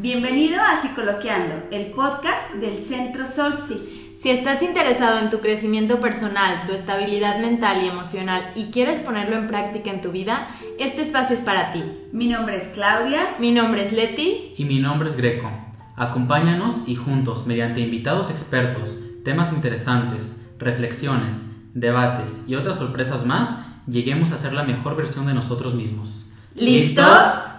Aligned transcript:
Bienvenido 0.00 0.60
a 0.62 0.80
Psicoloqueando, 0.80 1.56
el 1.72 1.86
podcast 1.86 2.54
del 2.54 2.76
Centro 2.76 3.26
Solpsi. 3.26 4.14
Si 4.16 4.30
estás 4.30 4.62
interesado 4.62 5.18
en 5.18 5.28
tu 5.28 5.40
crecimiento 5.40 5.98
personal, 5.98 6.66
tu 6.66 6.72
estabilidad 6.72 7.40
mental 7.40 7.82
y 7.82 7.88
emocional 7.88 8.52
y 8.54 8.66
quieres 8.66 9.00
ponerlo 9.00 9.34
en 9.34 9.48
práctica 9.48 9.90
en 9.90 10.00
tu 10.00 10.12
vida, 10.12 10.50
este 10.78 11.02
espacio 11.02 11.34
es 11.34 11.40
para 11.40 11.72
ti. 11.72 11.82
Mi 12.12 12.28
nombre 12.28 12.56
es 12.58 12.68
Claudia. 12.68 13.34
Mi 13.40 13.50
nombre 13.50 13.82
es 13.82 13.92
Leti. 13.92 14.54
Y 14.56 14.64
mi 14.66 14.78
nombre 14.78 15.08
es 15.08 15.16
Greco. 15.16 15.50
Acompáñanos 15.96 16.84
y 16.86 16.94
juntos, 16.94 17.48
mediante 17.48 17.80
invitados 17.80 18.30
expertos, 18.30 19.00
temas 19.24 19.52
interesantes, 19.52 20.48
reflexiones, 20.60 21.40
debates 21.74 22.44
y 22.46 22.54
otras 22.54 22.76
sorpresas 22.76 23.26
más, 23.26 23.56
lleguemos 23.88 24.30
a 24.30 24.36
ser 24.36 24.52
la 24.52 24.62
mejor 24.62 24.94
versión 24.94 25.26
de 25.26 25.34
nosotros 25.34 25.74
mismos. 25.74 26.30
¿Listos? 26.54 27.57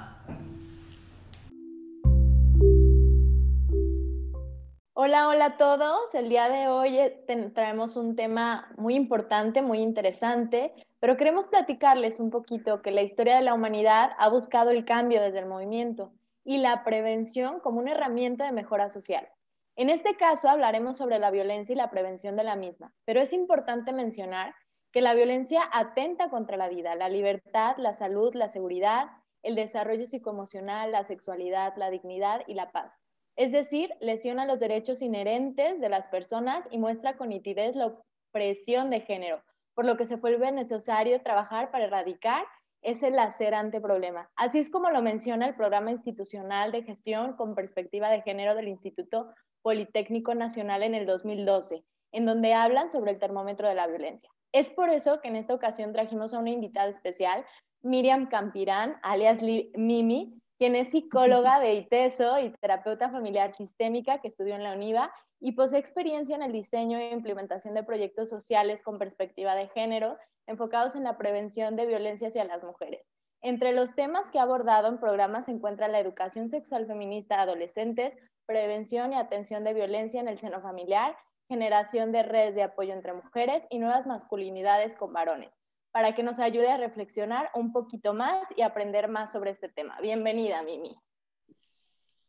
A 5.49 5.57
todos. 5.57 6.13
El 6.13 6.29
día 6.29 6.47
de 6.47 6.67
hoy 6.67 6.99
eh, 6.99 7.51
traemos 7.55 7.97
un 7.97 8.15
tema 8.15 8.71
muy 8.77 8.93
importante, 8.93 9.63
muy 9.63 9.79
interesante, 9.79 10.75
pero 10.99 11.17
queremos 11.17 11.47
platicarles 11.47 12.19
un 12.19 12.29
poquito 12.29 12.83
que 12.83 12.91
la 12.91 13.01
historia 13.01 13.35
de 13.35 13.41
la 13.41 13.55
humanidad 13.55 14.11
ha 14.19 14.29
buscado 14.29 14.69
el 14.69 14.85
cambio 14.85 15.19
desde 15.21 15.39
el 15.39 15.47
movimiento 15.47 16.11
y 16.43 16.59
la 16.59 16.83
prevención 16.83 17.61
como 17.61 17.79
una 17.79 17.93
herramienta 17.93 18.45
de 18.45 18.51
mejora 18.51 18.91
social. 18.91 19.27
En 19.75 19.89
este 19.89 20.15
caso 20.17 20.49
hablaremos 20.49 20.97
sobre 20.97 21.17
la 21.17 21.31
violencia 21.31 21.73
y 21.73 21.77
la 21.77 21.89
prevención 21.89 22.35
de 22.35 22.43
la 22.43 22.55
misma, 22.55 22.93
pero 23.05 23.19
es 23.19 23.33
importante 23.33 23.91
mencionar 23.91 24.53
que 24.91 25.01
la 25.01 25.15
violencia 25.15 25.63
atenta 25.73 26.29
contra 26.29 26.57
la 26.57 26.69
vida, 26.69 26.93
la 26.93 27.09
libertad, 27.09 27.75
la 27.77 27.93
salud, 27.95 28.35
la 28.35 28.49
seguridad, 28.49 29.07
el 29.41 29.55
desarrollo 29.55 30.05
psicoemocional, 30.05 30.91
la 30.91 31.03
sexualidad, 31.03 31.73
la 31.75 31.89
dignidad 31.89 32.43
y 32.45 32.53
la 32.53 32.71
paz 32.71 32.99
es 33.39 33.53
decir, 33.53 33.93
lesiona 34.01 34.45
los 34.45 34.59
derechos 34.59 35.01
inherentes 35.01 35.79
de 35.79 35.87
las 35.87 36.09
personas 36.09 36.67
y 36.71 36.77
muestra 36.77 37.15
con 37.15 37.29
nitidez 37.29 37.73
la 37.73 37.95
opresión 38.33 38.89
de 38.89 38.99
género, 38.99 39.41
por 39.73 39.85
lo 39.85 39.95
que 39.95 40.05
se 40.05 40.17
vuelve 40.17 40.51
necesario 40.51 41.21
trabajar 41.21 41.71
para 41.71 41.85
erradicar 41.85 42.43
ese 42.81 43.11
lacerante 43.11 43.79
problema. 43.79 44.29
Así 44.35 44.59
es 44.59 44.69
como 44.69 44.89
lo 44.89 45.01
menciona 45.01 45.47
el 45.47 45.55
Programa 45.55 45.89
Institucional 45.89 46.73
de 46.73 46.83
Gestión 46.83 47.37
con 47.37 47.55
Perspectiva 47.55 48.09
de 48.09 48.23
Género 48.23 48.55
del 48.55 48.67
Instituto 48.67 49.33
Politécnico 49.61 50.35
Nacional 50.35 50.83
en 50.83 50.93
el 50.93 51.05
2012, 51.05 51.85
en 52.11 52.25
donde 52.25 52.53
hablan 52.53 52.91
sobre 52.91 53.11
el 53.11 53.19
termómetro 53.19 53.69
de 53.69 53.75
la 53.75 53.87
violencia. 53.87 54.29
Es 54.51 54.69
por 54.69 54.89
eso 54.89 55.21
que 55.21 55.29
en 55.29 55.37
esta 55.37 55.53
ocasión 55.53 55.93
trajimos 55.93 56.33
a 56.33 56.39
una 56.39 56.49
invitada 56.49 56.89
especial, 56.89 57.45
Miriam 57.83 58.27
Campirán, 58.27 58.97
alias 59.01 59.39
Mimi, 59.75 60.41
quien 60.59 60.75
es 60.75 60.89
psicóloga 60.89 61.61
de 61.61 61.73
ITESO 61.75 62.37
y 62.39 62.51
terapeuta 62.59 63.09
familiar 63.09 63.55
sistémica 63.55 64.19
que 64.19 64.27
estudió 64.27 64.55
en 64.55 64.63
la 64.63 64.75
UNIVA 64.75 65.09
y 65.39 65.53
posee 65.53 65.79
experiencia 65.79 66.35
en 66.35 66.43
el 66.43 66.51
diseño 66.51 66.97
e 66.97 67.11
implementación 67.11 67.73
de 67.73 67.83
proyectos 67.83 68.29
sociales 68.29 68.83
con 68.83 68.99
perspectiva 68.99 69.55
de 69.55 69.69
género 69.69 70.17
enfocados 70.47 70.97
en 70.97 71.05
la 71.05 71.17
prevención 71.17 71.77
de 71.77 71.85
violencia 71.85 72.27
hacia 72.27 72.43
las 72.43 72.61
mujeres. 72.61 73.05
Entre 73.41 73.71
los 73.71 73.95
temas 73.95 74.31
que 74.31 74.39
ha 74.39 74.43
abordado 74.43 74.89
en 74.89 74.99
programas 74.99 75.45
se 75.45 75.51
encuentra 75.51 75.87
la 75.87 76.01
educación 76.01 76.49
sexual 76.49 76.85
feminista 76.87 77.37
de 77.37 77.43
adolescentes, 77.43 78.17
prevención 78.45 79.13
y 79.13 79.15
atención 79.15 79.63
de 79.63 79.73
violencia 79.73 80.19
en 80.19 80.27
el 80.27 80.39
seno 80.39 80.59
familiar, 80.59 81.15
generación 81.47 82.11
de 82.11 82.23
redes 82.23 82.55
de 82.55 82.63
apoyo 82.63 82.91
entre 82.93 83.13
mujeres 83.13 83.63
y 83.69 83.79
nuevas 83.79 84.07
masculinidades 84.07 84.97
con 84.97 85.13
varones 85.13 85.58
para 85.91 86.13
que 86.13 86.23
nos 86.23 86.39
ayude 86.39 86.69
a 86.69 86.77
reflexionar 86.77 87.49
un 87.53 87.71
poquito 87.71 88.13
más 88.13 88.43
y 88.55 88.61
aprender 88.61 89.07
más 89.07 89.31
sobre 89.31 89.51
este 89.51 89.69
tema. 89.69 89.99
Bienvenida, 90.01 90.61
Mimi. 90.61 90.95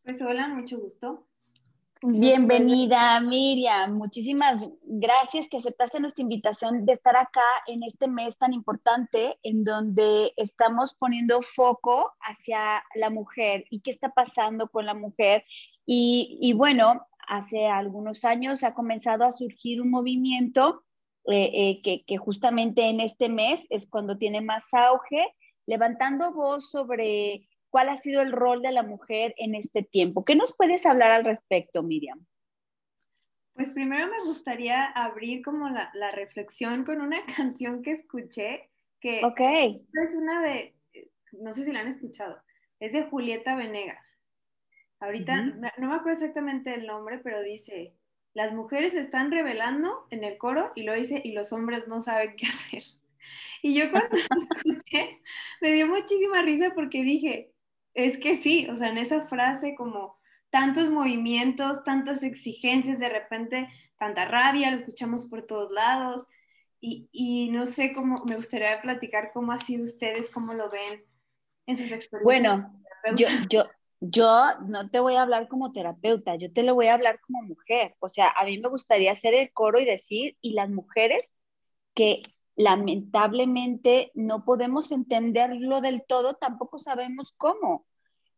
Pues 0.02 0.20
hola, 0.22 0.48
mucho 0.48 0.78
gusto. 0.78 1.26
Bienvenida, 2.02 3.20
Miriam. 3.20 3.92
Muchísimas 3.92 4.66
gracias 4.84 5.50
que 5.50 5.58
aceptaste 5.58 6.00
nuestra 6.00 6.22
invitación 6.22 6.86
de 6.86 6.94
estar 6.94 7.14
acá 7.14 7.44
en 7.66 7.82
este 7.82 8.08
mes 8.08 8.38
tan 8.38 8.54
importante 8.54 9.38
en 9.42 9.64
donde 9.64 10.32
estamos 10.38 10.94
poniendo 10.94 11.42
foco 11.42 12.14
hacia 12.22 12.82
la 12.94 13.10
mujer 13.10 13.66
y 13.68 13.80
qué 13.80 13.90
está 13.90 14.08
pasando 14.14 14.68
con 14.68 14.86
la 14.86 14.94
mujer. 14.94 15.44
Y, 15.84 16.38
y 16.40 16.54
bueno, 16.54 17.06
hace 17.28 17.66
algunos 17.66 18.24
años 18.24 18.64
ha 18.64 18.72
comenzado 18.72 19.24
a 19.24 19.32
surgir 19.32 19.82
un 19.82 19.90
movimiento 19.90 20.82
eh, 21.26 21.80
eh, 21.84 22.02
que, 22.06 22.16
justamente 22.16 22.88
en 22.88 23.00
este 23.00 23.28
mes 23.28 23.66
es 23.70 23.88
cuando 23.88 24.16
tiene 24.16 24.40
más 24.40 24.72
auge, 24.72 25.34
levantando 25.66 26.32
voz 26.32 26.70
sobre 26.70 27.48
cuál 27.68 27.88
ha 27.90 27.96
sido 27.96 28.22
el 28.22 28.32
rol 28.32 28.62
de 28.62 28.72
la 28.72 28.82
mujer 28.82 29.34
en 29.36 29.54
este 29.54 29.82
tiempo. 29.82 30.24
¿Qué 30.24 30.34
nos 30.34 30.56
puedes 30.56 30.86
hablar 30.86 31.10
al 31.10 31.24
respecto, 31.24 31.82
Miriam? 31.82 32.26
Pues 33.54 33.70
primero 33.70 34.06
me 34.08 34.24
gustaría 34.24 34.86
abrir 34.86 35.42
como 35.42 35.68
la, 35.68 35.90
reflexión 36.12 36.84
con 36.84 37.00
una 37.00 37.24
canción 37.36 37.82
que 37.82 37.92
escuché, 37.92 38.70
que 39.00 39.18
es 39.20 40.14
una 40.14 40.42
de, 40.42 40.74
no 41.32 41.52
sé 41.54 41.64
si 41.64 41.72
la 41.72 41.80
han 41.80 41.88
escuchado, 41.88 42.42
es 42.80 42.92
de 42.92 43.04
Julieta 43.04 43.54
Venegas. 43.56 44.06
Ahorita 45.00 45.42
no 45.42 45.88
me 45.88 45.94
acuerdo 45.94 46.12
exactamente 46.12 46.74
el 46.74 46.86
nombre, 46.86 47.18
pero 47.18 47.42
dice, 47.42 47.94
las 48.34 48.52
mujeres 48.52 48.92
se 48.92 49.00
están 49.00 49.30
revelando 49.30 50.06
en 50.10 50.24
el 50.24 50.38
coro 50.38 50.72
y 50.74 50.82
lo 50.82 50.94
dice 50.94 51.20
y 51.24 51.32
los 51.32 51.52
hombres 51.52 51.88
no 51.88 52.00
saben 52.00 52.36
qué 52.36 52.46
hacer. 52.48 52.84
Y 53.62 53.74
yo 53.74 53.90
cuando 53.90 54.16
lo 54.16 54.38
escuché 54.38 55.20
me 55.60 55.72
dio 55.72 55.86
muchísima 55.86 56.42
risa 56.42 56.72
porque 56.74 57.02
dije, 57.02 57.52
es 57.94 58.18
que 58.18 58.36
sí, 58.36 58.68
o 58.70 58.76
sea, 58.76 58.88
en 58.88 58.98
esa 58.98 59.26
frase 59.26 59.74
como 59.74 60.18
tantos 60.50 60.90
movimientos, 60.90 61.84
tantas 61.84 62.22
exigencias, 62.22 62.98
de 62.98 63.08
repente 63.08 63.68
tanta 63.98 64.24
rabia, 64.24 64.70
lo 64.70 64.76
escuchamos 64.76 65.26
por 65.26 65.46
todos 65.46 65.70
lados 65.70 66.26
y, 66.80 67.08
y 67.12 67.50
no 67.50 67.66
sé 67.66 67.92
cómo, 67.92 68.24
me 68.24 68.36
gustaría 68.36 68.80
platicar 68.80 69.30
cómo 69.32 69.52
ha 69.52 69.60
sido 69.60 69.84
ustedes, 69.84 70.32
cómo 70.32 70.54
lo 70.54 70.70
ven 70.70 71.04
en 71.66 71.76
sus 71.76 71.92
experiencias. 71.92 72.22
Bueno, 72.24 72.82
yo, 73.16 73.28
yo, 73.50 73.64
yo 74.00 74.44
no 74.66 74.90
te 74.90 75.00
voy 75.00 75.14
a 75.14 75.22
hablar 75.22 75.48
como 75.48 75.72
terapeuta, 75.72 76.34
yo 76.36 76.52
te 76.52 76.62
lo 76.62 76.74
voy 76.74 76.86
a 76.86 76.94
hablar 76.94 77.20
como 77.20 77.42
mujer. 77.42 77.94
O 78.00 78.08
sea, 78.08 78.30
a 78.30 78.44
mí 78.44 78.58
me 78.58 78.68
gustaría 78.68 79.12
hacer 79.12 79.34
el 79.34 79.52
coro 79.52 79.78
y 79.78 79.84
decir, 79.84 80.36
y 80.40 80.52
las 80.52 80.70
mujeres 80.70 81.28
que 81.94 82.22
lamentablemente 82.56 84.10
no 84.14 84.44
podemos 84.44 84.90
entenderlo 84.92 85.80
del 85.80 86.04
todo, 86.06 86.34
tampoco 86.34 86.78
sabemos 86.78 87.32
cómo. 87.36 87.86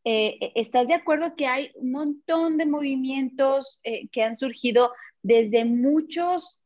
Eh, 0.05 0.37
eh, 0.41 0.53
¿Estás 0.57 0.89
de 0.89 0.95
acuerdo 0.95 1.37
que 1.37 1.47
hay 1.47 1.71
un 1.77 1.93
montón 1.93 2.57
de 2.57 2.67
movimientos 2.67 3.81
eh, 3.85 4.09
que 4.09 4.25
han 4.25 4.39
surgido 4.39 4.93
desde 5.23 5.65
muchos 5.65 6.61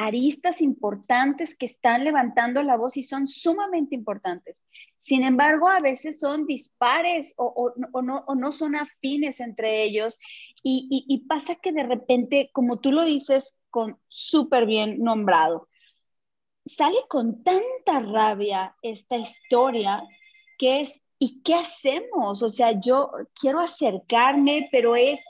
aristas 0.00 0.62
importantes 0.62 1.54
que 1.54 1.66
están 1.66 2.04
levantando 2.04 2.62
la 2.62 2.78
voz 2.78 2.96
y 2.96 3.02
son 3.02 3.28
sumamente 3.28 3.94
importantes. 3.94 4.64
Sin 4.96 5.24
embargo, 5.24 5.68
a 5.68 5.80
veces 5.80 6.18
son 6.18 6.46
dispares 6.46 7.34
o, 7.36 7.74
no, 8.02 8.52
son 8.52 8.76
afines 8.76 9.40
entre 9.40 9.82
ellos 9.82 10.18
y, 10.62 11.26
pasa 11.28 11.56
que 11.56 11.72
de 11.72 11.82
repente, 11.82 12.48
como 12.54 12.80
tú 12.80 12.92
lo 12.92 13.04
dices, 13.04 13.58
con 13.68 13.98
súper 14.08 14.64
bien 14.64 15.02
nombrado, 15.02 15.68
sale 16.64 16.98
con 17.06 17.42
tanta 17.42 18.00
rabia 18.00 18.74
esta 18.80 19.18
historia 19.18 20.02
que 20.56 20.80
es, 20.80 20.98
¿y 21.18 21.42
qué 21.42 21.56
hacemos? 21.56 22.42
O 22.42 22.48
sea, 22.48 22.80
yo 22.80 23.12
quiero 23.38 23.60
acercarme, 23.60 24.70
pero 24.72 24.96
es 24.96 25.20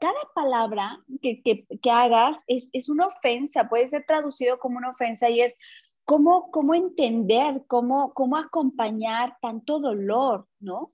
cada 0.00 0.20
palabra 0.34 1.00
que, 1.22 1.66
hagas 1.90 2.38
es, 2.46 2.88
una 2.88 3.06
ofensa, 3.06 3.68
puede 3.68 3.88
ser 3.88 4.04
traducido 4.06 4.58
como 4.58 4.78
una 4.78 4.90
ofensa 4.90 5.28
y 5.28 5.40
es 5.40 5.56
cómo, 6.04 6.50
cómo 6.50 6.74
entender, 6.74 7.64
cómo, 7.66 8.12
cómo 8.14 8.36
acompañar 8.36 9.36
tanto 9.40 9.80
dolor, 9.80 10.46
¿no? 10.60 10.92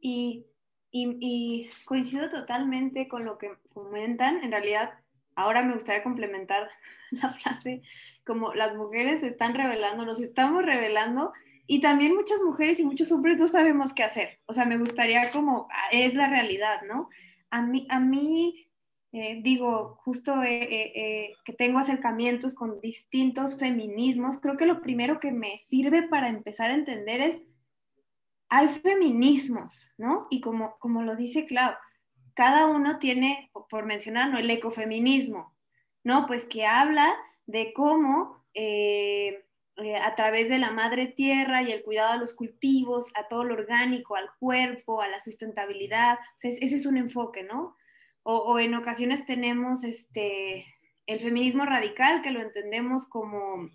Y, 0.00 0.46
y, 0.92 1.68
coincido 1.84 2.28
totalmente 2.28 3.08
con 3.08 3.24
lo 3.24 3.38
que 3.38 3.50
comentan. 3.72 4.42
En 4.42 4.52
realidad, 4.52 4.94
ahora 5.34 5.62
me 5.62 5.74
gustaría 5.74 6.02
complementar 6.02 6.68
la 7.10 7.30
frase 7.30 7.82
como 8.24 8.54
las 8.54 8.74
mujeres 8.76 9.20
se 9.20 9.28
están 9.28 9.54
revelando, 9.54 10.04
nos 10.04 10.20
estamos 10.20 10.64
revelando 10.64 11.32
y 11.66 11.80
también 11.80 12.14
muchas 12.14 12.40
mujeres 12.42 12.78
y 12.78 12.84
muchos 12.84 13.10
hombres 13.10 13.38
no 13.38 13.48
sabemos 13.48 13.92
qué 13.92 14.04
hacer. 14.04 14.38
O 14.46 14.52
sea, 14.52 14.64
me 14.64 14.78
gustaría 14.78 15.30
como, 15.32 15.68
ah, 15.72 15.88
es 15.90 16.14
la 16.14 16.28
realidad, 16.28 16.82
¿no? 16.82 17.08
A 17.56 17.62
mí, 17.62 17.86
a 17.88 17.98
mí 17.98 18.68
eh, 19.12 19.40
digo, 19.42 19.96
justo 20.02 20.42
eh, 20.42 20.68
eh, 20.94 21.34
que 21.42 21.54
tengo 21.54 21.78
acercamientos 21.78 22.54
con 22.54 22.82
distintos 22.82 23.58
feminismos, 23.58 24.38
creo 24.42 24.58
que 24.58 24.66
lo 24.66 24.82
primero 24.82 25.20
que 25.20 25.32
me 25.32 25.58
sirve 25.58 26.02
para 26.02 26.28
empezar 26.28 26.70
a 26.70 26.74
entender 26.74 27.22
es, 27.22 27.42
hay 28.50 28.68
feminismos, 28.68 29.90
¿no? 29.96 30.26
Y 30.28 30.42
como, 30.42 30.76
como 30.78 31.02
lo 31.02 31.16
dice 31.16 31.46
Clau, 31.46 31.72
cada 32.34 32.66
uno 32.66 32.98
tiene, 32.98 33.50
por 33.70 33.86
mencionarlo, 33.86 34.36
el 34.36 34.50
ecofeminismo, 34.50 35.56
¿no? 36.04 36.26
Pues 36.26 36.44
que 36.44 36.66
habla 36.66 37.16
de 37.46 37.72
cómo 37.72 38.44
a 39.76 40.14
través 40.14 40.48
de 40.48 40.58
la 40.58 40.70
madre 40.70 41.06
tierra 41.06 41.62
y 41.62 41.70
el 41.70 41.82
cuidado 41.82 42.12
a 42.12 42.16
los 42.16 42.34
cultivos, 42.34 43.06
a 43.14 43.28
todo 43.28 43.44
lo 43.44 43.54
orgánico, 43.54 44.16
al 44.16 44.28
cuerpo, 44.38 45.02
a 45.02 45.08
la 45.08 45.20
sustentabilidad. 45.20 46.18
ese 46.42 46.64
es 46.64 46.86
un 46.86 46.96
enfoque, 46.96 47.42
¿no? 47.42 47.76
O, 48.22 48.58
en 48.58 48.74
ocasiones 48.74 49.24
tenemos 49.24 49.84
este, 49.84 50.66
el 51.06 51.20
feminismo 51.20 51.64
radical, 51.64 52.22
que 52.22 52.32
lo 52.32 52.40
entendemos 52.40 53.06
como, 53.06 53.70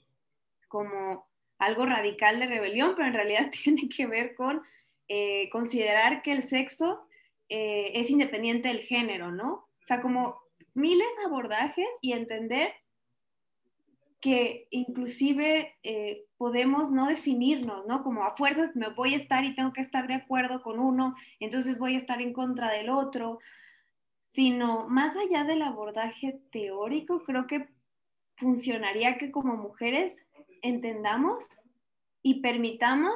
como 0.68 1.26
algo 1.58 1.86
radical 1.86 2.40
de 2.40 2.48
rebelión, 2.48 2.94
pero 2.96 3.08
en 3.08 3.14
realidad 3.14 3.50
tiene 3.64 3.88
que 3.88 4.08
ver 4.08 4.36
con 4.36 4.62
eh, 5.08 5.50
considerar 5.52 6.22
que 6.22 6.34
el 6.34 6.44
sexo 6.44 7.08
eh, 7.48 7.94
es 7.96 8.10
independiente 8.10 8.68
del 8.68 8.82
género, 8.82 9.32
¿no? 9.32 9.54
O 9.54 9.86
sea, 9.86 10.02
como 10.02 10.42
miles 10.74 11.08
de 11.20 11.26
abordajes 11.26 11.88
y 12.02 12.14
entender 12.14 12.74
que 14.22 14.68
inclusive 14.70 15.76
eh, 15.82 16.26
podemos 16.38 16.92
no 16.92 17.08
definirnos, 17.08 17.88
¿no? 17.88 18.04
Como 18.04 18.24
a 18.24 18.36
fuerzas 18.38 18.76
me 18.76 18.90
voy 18.90 19.16
a 19.16 19.18
estar 19.18 19.44
y 19.44 19.56
tengo 19.56 19.74
que 19.74 19.82
estar 19.82 20.08
de 20.08 20.14
acuerdo 20.14 20.62
con 20.62 20.80
uno, 20.80 21.16
entonces 21.40 21.80
voy 21.80 21.96
a 21.96 21.98
estar 21.98 22.22
en 22.22 22.32
contra 22.32 22.72
del 22.72 22.90
otro, 22.90 23.40
sino 24.32 24.88
más 24.88 25.16
allá 25.18 25.44
del 25.44 25.64
abordaje 25.64 26.40
teórico, 26.52 27.24
creo 27.24 27.48
que 27.48 27.68
funcionaría 28.38 29.18
que 29.18 29.32
como 29.32 29.58
mujeres 29.58 30.16
entendamos 30.62 31.44
y 32.22 32.42
permitamos 32.42 33.14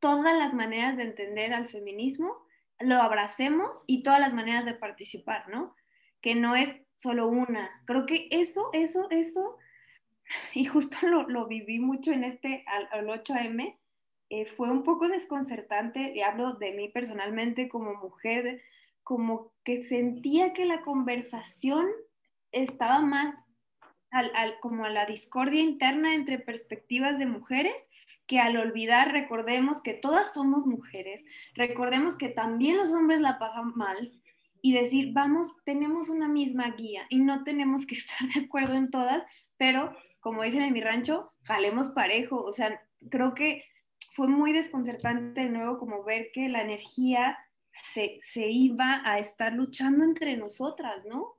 todas 0.00 0.36
las 0.36 0.52
maneras 0.52 0.96
de 0.96 1.04
entender 1.04 1.54
al 1.54 1.68
feminismo, 1.68 2.36
lo 2.80 2.96
abracemos 2.96 3.84
y 3.86 4.02
todas 4.02 4.18
las 4.18 4.34
maneras 4.34 4.64
de 4.64 4.74
participar, 4.74 5.48
¿no? 5.48 5.74
Que 6.20 6.34
no 6.34 6.56
es 6.56 6.76
solo 6.94 7.28
una. 7.28 7.70
Creo 7.86 8.04
que 8.04 8.26
eso, 8.30 8.70
eso, 8.72 9.08
eso 9.10 9.56
y 10.54 10.64
justo 10.64 10.96
lo, 11.06 11.46
viví 11.46 11.78
mucho 11.78 12.12
en 12.12 12.24
este, 12.24 12.64
al, 12.66 13.06
8M, 13.06 13.76
eh, 14.30 14.46
fue 14.46 14.70
un 14.70 14.82
poco 14.82 15.08
desconcertante, 15.08 16.12
y 16.14 16.22
hablo 16.22 16.54
de 16.54 16.72
mí 16.72 16.88
personalmente 16.88 17.68
como 17.68 17.94
mujer, 17.94 18.62
como 19.02 19.52
que 19.64 19.84
sentía 19.84 20.52
que 20.52 20.64
la 20.64 20.80
conversación 20.80 21.86
estaba 22.52 23.00
más 23.00 23.34
al, 24.10 24.58
como 24.60 24.84
a 24.84 24.90
la 24.90 25.06
discordia 25.06 25.60
interna 25.60 26.14
entre 26.14 26.38
perspectivas 26.38 27.18
de 27.18 27.26
mujeres 27.26 27.74
que 28.26 28.40
al 28.40 28.56
olvidar 28.56 29.12
recordemos 29.12 29.82
que 29.82 29.92
todas 29.92 30.32
somos 30.32 30.66
mujeres, 30.66 31.22
recordemos 31.54 32.16
que 32.16 32.28
también 32.28 32.76
los 32.76 32.90
hombres 32.92 33.20
la 33.20 33.38
pasan 33.38 33.72
mal 33.74 34.12
y 34.62 34.72
decir, 34.72 35.12
vamos, 35.12 35.54
tenemos 35.64 36.08
una 36.08 36.26
misma 36.26 36.70
guía 36.70 37.06
y 37.10 37.20
no 37.20 37.44
tenemos 37.44 37.86
que 37.86 37.94
estar 37.96 38.26
de 38.32 38.46
acuerdo 38.46 38.74
en 38.74 38.90
todas, 38.90 39.22
pero 39.56 39.94
como 40.24 40.42
dicen 40.42 40.62
en 40.62 40.72
mi 40.72 40.80
rancho, 40.80 41.34
jalemos 41.42 41.90
parejo. 41.90 42.42
O 42.42 42.54
sea, 42.54 42.80
creo 43.10 43.34
que 43.34 43.62
fue 44.16 44.26
muy 44.26 44.54
desconcertante 44.54 45.42
de 45.42 45.50
nuevo 45.50 45.78
como 45.78 46.02
ver 46.02 46.30
que 46.32 46.48
la 46.48 46.62
energía 46.62 47.36
se, 47.92 48.50
iba 48.50 49.02
a 49.04 49.18
estar 49.18 49.52
luchando 49.52 50.02
entre 50.02 50.38
nosotras, 50.38 51.04
¿no? 51.04 51.34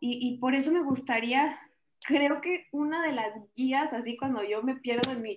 Y, 0.00 0.38
por 0.38 0.54
eso 0.54 0.72
me 0.72 0.80
gustaría, 0.80 1.60
creo 2.06 2.40
que 2.40 2.68
una 2.72 3.02
de 3.02 3.12
las 3.12 3.34
guías, 3.54 3.92
así 3.92 4.16
cuando 4.16 4.42
yo 4.42 4.62
me 4.62 4.76
pierdo 4.76 5.12
en 5.12 5.20
mi, 5.20 5.36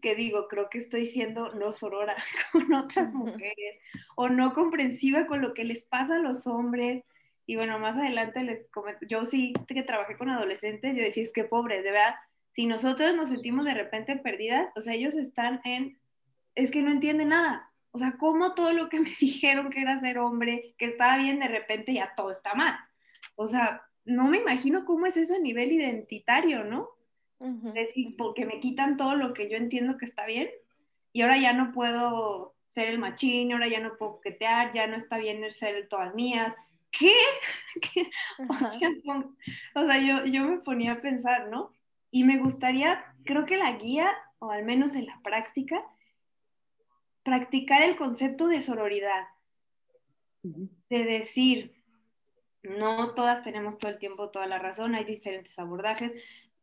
que 0.00 0.16
digo, 0.16 0.48
creo 0.48 0.70
que 0.70 0.78
estoy 0.78 1.04
siendo 1.06 1.54
no 1.54 1.72
sorora 1.72 2.16
con 2.52 2.72
otras 2.72 3.12
mujeres 3.12 3.80
o 4.16 4.28
no 4.28 4.52
comprensiva 4.52 5.26
con 5.26 5.40
lo 5.40 5.54
que 5.54 5.64
les 5.64 5.84
pasa 5.84 6.16
a 6.16 6.20
los 6.20 6.48
hombres 6.48 7.04
y 7.46 7.56
bueno, 7.56 7.78
más 7.78 7.96
adelante 7.96 8.42
les 8.42 8.68
comento, 8.70 9.04
yo 9.06 9.26
sí 9.26 9.52
que 9.66 9.82
trabajé 9.82 10.16
con 10.16 10.30
adolescentes, 10.30 10.94
yo 10.96 11.02
decía, 11.02 11.22
es 11.22 11.32
que 11.32 11.44
pobres, 11.44 11.82
de 11.82 11.90
verdad, 11.90 12.14
si 12.54 12.66
nosotros 12.66 13.14
nos 13.16 13.30
sentimos 13.30 13.64
de 13.64 13.74
repente 13.74 14.16
perdidas, 14.16 14.70
o 14.76 14.80
sea, 14.80 14.94
ellos 14.94 15.14
están 15.14 15.60
en, 15.64 15.98
es 16.54 16.70
que 16.70 16.82
no 16.82 16.90
entienden 16.90 17.30
nada. 17.30 17.70
O 17.90 17.98
sea, 17.98 18.16
cómo 18.18 18.54
todo 18.54 18.72
lo 18.72 18.88
que 18.88 19.00
me 19.00 19.10
dijeron 19.20 19.70
que 19.70 19.80
era 19.80 20.00
ser 20.00 20.18
hombre, 20.18 20.74
que 20.78 20.86
estaba 20.86 21.18
bien, 21.18 21.40
de 21.40 21.48
repente 21.48 21.92
ya 21.92 22.14
todo 22.16 22.30
está 22.30 22.54
mal. 22.54 22.76
O 23.36 23.46
sea, 23.46 23.82
no 24.04 24.28
me 24.28 24.38
imagino 24.38 24.84
cómo 24.84 25.06
es 25.06 25.16
eso 25.16 25.34
a 25.34 25.38
nivel 25.38 25.72
identitario, 25.72 26.64
¿no? 26.64 26.88
Es 27.40 27.74
decir, 27.74 28.14
porque 28.16 28.46
me 28.46 28.60
quitan 28.60 28.96
todo 28.96 29.16
lo 29.16 29.34
que 29.34 29.50
yo 29.50 29.56
entiendo 29.56 29.98
que 29.98 30.04
está 30.04 30.26
bien 30.26 30.48
y 31.12 31.22
ahora 31.22 31.38
ya 31.38 31.52
no 31.52 31.72
puedo 31.72 32.54
ser 32.66 32.88
el 32.88 33.00
machín, 33.00 33.52
ahora 33.52 33.66
ya 33.66 33.80
no 33.80 33.96
puedo 33.96 34.12
coquetear, 34.12 34.72
ya 34.72 34.86
no 34.86 34.94
está 34.94 35.18
bien 35.18 35.50
ser 35.50 35.74
el 35.74 35.88
todas 35.88 36.14
mías, 36.14 36.54
¿qué? 36.92 37.12
O 39.74 39.86
sea, 39.86 39.98
yo, 39.98 40.24
yo 40.26 40.44
me 40.44 40.58
ponía 40.58 40.92
a 40.92 41.00
pensar, 41.00 41.48
¿no? 41.48 41.72
Y 42.10 42.24
me 42.24 42.38
gustaría, 42.38 43.04
creo 43.24 43.46
que 43.46 43.56
la 43.56 43.72
guía, 43.72 44.12
o 44.38 44.50
al 44.50 44.64
menos 44.64 44.94
en 44.94 45.06
la 45.06 45.18
práctica, 45.22 45.82
practicar 47.22 47.82
el 47.82 47.96
concepto 47.96 48.46
de 48.46 48.60
sororidad, 48.60 49.26
de 50.42 51.04
decir, 51.04 51.82
no 52.62 53.14
todas 53.14 53.42
tenemos 53.42 53.78
todo 53.78 53.90
el 53.90 53.98
tiempo 53.98 54.30
toda 54.30 54.46
la 54.46 54.58
razón, 54.58 54.94
hay 54.94 55.04
diferentes 55.04 55.58
abordajes, 55.58 56.12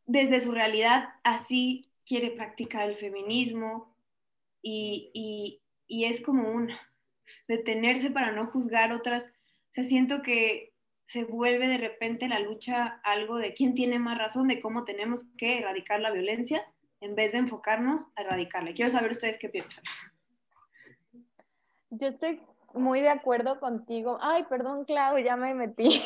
desde 0.05 0.41
su 0.41 0.51
realidad 0.51 1.09
así 1.23 1.89
quiere 2.05 2.31
practicar 2.31 2.89
el 2.89 2.97
feminismo 2.97 3.95
y, 4.61 5.11
y, 5.13 5.61
y 5.87 6.05
es 6.05 6.21
como 6.21 6.51
un 6.51 6.71
detenerse 7.47 8.09
para 8.11 8.31
no 8.31 8.47
juzgar 8.47 8.91
otras 8.91 9.23
o 9.69 9.71
sea, 9.71 9.83
siento 9.83 10.21
que 10.21 10.73
se 11.05 11.23
vuelve 11.23 11.67
de 11.67 11.77
repente 11.77 12.27
la 12.27 12.39
lucha 12.39 12.99
algo 13.03 13.37
de 13.37 13.53
quién 13.53 13.73
tiene 13.73 13.99
más 13.99 14.17
razón, 14.17 14.47
de 14.47 14.59
cómo 14.59 14.83
tenemos 14.83 15.27
que 15.37 15.59
erradicar 15.59 15.99
la 15.99 16.11
violencia, 16.11 16.63
en 17.01 17.15
vez 17.15 17.31
de 17.31 17.39
enfocarnos 17.39 18.05
a 18.15 18.21
erradicarla. 18.21 18.73
Quiero 18.73 18.91
saber 18.91 19.11
ustedes 19.11 19.37
qué 19.39 19.49
piensan. 19.49 19.83
Yo 21.91 22.07
estoy 22.07 22.41
muy 22.73 23.01
de 23.01 23.09
acuerdo 23.09 23.59
contigo. 23.59 24.19
Ay, 24.21 24.43
perdón, 24.43 24.85
Clau, 24.85 25.17
ya 25.17 25.35
me 25.35 25.53
metí. 25.53 26.01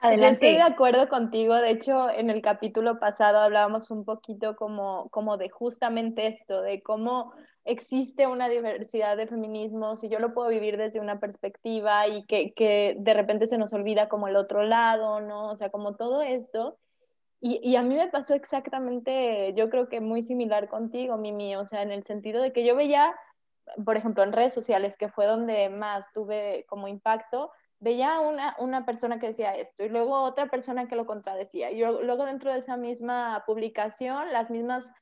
Yo 0.20 0.26
estoy 0.26 0.52
de 0.54 0.62
acuerdo 0.62 1.08
contigo. 1.08 1.54
De 1.54 1.70
hecho, 1.70 2.10
en 2.10 2.30
el 2.30 2.40
capítulo 2.42 3.00
pasado 3.00 3.38
hablábamos 3.38 3.90
un 3.90 4.04
poquito 4.04 4.56
como, 4.56 5.08
como 5.10 5.36
de 5.36 5.48
justamente 5.48 6.26
esto, 6.26 6.62
de 6.62 6.82
cómo 6.82 7.32
existe 7.68 8.26
una 8.26 8.48
diversidad 8.48 9.16
de 9.16 9.26
feminismos 9.26 10.02
y 10.02 10.08
yo 10.08 10.18
lo 10.18 10.34
puedo 10.34 10.48
vivir 10.48 10.76
desde 10.76 11.00
una 11.00 11.20
perspectiva 11.20 12.08
y 12.08 12.24
que, 12.26 12.52
que 12.54 12.96
de 12.98 13.14
repente 13.14 13.46
se 13.46 13.58
nos 13.58 13.72
olvida 13.72 14.08
como 14.08 14.28
el 14.28 14.36
otro 14.36 14.62
lado, 14.64 15.20
¿no? 15.20 15.50
O 15.50 15.56
sea, 15.56 15.70
como 15.70 15.94
todo 15.96 16.22
esto. 16.22 16.78
Y, 17.40 17.60
y, 17.62 17.76
a 17.76 17.82
mí 17.82 17.94
me 17.94 18.08
pasó 18.08 18.34
exactamente, 18.34 19.54
yo 19.54 19.70
creo 19.70 19.88
que 19.88 20.00
muy 20.00 20.24
similar 20.24 20.68
contigo, 20.68 21.16
Mimi, 21.16 21.54
o 21.54 21.66
sea, 21.66 21.82
en 21.82 21.92
el 21.92 22.02
sentido 22.02 22.42
de 22.42 22.52
que 22.52 22.64
yo 22.64 22.74
veía 22.74 23.14
por 23.84 23.96
ejemplo, 23.96 24.22
en 24.22 24.32
redes 24.32 24.54
sociales, 24.54 24.96
que 24.96 25.08
fue 25.08 25.26
donde 25.26 25.68
más 25.68 26.12
tuve 26.12 26.64
como 26.68 26.88
impacto, 26.88 27.52
veía 27.80 28.20
una, 28.20 28.56
una 28.58 28.84
persona 28.84 29.18
que 29.18 29.28
decía 29.28 29.54
esto 29.54 29.84
y 29.84 29.88
luego 29.88 30.20
otra 30.22 30.46
persona 30.46 30.88
que 30.88 30.96
lo 30.96 31.06
contradecía. 31.06 31.70
Y 31.70 31.80
luego 31.80 32.24
dentro 32.24 32.52
de 32.52 32.58
esa 32.58 32.76
misma 32.76 33.44
publicación, 33.46 34.32
las 34.32 34.50
mismas 34.50 34.92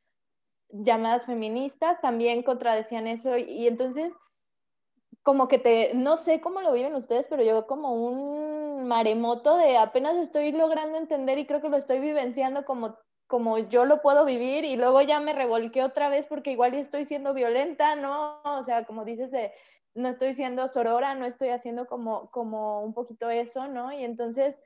llamadas 0.71 1.27
feministas 1.27 2.01
también 2.01 2.43
contradecían 2.43 3.07
eso 3.07 3.37
y, 3.37 3.67
entonces 3.67 4.15
como 5.23 5.49
que 5.49 5.59
te, 5.59 5.93
no 5.95 6.17
sé 6.17 6.41
cómo 6.41 6.61
lo 6.61 6.73
viven 6.73 6.95
ustedes, 6.95 7.27
pero 7.29 7.43
yo 7.43 7.67
como 7.67 7.95
un 7.95 8.87
maremoto 8.87 9.57
de 9.57 9.77
apenas 9.77 10.17
estoy 10.17 10.53
logrando 10.53 10.99
entender 10.99 11.39
y 11.39 11.47
creo 11.47 11.61
que 11.61 11.69
lo 11.69 11.77
estoy 11.77 12.01
vivenciando 12.01 12.65
como 12.65 12.97
como 13.27 13.59
yo 13.59 13.85
lo 13.85 14.03
puedo 14.03 14.25
vivir 14.25 14.65
y 14.65 14.77
luego 14.77 15.03
ya 15.03 15.21
me 15.21 15.33
revolqué 15.33 15.83
otra 15.83 16.09
vez 16.09 16.27
porque 16.27 16.53
igual 16.53 16.75
estoy 16.75 17.05
siendo 17.05 17.35
violenta, 17.35 17.97
¿no? 17.97 18.41
O 18.45 18.63
sea, 18.63 18.85
como 18.85 19.05
dices, 19.05 19.31
de, 19.31 19.53
no 19.95 20.09
estoy 20.09 20.35
siendo 20.35 20.69
sorora, 20.69 21.15
no 21.15 21.25
estoy 21.27 21.49
haciendo 21.49 21.87
como, 21.87 22.31
como 22.31 22.83
un 22.83 22.95
poquito 22.95 23.29
eso, 23.31 23.67
¿no? 23.67 23.93
Y 23.93 24.05
entonces, 24.05 24.61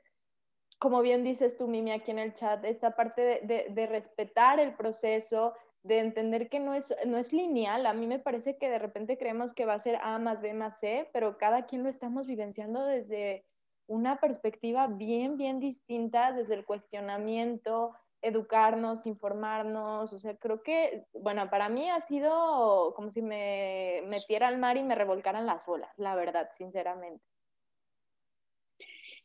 como 0.77 1.01
bien 1.01 1.23
dices 1.23 1.57
tú, 1.57 1.67
Mimi, 1.67 1.91
aquí 1.91 2.11
en 2.11 2.19
el 2.19 2.33
chat, 2.33 2.63
esta 2.65 2.95
parte 2.95 3.41
de, 3.43 3.67
de, 3.69 3.87
respetar 3.87 4.59
el 4.59 4.75
proceso, 4.75 5.53
de 5.83 5.99
entender 5.99 6.49
que 6.49 6.59
no 6.59 6.73
es, 6.73 6.95
no 7.05 7.17
es 7.17 7.33
lineal. 7.33 7.85
A 7.85 7.93
mí 7.93 8.07
me 8.07 8.19
parece 8.19 8.57
que 8.57 8.69
de 8.69 8.79
repente 8.79 9.17
creemos 9.17 9.53
que 9.53 9.65
va 9.65 9.73
a 9.73 9.79
ser 9.79 9.97
A 10.01 10.19
más 10.19 10.41
B 10.41 10.53
más 10.53 10.79
C, 10.79 11.09
pero 11.13 11.37
cada 11.37 11.65
quien 11.65 11.83
lo 11.83 11.89
estamos 11.89 12.27
vivenciando 12.27 12.85
desde 12.85 13.45
una 13.87 14.19
perspectiva 14.19 14.87
bien, 14.87 15.37
bien 15.37 15.59
distinta, 15.59 16.31
desde 16.31 16.53
el 16.53 16.65
cuestionamiento, 16.65 17.93
educarnos, 18.21 19.07
informarnos, 19.07 20.13
o 20.13 20.19
sea, 20.19 20.37
creo 20.37 20.61
que, 20.61 21.05
bueno, 21.13 21.49
para 21.49 21.69
mí 21.69 21.89
ha 21.89 21.99
sido 21.99 22.93
como 22.95 23.09
si 23.09 23.21
me 23.21 24.03
metiera 24.07 24.47
al 24.47 24.59
mar 24.59 24.77
y 24.77 24.83
me 24.83 24.95
revolcaran 24.95 25.45
las 25.45 25.67
olas, 25.67 25.91
la 25.97 26.15
verdad, 26.15 26.49
sinceramente. 26.53 27.23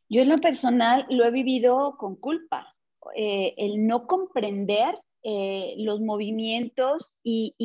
Yo 0.08 0.22
en 0.22 0.28
lo 0.30 0.38
personal 0.38 1.06
lo 1.10 1.26
he 1.26 1.30
vivido 1.30 1.96
con 1.98 2.16
culpa, 2.16 2.74
eh, 3.14 3.54
el 3.58 3.86
no 3.86 4.06
comprender 4.06 4.98
eh, 5.28 5.74
los 5.78 6.00
movimientos 6.00 7.18
y, 7.24 7.56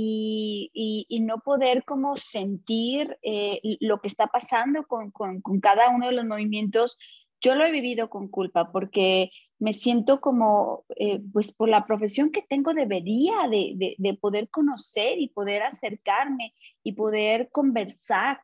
no 1.21 1.37
poder 1.41 1.83
como 1.85 2.17
sentir 2.17 3.19
eh, 3.21 3.61
lo 3.79 3.99
que 3.99 4.07
está 4.07 4.25
pasando 4.25 4.87
con, 4.87 5.11
con, 5.11 5.41
cada 5.61 5.89
uno 5.89 6.07
de 6.07 6.13
los 6.13 6.25
movimientos 6.25 6.97
yo 7.39 7.53
lo 7.53 7.63
he 7.63 7.71
vivido 7.71 8.09
con 8.09 8.29
culpa 8.29 8.71
porque 8.71 9.29
me 9.59 9.73
siento 9.73 10.21
como, 10.21 10.85
eh, 10.95 11.21
pues 11.31 11.53
por 11.53 11.69
la 11.69 11.85
profesión 11.85 12.31
que 12.31 12.41
tengo 12.41 12.73
debería 12.73 13.47
de, 13.47 13.95
de, 13.95 14.13
poder 14.15 14.49
conocer 14.49 15.19
y 15.19 15.29
poder 15.29 15.61
acercarme 15.61 16.55
y 16.81 16.93
poder 16.93 17.49
conversar. 17.51 18.41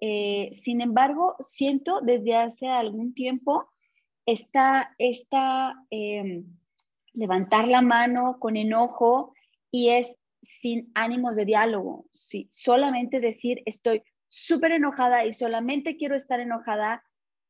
Eh, 0.00 0.50
sin 0.52 0.80
embargo, 0.80 1.34
siento 1.40 2.00
desde 2.02 2.36
hace 2.36 2.68
algún 2.68 3.14
tiempo 3.14 3.68
esta, 4.26 4.94
esta 4.98 5.74
em, 5.90 6.44
levantar 7.12 7.68
la 7.68 7.82
mano 7.82 8.38
con 8.38 8.56
enojo 8.56 9.34
y 9.70 9.90
es 9.90 10.16
sin 10.42 10.90
ánimos 10.94 11.36
de 11.36 11.44
diálogo, 11.44 12.06
sí, 12.12 12.48
solamente 12.50 13.20
decir 13.20 13.62
estoy 13.66 14.02
súper 14.28 14.72
enojada 14.72 15.24
y 15.26 15.32
solamente 15.32 15.96
quiero 15.96 16.14
estar 16.14 16.40
enojada. 16.40 17.04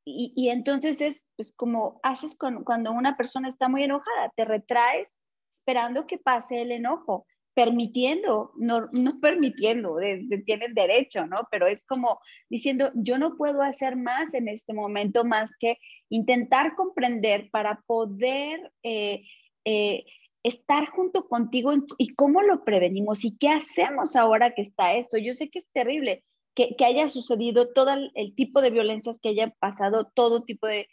Y, 0.04 0.48
entonces 0.48 1.00
es 1.00 1.30
pues 1.36 1.52
como 1.52 2.00
haces 2.02 2.36
con, 2.36 2.64
cuando 2.64 2.90
una 2.90 3.16
persona 3.16 3.48
está 3.48 3.68
muy 3.68 3.84
enojada, 3.84 4.32
te 4.34 4.44
retraes 4.44 5.20
esperando 5.52 6.06
que 6.06 6.18
pase 6.18 6.62
el 6.62 6.72
enojo, 6.72 7.26
permitiendo, 7.54 8.52
no, 8.56 8.88
no 8.92 9.20
permitiendo, 9.20 9.98
tienen 10.46 10.74
derecho, 10.74 11.26
¿no? 11.26 11.46
Pero 11.50 11.66
es 11.66 11.84
como 11.86 12.18
diciendo, 12.48 12.90
yo 12.94 13.18
no 13.18 13.36
puedo 13.36 13.62
hacer 13.62 13.96
más 13.96 14.34
en 14.34 14.48
este 14.48 14.72
momento 14.72 15.24
más 15.24 15.56
que 15.56 15.76
intentar 16.08 16.74
comprender 16.74 17.50
para 17.52 17.82
poder 17.86 18.72
eh, 18.82 19.22
eh, 19.64 20.04
estar 20.42 20.86
junto 20.86 21.28
contigo 21.28 21.72
y 21.98 22.14
cómo 22.14 22.42
lo 22.42 22.64
prevenimos 22.64 23.24
y 23.24 23.36
qué 23.36 23.48
hacemos 23.48 24.16
ahora 24.16 24.54
que 24.54 24.62
está 24.62 24.94
esto. 24.94 25.18
Yo 25.18 25.34
sé 25.34 25.50
que 25.50 25.58
es 25.58 25.70
terrible 25.70 26.24
que, 26.54 26.84
haya 26.84 27.08
sucedido 27.08 27.72
todo 27.72 27.90
el, 28.14 28.34
tipo 28.34 28.60
de 28.60 28.70
violencias 28.70 29.20
que 29.20 29.30
haya 29.30 29.50
pasado, 29.58 30.10
todo 30.14 30.44
tipo 30.44 30.66
de, 30.66 30.88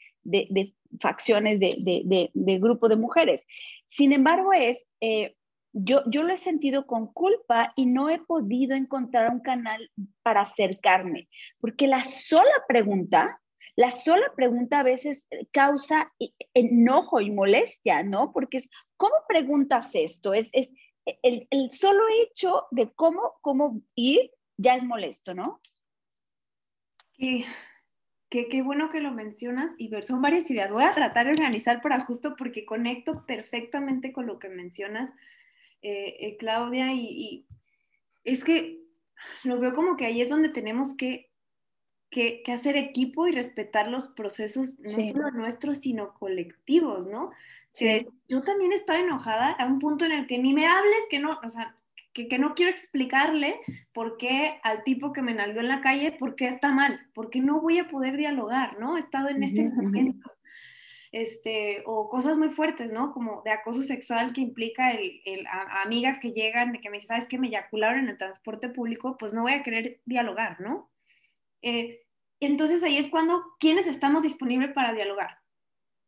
facciones 1.00 1.60
de, 1.60 2.60
grupo 2.60 2.90
de 2.90 2.96
mujeres. 2.96 3.46
Sin 3.88 4.14
embargo, 4.14 4.54
es, 4.54 4.86
eh, 5.02 5.36
yo, 5.74 6.04
yo 6.08 6.24
lo 6.24 6.34
he 6.34 6.38
sentido 6.38 6.86
con 6.86 7.08
culpa 7.14 7.74
y 7.76 7.86
no 7.86 8.10
he 8.10 8.20
podido 8.20 8.76
encontrar 8.76 9.32
un 9.32 9.42
canal 9.42 9.92
para 10.24 10.42
acercarme, 10.42 11.28
porque 11.60 11.88
la 11.88 12.04
sola 12.04 12.64
pregunta 12.68 13.40
la 13.78 13.92
sola 13.92 14.34
pregunta 14.36 14.80
a 14.80 14.84
veces 14.84 15.28
causa 15.52 16.12
enojo 16.56 17.22
y 17.22 17.30
molestia, 17.30 18.02
¿no? 18.02 18.34
Porque 18.34 18.58
es, 18.58 18.70
¿cómo 18.98 19.14
preguntas 19.30 19.92
esto? 19.94 20.34
Es, 20.34 20.50
es 20.52 20.70
el, 21.22 21.48
el, 21.52 21.70
solo 21.70 22.04
hecho 22.24 22.66
de 22.72 22.92
cómo, 22.94 23.36
cómo 23.42 23.82
ir 23.94 24.32
ya 24.58 24.74
es 24.74 24.84
molesto, 24.84 25.36
¿no? 25.36 25.62
Qué, 27.14 27.46
qué, 28.30 28.62
bueno 28.64 28.90
que 28.90 29.00
lo 29.00 29.12
mencionas 29.12 29.70
y 29.78 29.92
son 30.02 30.24
varias 30.24 30.50
ideas. 30.50 30.72
Voy 30.72 30.84
a 30.84 30.94
tratar 30.94 31.28
de 31.28 31.34
organizar 31.34 31.80
para 31.80 32.00
justo 32.00 32.36
porque 32.36 32.66
conecto 32.66 33.28
perfectamente 33.28 34.12
con 34.12 34.26
lo 34.26 34.40
que 34.40 34.50
mencionas, 34.50 35.12
eh, 35.84 36.18
eh, 36.20 36.38
Claudia, 36.38 36.94
y, 36.94 37.06
y 37.06 37.48
es 38.24 38.44
que 38.44 38.82
lo 39.44 39.60
veo 39.60 39.74
como 39.74 39.98
que 39.98 40.08
ahí 40.08 40.20
es 40.20 40.30
donde 40.30 40.50
tenemos 40.50 40.98
que 40.98 41.27
que, 42.10 42.44
hacer 42.48 42.78
equipo 42.78 43.28
y 43.28 43.32
respetar 43.32 43.88
los 43.88 44.08
procesos, 44.08 44.80
no 44.80 44.90
solo 44.90 45.32
nuestros, 45.32 45.80
sino 45.80 46.14
colectivos, 46.14 47.08
¿no? 47.08 47.32
yo 48.28 48.42
también 48.42 48.74
estaba 48.74 49.00
enojada 49.00 49.52
a 49.52 49.66
un 49.68 49.78
punto 49.78 50.06
en 50.06 50.12
el 50.12 50.26
que 50.26 50.40
ni 50.40 50.54
me 50.54 50.66
hables, 50.66 51.00
que 51.12 51.20
no, 51.20 51.40
o 51.44 51.50
sea, 51.50 51.76
que, 52.12 52.28
que 52.28 52.40
no 52.40 52.56
quiero 52.56 52.72
explicarle 52.72 53.60
por 53.94 54.18
qué 54.18 54.60
al 54.64 54.84
tipo 54.84 55.14
que 55.14 55.22
me 55.22 55.36
nalgó 55.36 55.60
en 55.60 55.68
la 55.68 55.82
calle, 55.82 56.12
por 56.12 56.36
qué 56.36 56.48
está 56.48 56.72
mal, 56.72 57.08
porque 57.14 57.40
no 57.40 57.62
voy 57.62 57.78
a 57.78 57.88
poder 57.88 58.18
dialogar, 58.18 58.80
¿no? 58.80 58.98
He 58.98 59.00
estado 59.00 59.30
en 59.30 59.44
ese 59.44 59.64
momento. 59.64 60.32
Este, 61.12 61.84
o 61.86 62.10
cosas 62.10 62.38
muy 62.38 62.50
fuertes, 62.50 62.92
¿no? 62.92 63.14
Como 63.14 63.42
de 63.44 63.52
acoso 63.52 63.84
sexual 63.84 64.34
que 64.34 64.42
implica 64.42 64.92
el, 64.92 65.22
el 65.26 65.46
amigas 65.86 66.20
que 66.20 66.32
llegan, 66.32 66.74
que 66.82 66.90
me 66.90 66.98
dicen, 66.98 67.10
¿sabes 67.10 67.28
qué? 67.28 67.38
Me 67.38 67.48
eyacularon 67.48 68.00
en 68.00 68.10
el 68.10 68.18
transporte 68.18 68.70
público, 68.70 69.18
pues 69.18 69.34
no 69.34 69.44
voy 69.44 69.54
a 69.54 69.64
querer 69.64 70.02
dialogar, 70.06 70.60
¿no? 70.60 70.90
Eh, 71.62 72.02
entonces 72.40 72.84
ahí 72.84 72.98
es 72.98 73.08
cuando, 73.08 73.44
¿quiénes 73.60 73.88
estamos 73.88 74.24
disponibles 74.24 74.74
para 74.74 74.94
dialogar? 74.94 75.40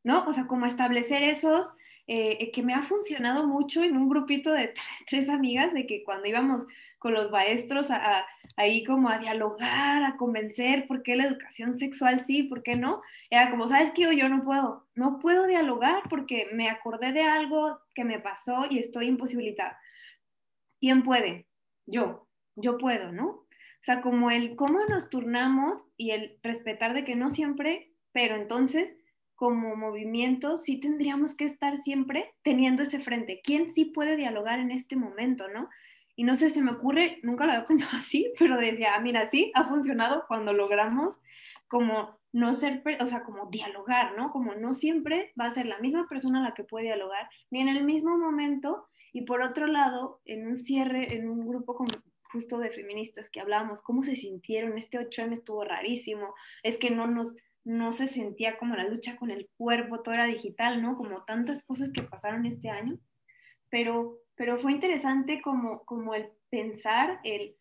¿No? 0.04 0.26
O 0.26 0.34
sea, 0.34 0.48
como 0.48 0.66
establecer 0.66 1.24
esos, 1.24 1.72
eh, 2.12 2.38
eh, 2.40 2.52
que 2.52 2.64
me 2.64 2.74
ha 2.74 2.82
funcionado 2.82 3.46
mucho 3.48 3.84
en 3.84 3.96
un 3.96 4.10
grupito 4.10 4.52
de 4.52 4.74
tres 5.08 5.30
amigas, 5.30 5.74
de 5.74 5.86
que 5.86 6.04
cuando 6.04 6.28
íbamos 6.28 6.66
con 6.98 7.14
los 7.14 7.30
maestros 7.30 7.92
a, 7.92 8.26
ahí 8.58 8.84
como 8.84 9.10
a 9.10 9.20
dialogar, 9.20 10.04
a 10.04 10.18
convencer 10.18 10.88
por 10.88 11.04
qué 11.04 11.16
la 11.16 11.26
educación 11.26 11.78
sexual 11.78 12.22
sí, 12.22 12.44
por 12.44 12.64
qué 12.64 12.74
no, 12.74 13.02
era 13.30 13.52
como, 13.52 13.68
¿sabes 13.68 13.92
qué? 13.92 14.16
Yo 14.18 14.28
no 14.28 14.44
puedo, 14.44 14.88
no 14.96 15.20
puedo 15.20 15.46
dialogar 15.46 16.04
porque 16.10 16.48
me 16.52 16.70
acordé 16.70 17.14
de 17.14 17.24
algo 17.24 17.80
que 17.94 18.04
me 18.04 18.20
pasó 18.20 18.66
y 18.70 18.80
estoy 18.80 19.08
imposibilitada. 19.08 19.80
¿Quién 20.82 21.04
puede? 21.04 21.48
Yo, 21.86 22.28
yo 22.56 22.78
puedo, 22.80 23.12
¿no? 23.12 23.46
O 23.82 23.84
sea, 23.84 24.02
como 24.02 24.30
el 24.30 24.56
cómo 24.56 24.84
nos 24.86 25.10
turnamos 25.10 25.86
y 25.96 26.12
el 26.12 26.38
respetar 26.44 26.94
de 26.94 27.06
que 27.06 27.16
no 27.16 27.32
siempre, 27.32 27.94
pero 28.12 28.36
entonces 28.36 28.94
como 29.36 29.78
movimiento 29.78 30.58
sí 30.58 30.82
tendríamos 30.82 31.34
que 31.34 31.46
estar 31.46 31.78
siempre 31.78 32.34
teniendo 32.44 32.84
ese 32.84 33.00
frente. 33.00 33.40
¿Quién 33.42 33.72
sí 33.72 33.86
puede 33.86 34.18
dialogar 34.18 34.60
en 34.60 34.70
este 34.70 34.98
momento, 34.98 35.48
no? 35.48 35.70
Y 36.18 36.26
no 36.26 36.36
sé, 36.36 36.50
se 36.50 36.62
me 36.62 36.72
ocurre, 36.72 37.20
nunca 37.24 37.46
lo 37.46 37.54
había 37.54 37.68
pensado 37.68 37.98
así, 37.98 38.34
pero 38.38 38.58
decía, 38.58 38.96
ah, 38.96 39.00
mira, 39.00 39.30
sí, 39.30 39.54
ha 39.56 39.70
funcionado 39.70 40.26
cuando 40.28 40.52
logramos 40.52 41.16
como 41.70 42.20
no 42.34 42.54
ser, 42.56 42.84
o 43.00 43.06
sea, 43.06 43.24
como 43.24 43.50
dialogar, 43.50 44.18
¿no? 44.18 44.32
Como 44.32 44.56
no 44.56 44.74
siempre 44.74 45.32
va 45.40 45.46
a 45.46 45.52
ser 45.52 45.66
la 45.66 45.80
misma 45.80 46.08
persona 46.10 46.44
la 46.44 46.54
que 46.54 46.66
puede 46.66 46.88
dialogar, 46.88 47.30
ni 47.50 47.62
en 47.62 47.70
el 47.70 47.86
mismo 47.86 48.18
momento, 48.18 48.90
y 49.14 49.22
por 49.22 49.42
otro 49.42 49.68
lado, 49.68 50.20
en 50.26 50.48
un 50.48 50.58
cierre, 50.58 51.16
en 51.16 51.30
un 51.30 51.48
grupo 51.48 51.76
justo 52.32 52.60
de 52.60 52.70
feministas 52.70 53.30
que 53.30 53.40
hablábamos, 53.40 53.82
cómo 53.82 54.04
se 54.04 54.16
sintieron, 54.16 54.78
este 54.78 55.00
8M 55.00 55.34
estuvo 55.34 55.64
rarísimo, 55.64 56.34
es 56.64 56.78
que 56.78 56.92
no 56.92 57.08
nos, 57.08 57.34
no 57.64 57.92
se 57.92 58.08
sentía 58.08 58.58
como 58.58 58.76
la 58.76 58.88
lucha 58.88 59.16
con 59.18 59.32
el 59.32 59.50
cuerpo, 59.58 60.02
todo 60.02 60.14
era 60.16 60.26
digital, 60.26 60.82
¿no? 60.82 60.96
Como 60.98 61.24
tantas 61.26 61.64
cosas 61.64 61.92
que 61.92 62.04
pasaron 62.04 62.46
este 62.46 62.70
año, 62.70 63.00
pero, 63.70 64.20
pero 64.36 64.58
fue 64.58 64.72
interesante 64.72 65.42
como, 65.42 65.84
como 65.86 66.14
el 66.14 66.30
pensar, 66.50 67.20
el, 67.24 67.56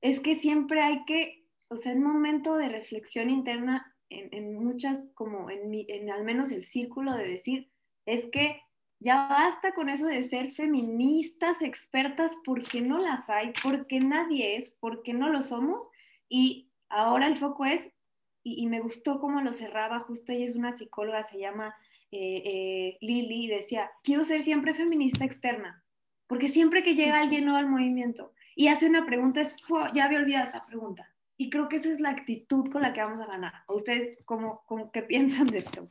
es 0.00 0.20
que 0.20 0.34
siempre 0.34 0.80
hay 0.80 1.04
que, 1.04 1.46
o 1.68 1.76
sea, 1.76 1.92
un 1.92 2.02
momento 2.02 2.56
de 2.56 2.68
reflexión 2.68 3.30
interna 3.30 3.94
en, 4.10 4.28
en 4.32 4.54
muchas, 4.54 4.98
como 5.14 5.50
en, 5.50 5.72
en 5.72 6.10
al 6.10 6.24
menos 6.24 6.52
el 6.52 6.64
círculo 6.64 7.14
de 7.14 7.26
decir, 7.26 7.70
es 8.04 8.26
que 8.30 8.60
ya 9.02 9.26
basta 9.28 9.72
con 9.72 9.88
eso 9.88 10.06
de 10.06 10.22
ser 10.22 10.52
feministas 10.52 11.60
expertas 11.60 12.32
porque 12.44 12.80
no 12.80 12.98
las 12.98 13.28
hay, 13.28 13.52
porque 13.62 13.98
nadie 13.98 14.56
es, 14.56 14.70
porque 14.78 15.12
no 15.12 15.28
lo 15.28 15.42
somos. 15.42 15.88
Y 16.28 16.70
ahora 16.88 17.26
el 17.26 17.36
foco 17.36 17.64
es, 17.64 17.90
y, 18.44 18.66
me 18.68 18.80
gustó 18.80 19.20
cómo 19.20 19.40
lo 19.40 19.52
cerraba, 19.52 20.00
justo 20.00 20.32
ella 20.32 20.44
es 20.44 20.54
una 20.54 20.72
psicóloga, 20.72 21.22
se 21.24 21.38
llama 21.38 21.74
eh, 22.12 22.42
eh, 22.44 22.98
Lili, 23.00 23.44
y 23.44 23.48
decía, 23.48 23.90
quiero 24.04 24.24
ser 24.24 24.42
siempre 24.42 24.74
feminista 24.74 25.24
externa, 25.24 25.84
porque 26.28 26.48
siempre 26.48 26.82
que 26.82 26.94
llega 26.94 27.20
alguien 27.20 27.44
nuevo 27.44 27.58
al 27.58 27.68
movimiento 27.68 28.32
y 28.54 28.68
hace 28.68 28.86
una 28.86 29.04
pregunta, 29.04 29.40
es, 29.40 29.56
ya 29.94 30.04
había 30.04 30.18
olvidado 30.18 30.44
esa 30.44 30.64
pregunta. 30.66 31.08
Y 31.36 31.50
creo 31.50 31.68
que 31.68 31.76
esa 31.76 31.90
es 31.90 31.98
la 31.98 32.10
actitud 32.10 32.70
con 32.70 32.82
la 32.82 32.92
que 32.92 33.02
vamos 33.02 33.20
a 33.20 33.26
ganar. 33.26 33.52
¿Ustedes 33.66 34.18
cómo, 34.24 34.62
cómo 34.66 34.92
qué 34.92 35.02
piensan 35.02 35.46
de 35.46 35.58
esto? 35.58 35.88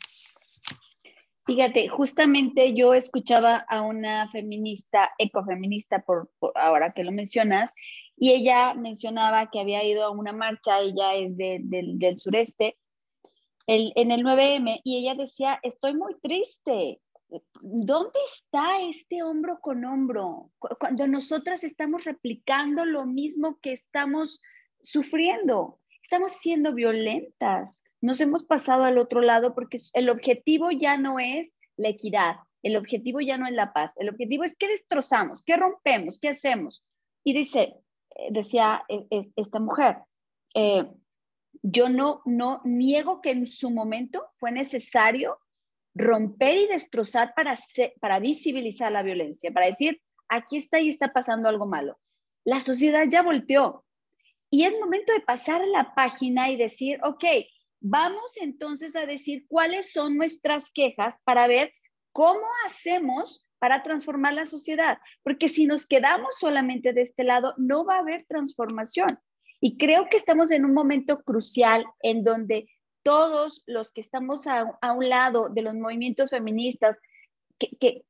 Fíjate, 1.45 1.87
justamente 1.87 2.73
yo 2.75 2.93
escuchaba 2.93 3.65
a 3.67 3.81
una 3.81 4.29
feminista, 4.29 5.11
ecofeminista, 5.17 5.99
por, 5.99 6.29
ahora 6.55 6.93
que 6.93 7.03
lo 7.03 7.11
mencionas, 7.11 7.73
y 8.15 8.31
ella 8.31 8.75
mencionaba 8.75 9.49
que 9.49 9.59
había 9.59 9.83
ido 9.83 10.03
a 10.03 10.11
una 10.11 10.33
marcha, 10.33 10.79
ella 10.79 11.15
es 11.15 11.35
del 11.37 12.19
sureste, 12.19 12.77
en 13.67 14.11
el 14.11 14.23
9M, 14.23 14.81
y 14.83 14.97
ella 14.97 15.15
decía, 15.15 15.59
estoy 15.63 15.95
muy 15.95 16.15
triste. 16.19 16.99
¿Dónde 17.61 18.19
está 18.35 18.81
este 18.81 19.23
hombro 19.23 19.59
con 19.61 19.85
hombro? 19.85 20.51
Cuando 20.59 21.07
nosotras 21.07 21.63
estamos 21.63 22.03
replicando 22.03 22.83
lo 22.85 23.05
mismo 23.05 23.59
que 23.61 23.71
estamos 23.71 24.41
sufriendo, 24.81 25.79
estamos 26.03 26.33
siendo 26.33 26.73
violentas, 26.73 27.81
nos 28.01 28.19
hemos 28.19 28.43
pasado 28.43 28.83
al 28.83 28.97
otro 28.97 29.21
lado 29.21 29.53
porque 29.53 29.77
el 29.93 30.09
objetivo 30.09 30.71
ya 30.71 30.97
no 30.97 31.19
es 31.19 31.53
la 31.77 31.89
equidad, 31.89 32.37
el 32.63 32.75
objetivo 32.75 33.21
ya 33.21 33.37
no 33.37 33.47
es 33.47 33.53
la 33.53 33.73
paz, 33.73 33.91
el 33.97 34.09
objetivo 34.09 34.43
es 34.43 34.55
qué 34.57 34.67
destrozamos, 34.67 35.43
qué 35.43 35.55
rompemos, 35.55 36.19
qué 36.19 36.29
hacemos. 36.29 36.83
Y 37.23 37.33
dice, 37.33 37.75
eh, 38.15 38.27
decía 38.31 38.83
eh, 38.89 39.05
eh, 39.11 39.29
esta 39.35 39.59
mujer, 39.59 39.97
yo 41.63 41.89
no, 41.89 42.21
no 42.25 42.61
niego 42.65 43.21
que 43.21 43.31
en 43.31 43.47
su 43.47 43.69
momento 43.69 44.27
fue 44.33 44.51
necesario 44.51 45.39
romper 45.93 46.57
y 46.57 46.67
destrozar 46.67 47.33
para, 47.35 47.55
para 48.01 48.19
visibilizar 48.19 48.91
la 48.91 49.03
violencia, 49.03 49.51
para 49.51 49.67
decir, 49.67 50.01
aquí 50.27 50.57
está 50.57 50.79
y 50.79 50.89
está 50.89 51.13
pasando 51.13 51.47
algo 51.47 51.65
malo. 51.65 51.99
La 52.43 52.59
sociedad 52.59 53.05
ya 53.09 53.21
volteó. 53.21 53.85
Y 54.49 54.63
es 54.63 54.73
momento 54.79 55.13
de 55.13 55.21
pasar 55.21 55.65
la 55.67 55.93
página 55.95 56.49
y 56.49 56.57
decir, 56.57 56.99
ok, 57.03 57.23
vamos 57.81 58.37
entonces 58.39 58.95
a 58.95 59.05
decir 59.05 59.45
cuáles 59.47 59.91
son 59.91 60.15
nuestras 60.15 60.71
quejas 60.71 61.19
para 61.25 61.47
ver 61.47 61.73
cómo 62.13 62.45
hacemos 62.67 63.47
para 63.59 63.83
transformar 63.83 64.33
la 64.33 64.47
sociedad, 64.47 64.97
porque 65.21 65.47
si 65.47 65.65
nos 65.67 65.85
quedamos 65.85 66.35
solamente 66.39 66.93
de 66.93 67.01
este 67.01 67.23
lado, 67.23 67.53
no 67.57 67.85
va 67.85 67.97
a 67.97 67.99
haber 67.99 68.25
transformación. 68.27 69.09
Y 69.59 69.77
creo 69.77 70.07
que 70.09 70.17
estamos 70.17 70.49
en 70.49 70.65
un 70.65 70.73
momento 70.73 71.21
crucial 71.21 71.85
en 72.01 72.23
donde 72.23 72.67
todos 73.03 73.63
los 73.67 73.91
que 73.91 74.01
estamos 74.01 74.47
a, 74.47 74.65
un 74.95 75.09
lado 75.09 75.49
de 75.49 75.61
los 75.61 75.75
movimientos 75.75 76.31
feministas, 76.31 76.99
que, 77.59 78.03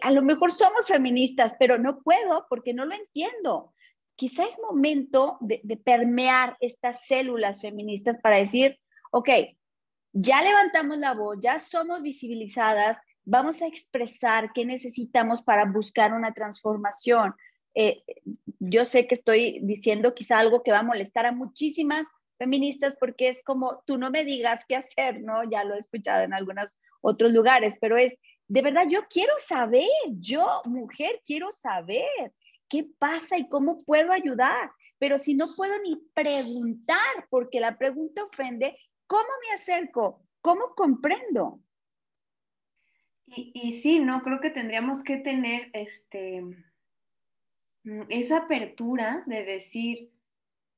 a 0.00 0.10
lo 0.10 0.22
mejor 0.22 0.52
somos 0.52 0.86
feministas, 0.86 1.54
pero 1.58 1.78
no 1.78 2.00
puedo 2.00 2.46
porque 2.48 2.72
no 2.72 2.86
lo 2.86 2.94
entiendo. 2.94 3.74
Quizá 4.16 4.44
es 4.44 4.58
momento 4.58 5.36
de, 5.40 5.60
permear 5.84 6.56
estas 6.60 7.06
células 7.06 7.60
feministas 7.60 8.18
para 8.22 8.38
decir, 8.38 8.78
ok, 9.14 9.28
ya 10.12 10.42
levantamos 10.42 10.98
la 10.98 11.14
voz, 11.14 11.38
ya 11.40 11.60
somos 11.60 12.02
visibilizadas, 12.02 12.98
vamos 13.24 13.62
a 13.62 13.68
expresar 13.68 14.52
qué 14.52 14.66
necesitamos 14.66 15.40
para 15.40 15.66
buscar 15.66 16.12
una 16.12 16.32
transformación. 16.34 17.32
Eh, 17.76 18.02
yo 18.58 18.84
sé 18.84 19.06
que 19.06 19.14
estoy 19.14 19.60
diciendo 19.62 20.16
quizá 20.16 20.40
algo 20.40 20.64
que 20.64 20.72
va 20.72 20.80
a 20.80 20.82
molestar 20.82 21.26
a 21.26 21.32
muchísimas 21.32 22.08
feministas 22.38 22.96
porque 22.98 23.28
es 23.28 23.44
como, 23.44 23.84
tú 23.86 23.98
no 23.98 24.10
me 24.10 24.24
digas 24.24 24.64
qué 24.66 24.74
hacer, 24.74 25.22
¿no? 25.22 25.48
Ya 25.48 25.62
lo 25.62 25.76
he 25.76 25.78
escuchado 25.78 26.24
en 26.24 26.34
algunos 26.34 26.76
otros 27.00 27.32
lugares, 27.32 27.76
pero 27.80 27.96
es, 27.96 28.16
de 28.48 28.62
verdad, 28.62 28.86
yo 28.90 29.06
quiero 29.08 29.34
saber, 29.38 29.86
yo, 30.18 30.60
mujer, 30.64 31.22
quiero 31.24 31.52
saber 31.52 32.32
qué 32.68 32.84
pasa 32.98 33.38
y 33.38 33.48
cómo 33.48 33.78
puedo 33.78 34.10
ayudar. 34.10 34.72
Pero 34.98 35.18
si 35.18 35.34
no 35.34 35.46
puedo 35.56 35.78
ni 35.82 35.96
preguntar, 36.14 37.28
porque 37.30 37.60
la 37.60 37.76
pregunta 37.78 38.24
ofende, 38.24 38.76
¿cómo 39.06 39.28
me 39.46 39.54
acerco? 39.54 40.22
¿Cómo 40.40 40.74
comprendo? 40.74 41.60
Y, 43.26 43.80
sí, 43.80 44.00
no, 44.00 44.22
creo 44.22 44.40
que 44.40 44.50
tendríamos 44.50 45.02
que 45.02 45.16
tener 45.16 45.70
este, 45.72 46.42
mm, 47.84 48.02
esa 48.10 48.38
apertura 48.38 49.24
de 49.26 49.44
decir 49.44 50.12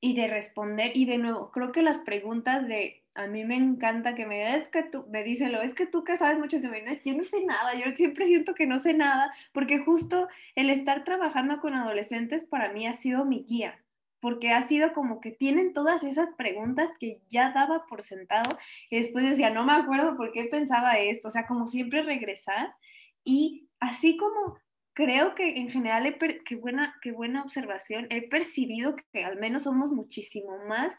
y 0.00 0.14
de 0.14 0.28
responder. 0.28 0.92
Y 0.95 1.06
de 1.06 1.18
nuevo, 1.18 1.50
creo 1.50 1.73
que 1.73 1.83
las 1.83 1.99
preguntas 1.99 2.66
de, 2.68 3.04
a 3.14 3.26
mí 3.26 3.45
me 3.45 3.56
encanta 3.56 4.14
que 4.14 4.26
me 4.26 4.56
es 4.56 4.68
que 4.68 4.85
tú, 4.85 5.06
me 5.11 5.25
díselo, 5.25 5.61
es 5.62 5.75
que 5.75 5.87
tú 5.87 6.04
que 6.04 6.16
sabes 6.16 6.38
mucho 6.38 6.61
de 6.61 6.68
mí, 6.68 6.78
yo 7.04 7.14
no 7.14 7.25
sé 7.25 7.45
nada, 7.45 7.75
yo 7.75 7.95
siempre 7.97 8.26
siento 8.26 8.54
que 8.54 8.66
no 8.66 8.78
sé 8.78 8.95
nada, 8.95 9.33
porque 9.52 9.80
justo 9.80 10.28
el 10.54 10.71
estar 10.71 11.04
trabajando 11.04 11.61
con 11.61 11.75
adolescentes 11.75 12.45
para 12.45 12.73
mí 12.73 12.87
ha 12.87 12.95
sido 12.95 13.25
mi 13.25 13.45
guía 13.45 13.83
porque 14.26 14.50
ha 14.50 14.66
sido 14.66 14.92
como 14.92 15.21
que 15.21 15.30
tienen 15.30 15.73
todas 15.73 16.02
esas 16.02 16.30
preguntas 16.37 16.90
que 16.99 17.21
ya 17.28 17.52
daba 17.52 17.87
por 17.87 18.02
sentado 18.02 18.59
y 18.90 18.99
después 18.99 19.25
decía, 19.25 19.50
no 19.50 19.64
me 19.64 19.75
acuerdo 19.75 20.16
por 20.16 20.33
qué 20.33 20.47
pensaba 20.47 20.99
esto, 20.99 21.28
o 21.28 21.30
sea, 21.30 21.47
como 21.47 21.68
siempre 21.68 22.02
regresar 22.02 22.75
y 23.23 23.68
así 23.78 24.16
como 24.16 24.59
creo 24.95 25.37
que 25.37 25.59
en 25.59 25.68
general, 25.68 26.18
qué, 26.45 26.56
buena, 26.56 26.97
qué 27.02 27.12
buena 27.12 27.42
observación, 27.42 28.09
he 28.11 28.28
percibido 28.28 28.97
que 29.12 29.23
al 29.23 29.38
menos 29.38 29.62
somos 29.62 29.92
muchísimo 29.92 30.59
más 30.66 30.92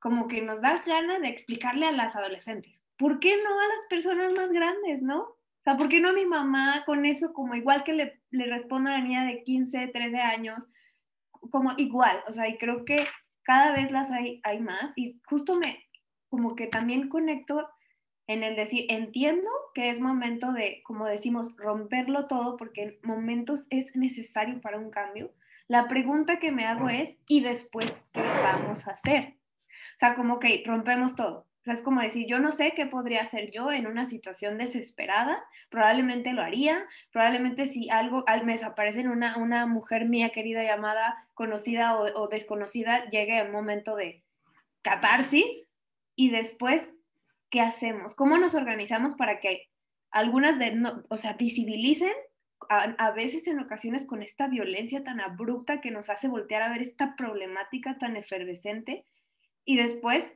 como 0.00 0.26
que 0.26 0.42
nos 0.42 0.60
da 0.60 0.82
ganas 0.84 1.22
de 1.22 1.28
explicarle 1.28 1.86
a 1.86 1.92
las 1.92 2.16
adolescentes, 2.16 2.82
¿por 2.96 3.20
qué 3.20 3.36
no 3.36 3.60
a 3.60 3.68
las 3.68 3.84
personas 3.88 4.32
más 4.32 4.50
grandes, 4.50 5.02
no? 5.02 5.20
O 5.20 5.62
sea, 5.62 5.76
¿por 5.76 5.88
qué 5.88 6.00
no 6.00 6.08
a 6.08 6.14
mi 6.14 6.26
mamá 6.26 6.82
con 6.84 7.06
eso, 7.06 7.32
como 7.32 7.54
igual 7.54 7.84
que 7.84 7.92
le, 7.92 8.20
le 8.32 8.46
respondo 8.46 8.90
a 8.90 8.94
la 8.94 9.04
niña 9.04 9.24
de 9.24 9.44
15, 9.44 9.86
13 9.86 10.18
años, 10.18 10.66
como 11.50 11.72
igual, 11.76 12.22
o 12.28 12.32
sea, 12.32 12.48
y 12.48 12.56
creo 12.58 12.84
que 12.84 13.06
cada 13.42 13.72
vez 13.72 13.90
las 13.90 14.10
hay, 14.10 14.40
hay 14.44 14.60
más 14.60 14.92
y 14.96 15.20
justo 15.26 15.58
me, 15.58 15.84
como 16.28 16.54
que 16.54 16.66
también 16.66 17.08
conecto 17.08 17.68
en 18.26 18.42
el 18.42 18.56
decir, 18.56 18.86
entiendo 18.88 19.50
que 19.74 19.90
es 19.90 20.00
momento 20.00 20.52
de, 20.52 20.80
como 20.84 21.06
decimos, 21.06 21.54
romperlo 21.56 22.26
todo 22.26 22.56
porque 22.56 22.82
en 22.82 22.98
momentos 23.02 23.66
es 23.70 23.94
necesario 23.96 24.60
para 24.60 24.78
un 24.78 24.90
cambio. 24.90 25.32
La 25.68 25.88
pregunta 25.88 26.38
que 26.38 26.52
me 26.52 26.64
hago 26.64 26.88
es, 26.88 27.16
¿y 27.26 27.40
después 27.40 27.92
qué 28.12 28.22
vamos 28.22 28.86
a 28.86 28.92
hacer? 28.92 29.36
O 29.96 29.98
sea, 29.98 30.14
como 30.14 30.38
que 30.38 30.62
rompemos 30.64 31.14
todo. 31.14 31.46
O 31.62 31.64
sea, 31.64 31.74
es 31.74 31.82
como 31.82 32.00
decir, 32.00 32.26
yo 32.26 32.40
no 32.40 32.50
sé 32.50 32.72
qué 32.74 32.86
podría 32.86 33.22
hacer 33.22 33.52
yo 33.52 33.70
en 33.70 33.86
una 33.86 34.04
situación 34.04 34.58
desesperada, 34.58 35.44
probablemente 35.70 36.32
lo 36.32 36.42
haría, 36.42 36.84
probablemente 37.12 37.68
si 37.68 37.88
algo 37.88 38.24
me 38.44 38.54
desaparece 38.54 39.06
una, 39.06 39.36
una 39.36 39.66
mujer 39.66 40.06
mía 40.06 40.30
querida 40.30 40.64
llamada 40.64 41.28
conocida 41.34 41.96
o, 41.96 42.26
desconocida, 42.26 43.08
llegue 43.10 43.38
el 43.38 43.52
momento 43.52 43.94
de 43.94 44.24
catarsis 44.82 45.46
y 46.16 46.30
después, 46.30 46.82
¿qué 47.48 47.60
hacemos? 47.60 48.16
¿Cómo 48.16 48.38
nos 48.38 48.56
organizamos 48.56 49.14
para 49.14 49.38
que 49.38 49.68
algunas 50.10 50.58
de, 50.58 50.74
no, 50.74 51.04
o 51.10 51.16
sea, 51.16 51.34
visibilicen 51.34 52.12
a, 52.70 52.96
a, 52.98 53.12
veces 53.12 53.46
en 53.46 53.60
ocasiones 53.60 54.04
con 54.04 54.24
esta 54.24 54.48
violencia 54.48 55.04
tan 55.04 55.20
abrupta 55.20 55.80
que 55.80 55.92
nos 55.92 56.10
hace 56.10 56.26
voltear 56.26 56.62
a 56.62 56.70
ver 56.70 56.82
esta 56.82 57.14
problemática 57.14 57.98
tan 57.98 58.16
efervescente 58.16 59.06
y 59.64 59.76
después 59.76 60.32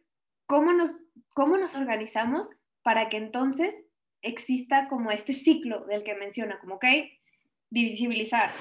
¿cómo 0.47 0.73
nos, 0.73 0.97
cómo 1.35 1.57
nos 1.59 1.75
organizamos 1.75 2.49
para 2.83 3.09
que 3.09 3.17
entonces 3.17 3.75
exista 4.23 4.89
como 4.89 5.11
este 5.11 5.33
ciclo 5.33 5.85
del 5.87 6.03
que 6.03 6.15
menciona, 6.15 6.59
como, 6.59 6.77
ok, 6.77 6.85
visibilizar. 7.71 8.53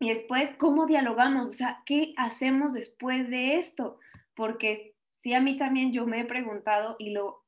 Y 0.00 0.08
después, 0.08 0.54
¿cómo 0.58 0.86
dialogamos? 0.86 1.48
O 1.48 1.52
sea, 1.52 1.82
¿qué 1.86 2.12
hacemos 2.16 2.72
después 2.72 3.28
de 3.30 3.56
esto? 3.56 3.98
Porque 4.34 4.94
sí, 5.10 5.32
a 5.32 5.40
mí 5.40 5.56
también 5.56 5.92
yo 5.92 6.06
me 6.06 6.20
he 6.20 6.24
preguntado 6.24 6.96
y 6.98 7.10
lo... 7.10 7.44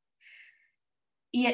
Y, 1.32 1.48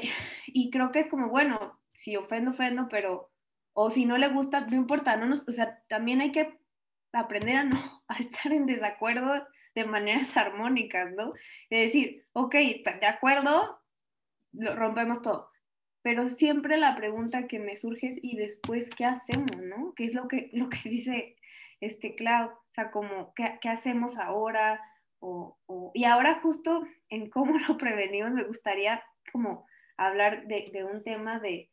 y 0.46 0.70
creo 0.70 0.90
que 0.90 1.01
es 1.01 1.09
como, 1.09 1.29
bueno, 1.29 1.81
si 1.94 2.16
ofendo, 2.16 2.51
ofendo, 2.51 2.88
pero... 2.88 3.31
O 3.73 3.90
si 3.90 4.05
no 4.05 4.18
le 4.18 4.29
gusta, 4.29 4.62
no 4.62 4.77
importa, 4.77 5.16
no 5.16 5.27
nos, 5.27 5.49
o 5.49 5.53
sea, 5.53 5.81
también 5.88 6.20
hay 6.20 6.33
que 6.33 6.59
aprender 7.12 7.57
a 7.57 7.64
no 7.64 8.03
a 8.09 8.16
estar 8.18 8.53
en 8.53 8.66
desacuerdo 8.66 9.46
de 9.74 9.85
maneras 9.85 10.37
armónicas, 10.37 11.12
¿no? 11.12 11.35
Es 11.68 11.87
decir, 11.87 12.24
ok, 12.33 12.54
de 12.54 13.06
acuerdo, 13.06 13.80
lo 14.52 14.76
rompemos 14.76 15.22
todo. 15.22 15.50
Pero 16.02 16.28
siempre 16.28 16.78
la 16.78 16.96
pregunta 16.96 17.46
que 17.46 17.59
me 17.59 17.76
surge 17.76 18.09
es, 18.09 18.18
¿y 18.22 18.37
después 18.37 18.88
qué 18.96 19.04
hacemos, 19.04 19.56
no? 19.56 19.92
¿Qué 19.94 20.04
es 20.04 20.14
lo 20.14 20.28
que, 20.28 20.50
lo 20.52 20.68
que 20.68 20.88
dice 20.88 21.37
este 21.80 22.14
Cloud? 22.14 22.50
O 22.50 22.72
sea, 22.72 22.90
como, 22.90 23.35
¿qué, 23.35 23.59
qué 23.61 23.68
hacemos 23.68 24.18
ahora? 24.18 24.80
O, 25.18 25.59
y 25.94 26.04
ahora 26.04 26.40
justo 26.40 26.83
en 27.11 27.28
cómo 27.28 27.59
lo 27.68 27.76
prevenimos, 27.76 28.33
me 28.33 28.44
gustaría 28.44 29.02
como 29.33 29.66
hablar 29.96 30.46
de, 30.46 30.70
de 30.72 30.85
un 30.85 31.02
tema 31.02 31.38
de, 31.40 31.70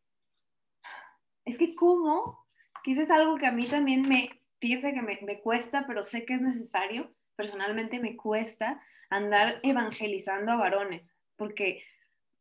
es 1.46 1.58
que 1.58 1.76
cómo, 1.76 2.46
que 2.84 2.92
es 2.92 3.10
algo 3.10 3.38
que 3.38 3.48
a 3.48 3.54
mí 3.54 3.66
también 3.68 4.02
me, 4.02 4.30
fíjense 4.60 4.94
que 4.94 5.02
me, 5.02 5.18
me 5.22 5.40
cuesta, 5.40 5.86
pero 5.88 6.04
sé 6.04 6.26
que 6.26 6.34
es 6.34 6.42
necesario, 6.42 7.16
personalmente 7.38 8.00
me 8.00 8.18
cuesta 8.18 8.82
andar 9.10 9.62
evangelizando 9.64 10.52
a 10.52 10.58
varones, 10.58 11.04
porque 11.38 11.84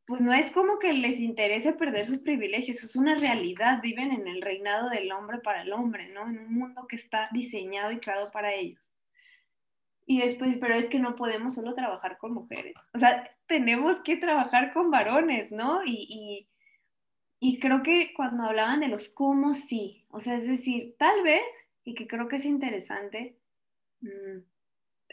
pues 0.07 0.21
no 0.21 0.33
es 0.33 0.51
como 0.53 0.79
que 0.79 0.93
les 0.93 1.19
interese 1.19 1.73
perder 1.73 2.07
sus 2.07 2.21
privilegios, 2.21 2.83
es 2.83 2.95
una 2.95 3.17
realidad, 3.17 3.81
viven 3.83 4.13
en 4.13 4.29
el 4.29 4.41
reinado 4.41 4.89
del 4.89 5.11
hombre 5.11 5.39
para 5.39 5.63
el 5.63 5.73
hombre, 5.73 6.09
¿no? 6.09 6.23
En 6.29 6.39
un 6.39 6.55
mundo 6.55 6.87
que 6.87 6.97
está 6.97 7.29
diseñado 7.33 7.91
y 7.91 7.99
creado 7.99 8.31
para 8.31 8.55
ellos. 8.55 8.89
Y 10.07 10.21
después, 10.21 10.57
pero 10.61 10.75
es 10.75 10.87
que 10.87 11.01
no 11.01 11.17
podemos 11.17 11.57
solo 11.57 11.75
trabajar 11.75 12.19
con 12.19 12.33
mujeres, 12.33 12.75
o 12.95 12.99
sea, 12.99 13.29
tenemos 13.49 14.01
que 14.01 14.17
trabajar 14.17 14.73
con 14.73 14.91
varones, 14.91 15.51
¿no? 15.51 15.85
Y, 15.85 16.49
y, 17.41 17.59
creo 17.59 17.83
que 17.83 18.13
cuando 18.15 18.45
hablaban 18.45 18.81
de 18.81 18.89
los 18.89 19.09
cómo 19.09 19.55
sí, 19.55 20.05
o 20.11 20.21
sea, 20.21 20.37
es 20.37 20.47
decir, 20.47 20.95
tal 20.99 21.23
vez, 21.23 21.43
y 21.85 21.95
que 21.95 22.07
creo 22.07 22.29
que 22.29 22.37
es 22.37 22.45
interesante, 22.45 23.37
mmm, 24.01 24.41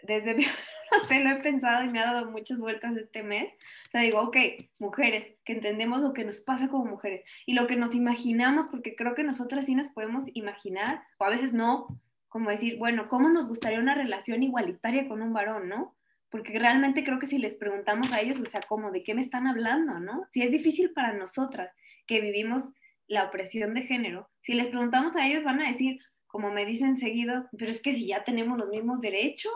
desde, 0.04 0.36
no 0.92 1.08
sé, 1.08 1.24
lo 1.24 1.32
he 1.32 1.36
pensado 1.36 1.84
y 1.84 1.90
me 1.90 2.00
ha 2.00 2.14
dado 2.14 2.30
muchas 2.30 2.60
vueltas 2.60 2.96
este 2.98 3.24
mes. 3.24 3.54
O 3.88 3.92
sea, 3.92 4.02
digo, 4.02 4.22
ok, 4.22 4.38
mujeres, 4.80 5.34
que 5.46 5.54
entendemos 5.54 6.02
lo 6.02 6.14
que 6.14 6.24
nos 6.24 6.42
pasa 6.42 6.68
como 6.68 6.86
mujeres 6.86 7.28
y 7.46 7.54
lo 7.54 7.68
que 7.68 7.76
nos 7.76 7.96
imaginamos, 7.96 8.68
porque 8.68 8.96
creo 8.96 9.16
que 9.16 9.24
nosotras 9.24 9.66
sí 9.66 9.76
nos 9.76 9.88
podemos 9.90 10.26
imaginar, 10.34 11.04
o 11.18 11.26
a 11.26 11.30
veces 11.30 11.54
no, 11.54 11.88
como 12.30 12.50
decir, 12.50 12.78
bueno, 12.78 13.08
¿cómo 13.08 13.30
nos 13.30 13.48
gustaría 13.48 13.80
una 13.80 13.96
relación 13.96 14.44
igualitaria 14.44 15.08
con 15.08 15.22
un 15.22 15.34
varón, 15.34 15.70
no? 15.70 15.96
Porque 16.30 16.58
realmente 16.58 17.04
creo 17.04 17.20
que 17.20 17.28
si 17.28 17.38
les 17.38 17.54
preguntamos 17.54 18.12
a 18.12 18.22
ellos, 18.22 18.40
o 18.40 18.46
sea, 18.46 18.62
¿cómo? 18.62 18.92
¿De 18.92 19.04
qué 19.04 19.14
me 19.14 19.22
están 19.22 19.46
hablando, 19.46 20.00
no? 20.00 20.26
Si 20.32 20.42
es 20.42 20.52
difícil 20.52 20.92
para 20.94 21.14
nosotras 21.14 21.72
que 22.08 22.22
vivimos 22.22 22.74
la 23.08 23.26
opresión 23.26 23.76
de 23.76 23.84
género, 23.84 24.30
si 24.42 24.54
les 24.54 24.68
preguntamos 24.68 25.16
a 25.16 25.28
ellos 25.28 25.44
van 25.44 25.62
a 25.62 25.68
decir, 25.68 26.00
como 26.26 26.50
me 26.50 26.66
dicen 26.66 26.98
seguido, 26.98 27.48
pero 27.56 27.70
es 27.70 27.84
que 27.84 27.94
si 27.94 28.08
ya 28.08 28.24
tenemos 28.24 28.58
los 28.58 28.70
mismos 28.70 29.02
derechos, 29.02 29.54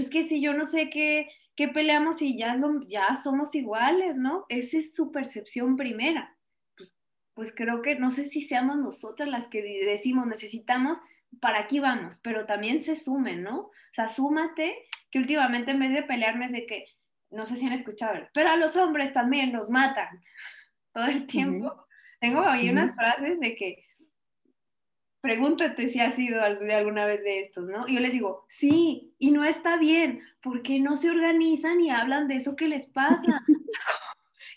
es 0.00 0.10
que 0.10 0.28
si 0.28 0.40
yo 0.40 0.54
no 0.54 0.66
sé 0.66 0.90
qué, 0.90 1.28
qué 1.56 1.68
peleamos 1.68 2.22
y 2.22 2.36
ya, 2.36 2.58
ya 2.86 3.20
somos 3.22 3.54
iguales, 3.54 4.16
¿no? 4.16 4.44
Esa 4.48 4.78
es 4.78 4.94
su 4.94 5.10
percepción 5.10 5.76
primera. 5.76 6.36
Pues, 6.76 6.92
pues 7.34 7.54
creo 7.54 7.82
que 7.82 7.96
no 7.96 8.10
sé 8.10 8.28
si 8.28 8.42
seamos 8.42 8.76
nosotras 8.76 9.28
las 9.28 9.48
que 9.48 9.62
decimos 9.84 10.26
necesitamos, 10.26 10.98
para 11.40 11.60
aquí 11.60 11.80
vamos, 11.80 12.20
pero 12.22 12.46
también 12.46 12.82
se 12.82 12.96
sumen, 12.96 13.42
¿no? 13.42 13.58
O 13.60 13.72
sea, 13.92 14.08
súmate 14.08 14.76
que 15.10 15.18
últimamente 15.18 15.70
en 15.70 15.80
vez 15.80 15.92
de 15.92 16.02
pelearme 16.02 16.46
es 16.46 16.52
de 16.52 16.66
que 16.66 16.84
no 17.30 17.44
sé 17.44 17.56
si 17.56 17.66
han 17.66 17.72
escuchado, 17.72 18.14
pero 18.32 18.50
a 18.50 18.56
los 18.56 18.76
hombres 18.76 19.12
también 19.12 19.52
los 19.52 19.68
matan 19.68 20.22
todo 20.94 21.06
el 21.06 21.26
tiempo. 21.26 21.86
Tengo 22.20 22.40
ahí 22.40 22.68
unas 22.68 22.94
frases 22.94 23.38
de 23.38 23.54
que 23.54 23.84
pregúntate 25.20 25.88
si 25.88 26.00
has 26.00 26.14
sido 26.14 26.40
de 26.40 26.74
alguna 26.74 27.06
vez 27.06 27.22
de 27.22 27.40
estos, 27.40 27.66
¿no? 27.66 27.88
Y 27.88 27.94
yo 27.94 28.00
les 28.00 28.12
digo, 28.12 28.44
sí, 28.48 29.14
y 29.18 29.30
no 29.30 29.44
está 29.44 29.76
bien, 29.76 30.22
porque 30.40 30.78
no 30.80 30.96
se 30.96 31.10
organizan 31.10 31.80
y 31.80 31.90
hablan 31.90 32.28
de 32.28 32.36
eso 32.36 32.56
que 32.56 32.68
les 32.68 32.86
pasa. 32.86 33.42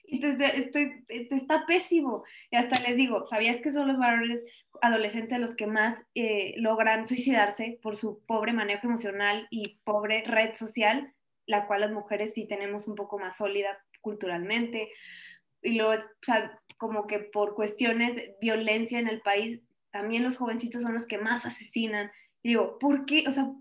y 0.06 0.24
estoy, 0.26 1.04
está 1.08 1.66
pésimo. 1.66 2.24
Y 2.52 2.58
hasta 2.58 2.82
les 2.82 2.96
digo, 2.96 3.26
¿sabías 3.26 3.62
que 3.62 3.72
son 3.72 3.88
los 3.88 3.98
varones 3.98 4.44
adolescentes 4.82 5.40
los 5.40 5.56
que 5.56 5.68
más 5.68 6.00
eh, 6.16 6.54
logran 6.58 7.08
suicidarse 7.08 7.80
por 7.82 7.96
su 7.96 8.24
pobre 8.26 8.54
manejo 8.54 8.88
emocional 8.88 9.48
y 9.50 9.80
pobre 9.84 10.24
red 10.26 10.54
social, 10.56 11.14
la 11.46 11.66
cual 11.66 11.82
las 11.82 11.92
mujeres 11.92 12.34
sí 12.34 12.48
tenemos 12.48 12.88
un 12.88 12.96
poco 12.96 13.18
más 13.20 13.38
sólida 13.38 13.84
culturalmente? 14.02 14.90
Y 15.64 15.76
luego, 15.76 15.94
o 15.94 16.24
sea, 16.24 16.60
como 16.78 17.08
que 17.08 17.20
por 17.20 17.56
cuestiones 17.56 18.16
de 18.16 18.36
violencia 18.42 19.00
en 19.00 19.08
el 19.08 19.22
país, 19.22 19.62
también 19.92 20.24
los 20.24 20.38
jovencitos 20.38 20.82
son 20.82 20.94
los 20.94 21.06
que 21.06 21.18
más 21.18 21.46
asesinan. 21.46 22.12
Y 22.44 22.50
digo, 22.50 22.78
¿por 22.80 23.06
qué? 23.06 23.24
O 23.28 23.32
sea, 23.32 23.52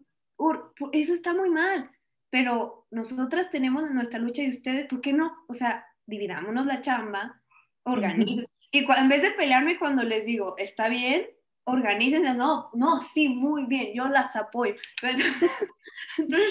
eso 0.93 1.13
está 1.13 1.35
muy 1.35 1.51
mal, 1.51 1.91
pero 2.31 2.87
nosotras 2.91 3.51
tenemos 3.51 3.91
nuestra 3.91 4.19
lucha 4.19 4.43
y 4.43 4.51
ustedes, 4.51 4.87
¿por 4.87 5.01
qué 5.01 5.13
no? 5.13 5.33
O 5.49 5.55
sea, 5.55 5.87
dividámonos 6.07 6.67
la 6.67 6.81
chamba, 6.81 7.43
organicen. 7.85 8.47
Y 8.73 8.79
en 8.91 9.09
vez 9.09 9.23
de 9.23 9.33
pelearme 9.33 9.79
cuando 9.79 10.03
les 10.03 10.25
digo, 10.25 10.55
está 10.57 10.89
bien, 10.89 11.27
organicen, 11.65 12.23
no, 12.37 12.71
no, 12.73 13.03
sí, 13.03 13.29
muy 13.29 13.65
bien, 13.67 13.93
yo 13.95 14.09
las 14.09 14.35
apoyo. 14.37 14.75
Entonces, 16.19 16.45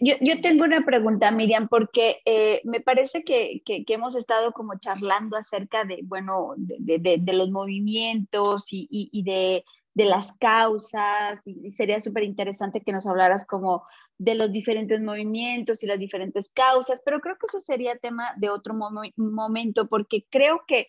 yo, 0.00 0.40
tengo 0.40 0.64
una 0.64 0.84
pregunta, 0.84 1.30
Miriam, 1.30 1.68
porque 1.68 2.20
eh, 2.24 2.60
me 2.64 2.80
parece 2.80 3.22
que, 3.22 3.62
hemos 3.66 4.16
estado 4.16 4.52
como 4.52 4.78
charlando 4.78 5.36
acerca 5.36 5.84
de, 5.84 6.00
bueno, 6.02 6.54
de, 6.56 7.20
los 7.32 7.50
movimientos 7.50 8.68
y, 8.70 9.22
de, 9.22 9.64
las 9.94 10.32
causas, 10.34 11.40
y 11.46 11.70
sería 11.72 12.00
súper 12.00 12.24
interesante 12.24 12.80
que 12.80 12.92
nos 12.92 13.06
hablaras 13.06 13.46
como 13.46 13.84
de 14.18 14.34
los 14.34 14.50
diferentes 14.50 15.00
movimientos 15.00 15.82
y 15.82 15.86
las 15.86 15.98
diferentes 15.98 16.50
causas, 16.52 17.00
pero 17.04 17.20
creo 17.20 17.36
que 17.36 17.46
ese 17.46 17.60
sería 17.60 17.96
tema 17.96 18.32
de 18.36 18.50
otro 18.50 18.74
momento, 19.16 19.88
porque 19.88 20.26
creo 20.30 20.62
que 20.66 20.88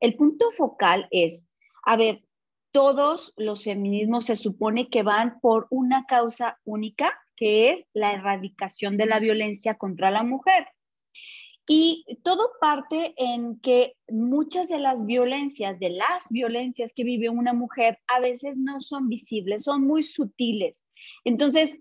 el 0.00 0.14
punto 0.14 0.50
focal 0.56 1.08
es, 1.10 1.46
a 1.84 1.96
ver, 1.96 2.22
todos 2.72 3.34
los 3.36 3.64
feminismos 3.64 4.26
se 4.26 4.36
supone 4.36 4.88
que 4.88 5.02
van 5.02 5.38
por 5.40 5.66
una 5.70 6.06
causa 6.06 6.58
única, 6.64 7.12
que 7.42 7.70
es 7.70 7.84
la 7.92 8.12
erradicación 8.12 8.96
de 8.96 9.06
la 9.06 9.18
violencia 9.18 9.74
contra 9.74 10.12
la 10.12 10.22
mujer. 10.22 10.68
Y 11.66 12.04
todo 12.22 12.52
parte 12.60 13.14
en 13.16 13.58
que 13.58 13.96
muchas 14.08 14.68
de 14.68 14.78
las 14.78 15.06
violencias, 15.06 15.76
de 15.80 15.90
las 15.90 16.26
violencias 16.30 16.92
que 16.94 17.02
vive 17.02 17.30
una 17.30 17.52
mujer, 17.52 17.98
a 18.06 18.20
veces 18.20 18.58
no 18.58 18.78
son 18.78 19.08
visibles, 19.08 19.64
son 19.64 19.84
muy 19.84 20.04
sutiles. 20.04 20.86
Entonces, 21.24 21.76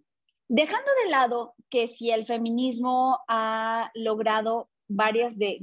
dejando 0.47 0.89
de 1.04 1.12
lado 1.12 1.54
que 1.69 1.88
si 1.88 2.10
el 2.10 2.26
feminismo 2.26 3.19
ha 3.28 3.91
logrado 3.93 4.70
varias 4.95 5.38
de, 5.38 5.60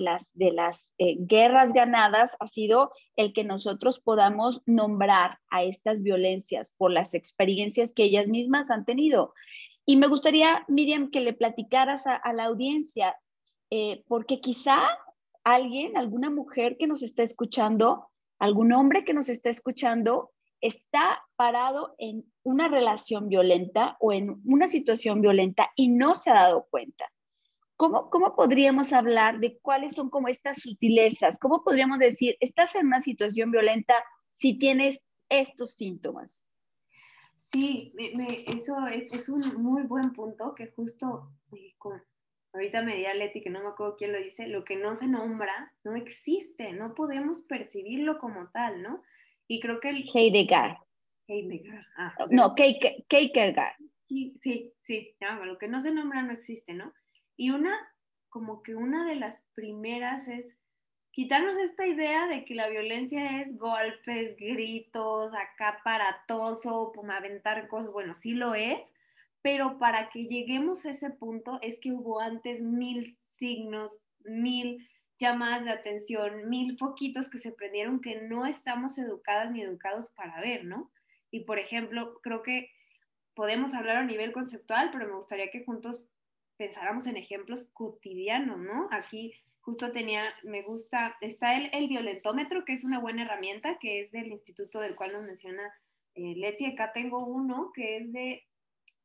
las, 0.00 0.30
de 0.34 0.52
las 0.52 0.88
eh, 0.98 1.16
guerras 1.18 1.72
ganadas 1.72 2.36
ha 2.40 2.46
sido 2.46 2.92
el 3.16 3.32
que 3.32 3.44
nosotros 3.44 4.00
podamos 4.00 4.62
nombrar 4.66 5.38
a 5.50 5.62
estas 5.64 6.02
violencias 6.02 6.72
por 6.76 6.90
las 6.90 7.14
experiencias 7.14 7.92
que 7.92 8.04
ellas 8.04 8.26
mismas 8.26 8.70
han 8.70 8.84
tenido. 8.84 9.34
Y 9.86 9.96
me 9.96 10.06
gustaría, 10.06 10.64
Miriam, 10.68 11.10
que 11.10 11.20
le 11.20 11.32
platicaras 11.32 12.06
a, 12.06 12.32
la 12.32 12.44
audiencia, 12.44 13.16
eh, 13.70 14.04
porque 14.06 14.40
quizá 14.40 14.80
alguien, 15.44 15.96
alguna 15.96 16.30
mujer 16.30 16.76
que 16.78 16.86
nos 16.86 17.02
está 17.02 17.22
escuchando, 17.22 18.08
algún 18.38 18.72
hombre 18.72 19.04
que 19.04 19.14
nos 19.14 19.28
está 19.28 19.50
escuchando, 19.50 20.30
está 20.60 21.22
parado 21.36 21.94
en 21.98 22.24
una 22.42 22.68
relación 22.68 23.28
violenta 23.28 23.96
o 24.00 24.12
en 24.12 24.40
una 24.44 24.68
situación 24.68 25.20
violenta 25.20 25.70
y 25.74 25.88
no 25.88 26.14
se 26.14 26.30
ha 26.30 26.34
dado 26.34 26.66
cuenta. 26.70 27.10
¿Cómo, 27.80 28.10
¿Cómo 28.10 28.36
podríamos 28.36 28.92
hablar 28.92 29.40
de 29.40 29.58
cuáles 29.62 29.94
son 29.94 30.10
como 30.10 30.28
estas 30.28 30.60
sutilezas? 30.60 31.38
¿Cómo 31.38 31.64
podríamos 31.64 31.98
decir, 31.98 32.36
estás 32.38 32.74
en 32.74 32.88
una 32.88 33.00
situación 33.00 33.50
violenta 33.50 33.94
si 34.34 34.58
tienes 34.58 35.00
estos 35.30 35.76
síntomas? 35.76 36.46
Sí, 37.38 37.94
eso 38.48 38.86
es, 38.86 39.30
un 39.30 39.62
muy 39.62 39.84
buen 39.84 40.12
punto 40.12 40.54
que 40.54 40.66
justo 40.66 41.32
eh, 41.56 41.74
ahorita 42.52 42.82
me 42.82 42.96
dirá 42.96 43.14
Leti, 43.14 43.40
que 43.40 43.48
no 43.48 43.62
me 43.62 43.68
acuerdo 43.68 43.96
quién 43.96 44.12
lo 44.12 44.18
dice, 44.18 44.46
lo 44.46 44.62
que 44.62 44.76
no 44.76 44.94
se 44.94 45.06
nombra 45.06 45.72
no 45.82 45.96
existe, 45.96 46.74
no 46.74 46.94
podemos 46.94 47.40
percibirlo 47.40 48.18
como 48.18 48.50
tal, 48.50 48.82
¿no? 48.82 49.02
Y 49.48 49.58
creo 49.58 49.80
que 49.80 49.88
el... 49.88 50.04
Heidegger. 50.14 50.76
Heidegger, 51.28 51.86
ah. 51.96 52.14
No, 52.28 52.54
Kierkegaard. 52.54 53.76
Sí, 54.06 54.38
sí, 54.42 54.74
sí, 54.82 55.16
lo 55.46 55.56
que 55.56 55.68
no 55.68 55.80
se 55.80 55.92
nombra 55.92 56.22
no 56.22 56.34
existe, 56.34 56.74
¿no? 56.74 56.92
Y 57.40 57.52
una, 57.52 57.74
como 58.28 58.62
que 58.62 58.74
una 58.74 59.06
de 59.06 59.14
las 59.14 59.40
primeras 59.54 60.28
es 60.28 60.54
quitarnos 61.10 61.56
esta 61.56 61.86
idea 61.86 62.26
de 62.26 62.44
que 62.44 62.54
la 62.54 62.68
violencia 62.68 63.40
es 63.40 63.56
golpes, 63.56 64.36
gritos, 64.36 65.32
acá 65.32 65.78
aparatoso, 65.80 66.92
como 66.94 67.12
aventar 67.12 67.66
cosas, 67.68 67.92
bueno, 67.92 68.14
sí 68.14 68.32
lo 68.32 68.54
es, 68.54 68.78
pero 69.40 69.78
para 69.78 70.10
que 70.10 70.26
lleguemos 70.26 70.84
a 70.84 70.90
ese 70.90 71.08
punto 71.08 71.58
es 71.62 71.80
que 71.80 71.92
hubo 71.92 72.20
antes 72.20 72.60
mil 72.60 73.16
signos, 73.38 73.90
mil 74.22 74.86
llamadas 75.18 75.64
de 75.64 75.70
atención, 75.70 76.46
mil 76.50 76.76
foquitos 76.76 77.30
que 77.30 77.38
se 77.38 77.52
prendieron 77.52 78.02
que 78.02 78.20
no 78.20 78.44
estamos 78.44 78.98
educadas 78.98 79.50
ni 79.50 79.62
educados 79.62 80.10
para 80.10 80.42
ver, 80.42 80.66
¿no? 80.66 80.92
Y 81.30 81.44
por 81.44 81.58
ejemplo, 81.58 82.20
creo 82.22 82.42
que 82.42 82.68
podemos 83.32 83.72
hablar 83.72 83.96
a 83.96 84.04
nivel 84.04 84.32
conceptual, 84.32 84.90
pero 84.92 85.06
me 85.06 85.14
gustaría 85.14 85.50
que 85.50 85.64
juntos 85.64 86.04
pensáramos 86.60 87.06
en 87.06 87.16
ejemplos 87.16 87.70
cotidianos, 87.72 88.58
¿no? 88.58 88.86
Aquí 88.90 89.32
justo 89.60 89.92
tenía, 89.92 90.24
me 90.44 90.60
gusta, 90.60 91.16
está 91.22 91.56
el, 91.56 91.70
el 91.72 91.88
violentómetro, 91.88 92.66
que 92.66 92.74
es 92.74 92.84
una 92.84 93.00
buena 93.00 93.22
herramienta, 93.22 93.78
que 93.78 94.00
es 94.00 94.12
del 94.12 94.26
instituto 94.26 94.78
del 94.78 94.94
cual 94.94 95.12
nos 95.12 95.22
menciona 95.22 95.62
eh, 96.14 96.34
Leti. 96.36 96.66
Acá 96.66 96.92
tengo 96.92 97.24
uno 97.24 97.72
que 97.74 97.96
es 97.96 98.12
de 98.12 98.46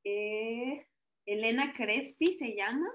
eh, 0.04 0.86
Elena 1.26 1.72
Crespi, 1.72 2.34
se 2.34 2.56
llama, 2.58 2.90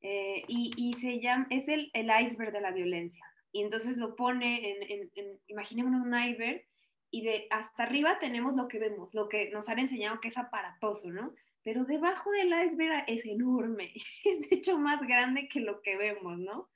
eh, 0.00 0.44
y, 0.48 0.94
se 0.94 1.20
llama, 1.20 1.46
es 1.50 1.68
el, 1.68 1.90
el, 1.92 2.08
iceberg 2.22 2.52
de 2.52 2.62
la 2.62 2.70
violencia. 2.70 3.24
Y 3.52 3.60
entonces 3.60 3.98
lo 3.98 4.16
pone 4.16 4.70
en, 4.70 5.10
en, 5.14 5.84
un 5.84 6.18
iceberg, 6.18 6.64
y 7.10 7.22
de 7.22 7.48
hasta 7.50 7.82
arriba 7.82 8.18
tenemos 8.18 8.56
lo 8.56 8.66
que 8.66 8.78
vemos, 8.78 9.12
lo 9.12 9.28
que 9.28 9.50
nos 9.50 9.68
han 9.68 9.78
enseñado 9.78 10.20
que 10.20 10.28
es 10.28 10.38
aparatoso, 10.38 11.10
¿no? 11.10 11.34
Pero 11.64 11.84
debajo 11.84 12.30
del 12.30 12.48
iceberg 12.48 13.04
es 13.08 13.24
enorme, 13.24 13.92
es 14.24 14.52
hecho 14.52 14.78
más 14.78 15.00
grande 15.02 15.48
que 15.48 15.60
lo 15.60 15.80
que 15.82 15.96
vemos, 15.96 16.38
¿no? 16.38 16.70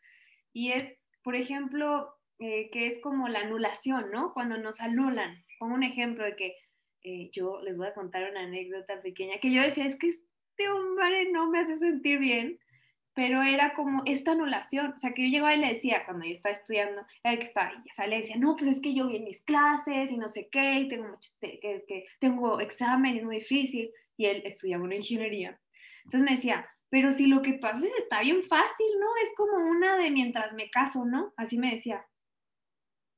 Y 0.52 0.72
es, 0.72 0.96
por 1.22 1.36
ejemplo, 1.36 2.14
eh, 2.38 2.70
que 2.70 2.86
es 2.86 2.98
como 3.00 3.28
la 3.28 3.40
anulación, 3.40 4.10
¿no? 4.10 4.32
Cuando 4.32 4.56
nos 4.56 4.80
anulan. 4.80 5.44
Pongo 5.58 5.74
un 5.74 5.82
ejemplo 5.82 6.24
de 6.24 6.34
que 6.34 6.56
eh, 7.02 7.30
yo 7.32 7.60
les 7.62 7.76
voy 7.76 7.86
a 7.86 7.94
contar 7.94 8.28
una 8.30 8.40
anécdota 8.40 9.00
pequeña, 9.02 9.38
que 9.38 9.52
yo 9.52 9.62
decía, 9.62 9.84
es 9.84 9.96
que 9.96 10.08
este 10.08 10.70
hombre 10.70 11.30
no 11.30 11.50
me 11.50 11.60
hace 11.60 11.78
sentir 11.78 12.18
bien, 12.18 12.58
pero 13.18 13.42
era 13.42 13.74
como 13.74 14.02
esta 14.06 14.30
anulación, 14.30 14.92
o 14.92 14.96
sea, 14.96 15.12
que 15.12 15.24
yo 15.24 15.28
llegaba 15.28 15.52
y 15.52 15.58
le 15.58 15.74
decía, 15.74 16.04
cuando 16.04 16.24
yo 16.24 16.36
estaba 16.36 16.54
estudiando, 16.54 17.04
el 17.24 17.40
que 17.40 17.46
estaba 17.46 17.70
ahí, 17.70 17.76
sale 17.96 18.16
y 18.16 18.20
decía, 18.20 18.36
no, 18.36 18.54
pues 18.54 18.70
es 18.70 18.80
que 18.80 18.94
yo 18.94 19.08
vi 19.08 19.16
en 19.16 19.24
mis 19.24 19.42
clases 19.42 20.12
y 20.12 20.16
no 20.16 20.28
sé 20.28 20.48
qué, 20.52 20.74
y 20.74 20.88
tengo, 20.88 21.08
mucho, 21.08 21.28
que, 21.40 21.58
que 21.88 22.06
tengo 22.20 22.60
examen 22.60 23.16
y 23.16 23.18
es 23.18 23.24
muy 23.24 23.38
difícil, 23.40 23.90
y 24.16 24.26
él 24.26 24.42
estudiaba 24.44 24.84
una 24.84 24.94
ingeniería. 24.94 25.60
Entonces 26.04 26.30
me 26.30 26.36
decía, 26.36 26.70
pero 26.90 27.10
si 27.10 27.26
lo 27.26 27.42
que 27.42 27.54
tú 27.54 27.66
haces 27.66 27.90
está 27.98 28.20
bien 28.20 28.44
fácil, 28.44 28.86
¿no? 29.00 29.08
Es 29.24 29.30
como 29.36 29.68
una 29.68 29.96
de 29.96 30.12
mientras 30.12 30.52
me 30.52 30.70
caso, 30.70 31.04
¿no? 31.04 31.34
Así 31.36 31.58
me 31.58 31.74
decía. 31.74 32.06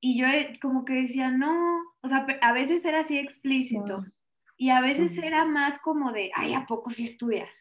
Y 0.01 0.19
yo 0.19 0.27
eh, 0.27 0.55
como 0.63 0.87
que 0.87 0.95
decía, 0.95 1.31
no, 1.31 1.79
o 2.01 2.09
sea, 2.09 2.27
a 2.41 2.53
veces 2.55 2.83
era 2.87 3.01
así 3.01 3.19
explícito. 3.19 4.07
Y 4.57 4.71
a 4.71 4.81
veces 4.81 5.19
era 5.19 5.45
más 5.45 5.79
como 5.81 6.11
de, 6.11 6.31
ay, 6.35 6.55
¿a 6.55 6.65
poco 6.65 6.89
si 6.89 7.05
estudias? 7.05 7.55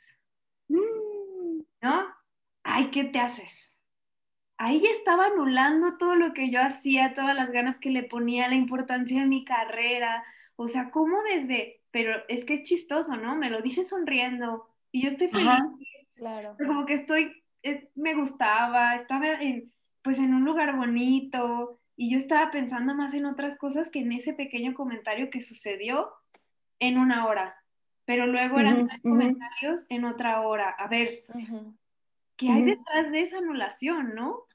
Mm. 0.69 1.63
¿No? 1.82 2.18
Ay, 2.80 2.92
¿qué 2.92 3.04
te 3.04 3.20
haces? 3.20 3.74
Ahí 4.58 4.80
ya 4.80 4.89
estaba 4.89 5.26
anulando 5.26 5.98
todo 5.98 6.15
lo 6.15 6.34
que 6.34 6.50
yo 6.50 6.62
hacía, 6.62 7.13
todas 7.13 7.36
las 7.36 7.52
ganas 7.52 7.78
que 7.78 7.89
le 7.89 8.04
ponía, 8.04 8.48
la 8.48 8.56
importancia 8.56 9.20
de 9.20 9.28
mi 9.28 9.44
carrera. 9.44 10.24
O 10.56 10.70
sea, 10.70 10.89
¿cómo 10.89 11.22
desde 11.24 11.82
pero 11.92 12.13
es 12.30 12.46
que 12.46 12.54
es 12.54 12.63
chistoso, 12.63 13.18
¿no? 13.18 13.36
Me 13.36 13.50
lo 13.50 13.62
dice 13.62 13.84
sonriendo 13.84 14.70
y 14.94 15.02
yo 15.02 15.10
estoy 15.10 15.28
feliz. 15.28 15.50
claro. 16.15 16.56
Como 16.65 16.86
que 16.86 16.94
estoy, 16.94 17.44
me 17.96 18.13
gustaba, 18.15 18.96
estaba 18.96 19.34
en, 19.42 19.74
pues 20.02 20.20
en 20.20 20.34
un 20.34 20.46
lugar 20.46 20.78
bonito 20.78 21.82
y 21.98 22.10
yo 22.10 22.18
estaba 22.18 22.50
pensando 22.50 22.96
más 22.96 23.13
en 23.13 23.26
otras 23.26 23.58
cosas 23.58 23.89
que 23.89 24.00
en 24.00 24.13
ese 24.13 24.32
pequeño 24.32 24.74
comentario 24.74 25.30
que 25.30 25.42
sucedió 25.42 26.12
en 26.80 26.98
una 26.98 27.28
hora. 27.28 27.62
pero 28.06 28.26
luego 28.26 28.58
eran 28.58 28.88
tres 28.88 29.02
comentarios 29.02 29.86
en 29.89 30.06
otra 30.06 30.42
hora. 30.42 30.70
A 30.70 30.88
ver, 30.88 31.26
¿qué 32.39 32.49
hay 32.49 32.63
detrás 32.63 33.12
de 33.12 33.21
esa 33.21 33.38
anulación, 33.38 34.15
no? 34.15 34.45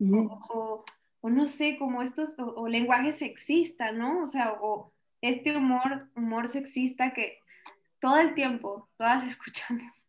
o, 0.00 0.84
no 1.22 1.46
sé, 1.46 1.78
como 1.78 2.02
estos, 2.02 2.34
o, 2.38 2.66
lenguaje 2.66 3.12
sexista, 3.12 3.92
¿no? 3.92 4.24
O 4.24 4.26
sea, 4.26 4.58
o 4.60 4.92
este 5.20 5.56
humor, 5.56 6.08
humor 6.16 6.48
sexista 6.48 7.12
que 7.12 7.38
todo 8.00 8.18
el 8.18 8.34
tiempo, 8.34 8.88
todas 8.96 9.24
escuchamos, 9.28 10.06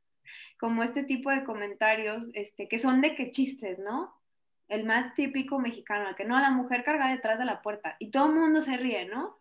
como 0.60 0.84
este 0.84 1.04
tipo 1.04 1.30
de 1.30 1.44
comentarios, 1.44 2.32
este, 2.34 2.68
que 2.68 2.80
son 2.80 3.02
de 3.02 3.16
que 3.16 3.32
chistes, 3.32 3.78
¿no? 3.78 4.14
El 4.68 4.86
más 4.86 5.14
típico 5.14 5.60
mexicano, 5.60 6.16
que 6.16 6.26
no, 6.26 6.40
la 6.40 6.50
mujer 6.50 6.84
carga 6.84 7.12
detrás 7.12 7.38
de 7.38 7.46
la 7.46 7.62
puerta 7.62 7.98
y 8.00 8.10
todo 8.10 8.28
el 8.28 8.36
mundo 8.36 8.62
se 8.62 8.78
ríe, 8.78 9.06
¿no? 9.06 9.38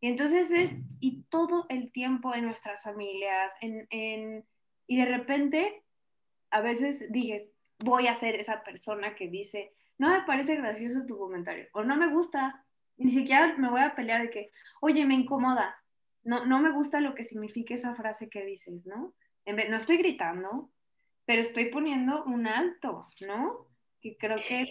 Y 0.00 0.08
entonces 0.08 0.50
es, 0.50 0.70
y 1.00 1.24
todo 1.24 1.66
el 1.68 1.92
tiempo 1.92 2.34
en 2.34 2.46
nuestras 2.46 2.84
familias, 2.84 3.52
en, 3.60 3.86
en, 3.90 4.46
y 4.86 4.96
de 4.96 5.04
repente, 5.04 5.82
a 6.50 6.60
veces 6.60 7.10
dije, 7.10 7.50
voy 7.78 8.06
a 8.06 8.16
ser 8.16 8.34
esa 8.36 8.62
persona 8.62 9.14
que 9.14 9.28
dice, 9.28 9.72
no 9.98 10.10
me 10.10 10.22
parece 10.22 10.56
gracioso 10.56 11.06
tu 11.06 11.18
comentario, 11.18 11.66
o 11.72 11.84
no 11.84 11.96
me 11.96 12.08
gusta, 12.08 12.64
ni 12.96 13.10
siquiera 13.10 13.56
me 13.56 13.70
voy 13.70 13.80
a 13.80 13.94
pelear 13.94 14.22
de 14.22 14.30
que, 14.30 14.50
oye, 14.80 15.04
me 15.04 15.14
incomoda, 15.14 15.76
no, 16.24 16.44
no 16.46 16.60
me 16.60 16.70
gusta 16.70 17.00
lo 17.00 17.14
que 17.14 17.24
significa 17.24 17.74
esa 17.74 17.94
frase 17.94 18.28
que 18.28 18.44
dices, 18.44 18.84
¿no? 18.86 19.14
En 19.44 19.56
vez, 19.56 19.70
no 19.70 19.76
estoy 19.76 19.96
gritando, 19.96 20.70
pero 21.24 21.42
estoy 21.42 21.66
poniendo 21.66 22.24
un 22.24 22.46
alto, 22.46 23.08
¿no? 23.20 23.66
Que 24.00 24.16
creo 24.16 24.38
que... 24.46 24.68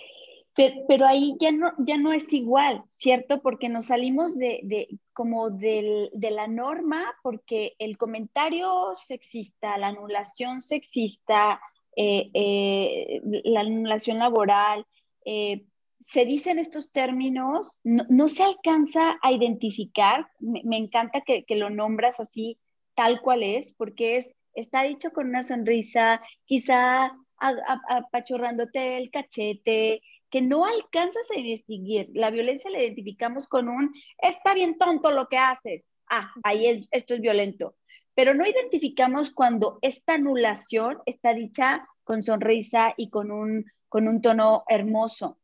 Pero, 0.57 1.05
ahí 1.05 1.35
ya 1.39 1.51
no, 1.51 1.71
ya 1.77 1.97
no 1.97 2.11
es 2.13 2.33
igual, 2.33 2.83
¿cierto? 2.89 3.43
Porque 3.43 3.69
nos 3.69 3.85
salimos 3.85 4.35
de, 4.35 4.61
de 4.63 4.87
como 5.13 5.51
de 5.51 6.09
la 6.31 6.47
norma, 6.47 7.15
porque 7.21 7.75
el 7.77 7.97
comentario 7.97 8.95
sexista, 8.95 9.77
la 9.77 9.89
anulación 9.89 10.61
sexista, 10.61 11.61
eh, 11.95 12.29
eh, 12.33 13.21
la 13.43 13.61
anulación 13.61 14.19
laboral, 14.19 14.85
eh, 15.25 15.65
se 16.07 16.25
dicen 16.25 16.57
estos 16.57 16.91
términos, 16.91 17.79
no, 17.83 18.27
se 18.27 18.43
alcanza 18.43 19.17
a 19.21 19.31
identificar, 19.31 20.27
me, 20.39 20.77
encanta 20.77 21.21
que, 21.21 21.43
lo 21.55 21.69
nombras 21.69 22.19
así, 22.19 22.59
tal 22.95 23.19
cual 23.21 23.43
es, 23.43 23.73
porque 23.73 24.17
es, 24.17 24.29
está 24.53 24.83
dicho 24.83 25.11
con 25.11 25.27
una 25.27 25.43
sonrisa, 25.43 26.21
quizá 26.45 27.11
apachurrándote 27.39 28.97
el 28.97 29.11
cachete, 29.11 30.01
que 30.29 30.41
no 30.41 30.65
alcanzas 30.65 31.27
a 31.35 31.39
distinguir. 31.39 32.09
La 32.13 32.31
violencia 32.31 32.69
la 32.69 32.81
identificamos 32.81 33.47
con 33.47 33.69
un, 33.69 33.93
está 34.21 34.53
bien 34.53 34.77
tonto 34.77 35.11
lo 35.11 35.27
que 35.27 35.37
haces. 35.37 35.93
Ah, 36.09 36.31
ahí 36.43 36.67
es, 36.67 36.87
esto 36.91 37.13
es 37.13 37.21
violento. 37.21 37.75
Pero 38.13 38.33
no 38.33 38.45
identificamos 38.45 39.31
cuando 39.31 39.79
esta 39.81 40.15
anulación 40.15 40.97
está 41.05 41.33
dicha 41.33 41.87
con 42.03 42.23
sonrisa 42.23 42.93
y 42.97 43.09
con 43.09 43.31
un, 43.31 43.65
con 43.89 44.07
un 44.07 44.21
tono 44.21 44.63
hermoso. 44.67 45.37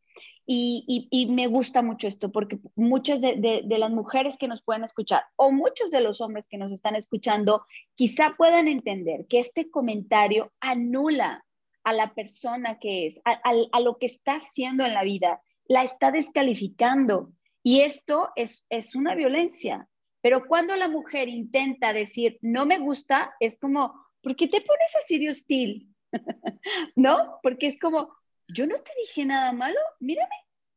Y, 0.45 1.29
me 1.31 1.47
gusta 1.47 1.81
mucho 1.81 2.07
esto 2.07 2.29
porque 2.31 2.59
muchas 2.75 3.21
de, 3.21 3.63
las 3.65 3.91
mujeres 3.91 4.37
que 4.37 4.49
nos 4.49 4.61
pueden 4.61 4.83
escuchar 4.83 5.23
o 5.37 5.51
muchos 5.51 5.89
de 5.89 6.01
los 6.01 6.19
hombres 6.19 6.49
que 6.49 6.57
nos 6.57 6.71
están 6.71 6.95
escuchando 6.95 7.65
quizá 7.95 8.33
puedan 8.37 8.67
entender 8.67 9.25
que 9.27 9.39
este 9.39 9.69
comentario 9.69 10.51
anula 10.59 11.45
a 11.83 11.93
la 11.93 12.13
persona 12.13 12.79
que 12.79 13.07
es, 13.07 13.19
a, 13.25 13.79
lo 13.79 13.97
que 13.97 14.05
está 14.05 14.33
haciendo 14.35 14.85
en 14.85 14.93
la 14.93 15.03
vida, 15.03 15.41
la 15.67 15.83
está 15.83 16.11
descalificando. 16.11 17.31
Y 17.61 17.81
esto 17.81 18.31
es, 18.35 18.65
es 18.69 18.95
una 18.95 19.15
violencia. 19.15 19.87
Pero 20.21 20.45
cuando 20.47 20.75
la 20.75 20.87
mujer 20.87 21.27
intenta 21.27 21.93
decir, 21.93 22.37
no 22.41 22.65
me 22.65 22.77
gusta, 22.79 23.33
es 23.39 23.57
como, 23.59 23.93
¿por 24.21 24.35
qué 24.35 24.47
te 24.47 24.61
pones 24.61 24.95
así 25.03 25.19
de 25.19 25.29
hostil? 25.29 25.93
¿No? 26.95 27.39
Porque 27.43 27.67
es 27.67 27.79
como, 27.79 28.15
yo 28.47 28.65
no 28.67 28.75
te 28.77 28.91
dije 29.01 29.25
nada 29.25 29.51
malo, 29.51 29.79
mírame, 29.99 30.35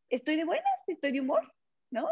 estoy 0.08 0.36
de 0.36 0.44
buenas, 0.44 0.64
estoy 0.86 1.12
de 1.12 1.20
humor, 1.20 1.52
¿no? 1.90 2.08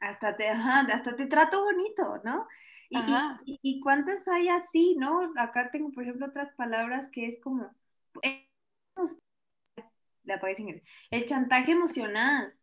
Hasta 0.00 0.36
te, 0.36 0.48
hasta 0.48 1.14
te 1.14 1.26
trato 1.26 1.62
bonito, 1.62 2.20
¿no? 2.24 2.46
Y, 2.90 3.58
y, 3.62 3.80
cuántas 3.80 4.26
hay 4.28 4.48
así, 4.48 4.96
¿no? 4.98 5.32
Acá 5.36 5.70
tengo, 5.70 5.92
por 5.92 6.02
ejemplo, 6.02 6.26
otras 6.26 6.52
palabras 6.56 7.08
que 7.10 7.26
es 7.26 7.40
como, 7.40 7.70
el 11.10 11.26
chantaje 11.26 11.72
emocional, 11.72 12.54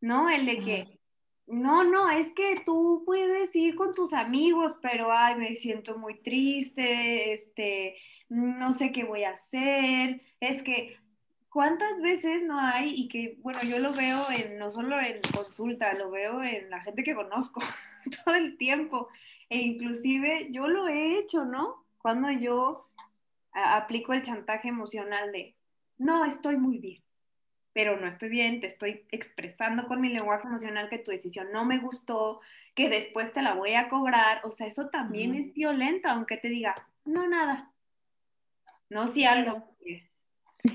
¿no? 0.00 0.28
El 0.28 0.46
de 0.46 0.58
que, 0.58 1.00
no, 1.46 1.84
no, 1.84 2.10
es 2.10 2.32
que 2.34 2.62
tú 2.64 3.02
puedes 3.06 3.54
ir 3.56 3.74
con 3.74 3.94
tus 3.94 4.12
amigos, 4.12 4.76
pero, 4.82 5.12
ay, 5.12 5.36
me 5.36 5.56
siento 5.56 5.98
muy 5.98 6.20
triste, 6.20 7.32
este, 7.32 7.96
no 8.28 8.72
sé 8.72 8.92
qué 8.92 9.04
voy 9.04 9.24
a 9.24 9.30
hacer, 9.30 10.20
es 10.40 10.62
que 10.62 10.96
¿cuántas 11.50 12.00
veces 12.00 12.42
no 12.42 12.60
hay? 12.60 12.94
Y 12.94 13.08
que, 13.08 13.36
bueno, 13.40 13.60
yo 13.62 13.78
lo 13.78 13.92
veo 13.92 14.30
en, 14.30 14.58
no 14.58 14.70
solo 14.70 15.00
en 15.00 15.20
consulta, 15.34 15.92
lo 15.94 16.10
veo 16.10 16.42
en 16.42 16.70
la 16.70 16.80
gente 16.80 17.02
que 17.02 17.14
conozco 17.14 17.60
todo 18.24 18.34
el 18.34 18.56
tiempo. 18.56 19.08
E 19.48 19.58
inclusive 19.58 20.48
yo 20.50 20.68
lo 20.68 20.88
he 20.88 21.18
hecho, 21.18 21.44
¿no? 21.44 21.86
Cuando 21.98 22.30
yo 22.30 22.87
aplico 23.76 24.12
el 24.12 24.22
chantaje 24.22 24.68
emocional 24.68 25.32
de, 25.32 25.56
no, 25.98 26.24
estoy 26.24 26.56
muy 26.56 26.78
bien, 26.78 27.02
pero 27.72 27.96
no 27.96 28.06
estoy 28.06 28.28
bien, 28.28 28.60
te 28.60 28.66
estoy 28.66 29.06
expresando 29.10 29.86
con 29.86 30.00
mi 30.00 30.08
lenguaje 30.08 30.46
emocional 30.46 30.88
que 30.88 30.98
tu 30.98 31.10
decisión 31.10 31.52
no 31.52 31.64
me 31.64 31.78
gustó, 31.78 32.40
que 32.74 32.88
después 32.88 33.32
te 33.32 33.42
la 33.42 33.54
voy 33.54 33.74
a 33.74 33.88
cobrar. 33.88 34.40
O 34.44 34.50
sea, 34.50 34.66
eso 34.66 34.88
también 34.88 35.34
es 35.34 35.52
violento, 35.52 36.08
aunque 36.08 36.36
te 36.36 36.48
diga, 36.48 36.88
no, 37.04 37.28
nada. 37.28 37.72
No, 38.90 39.06
si 39.06 39.24
algo. 39.24 39.64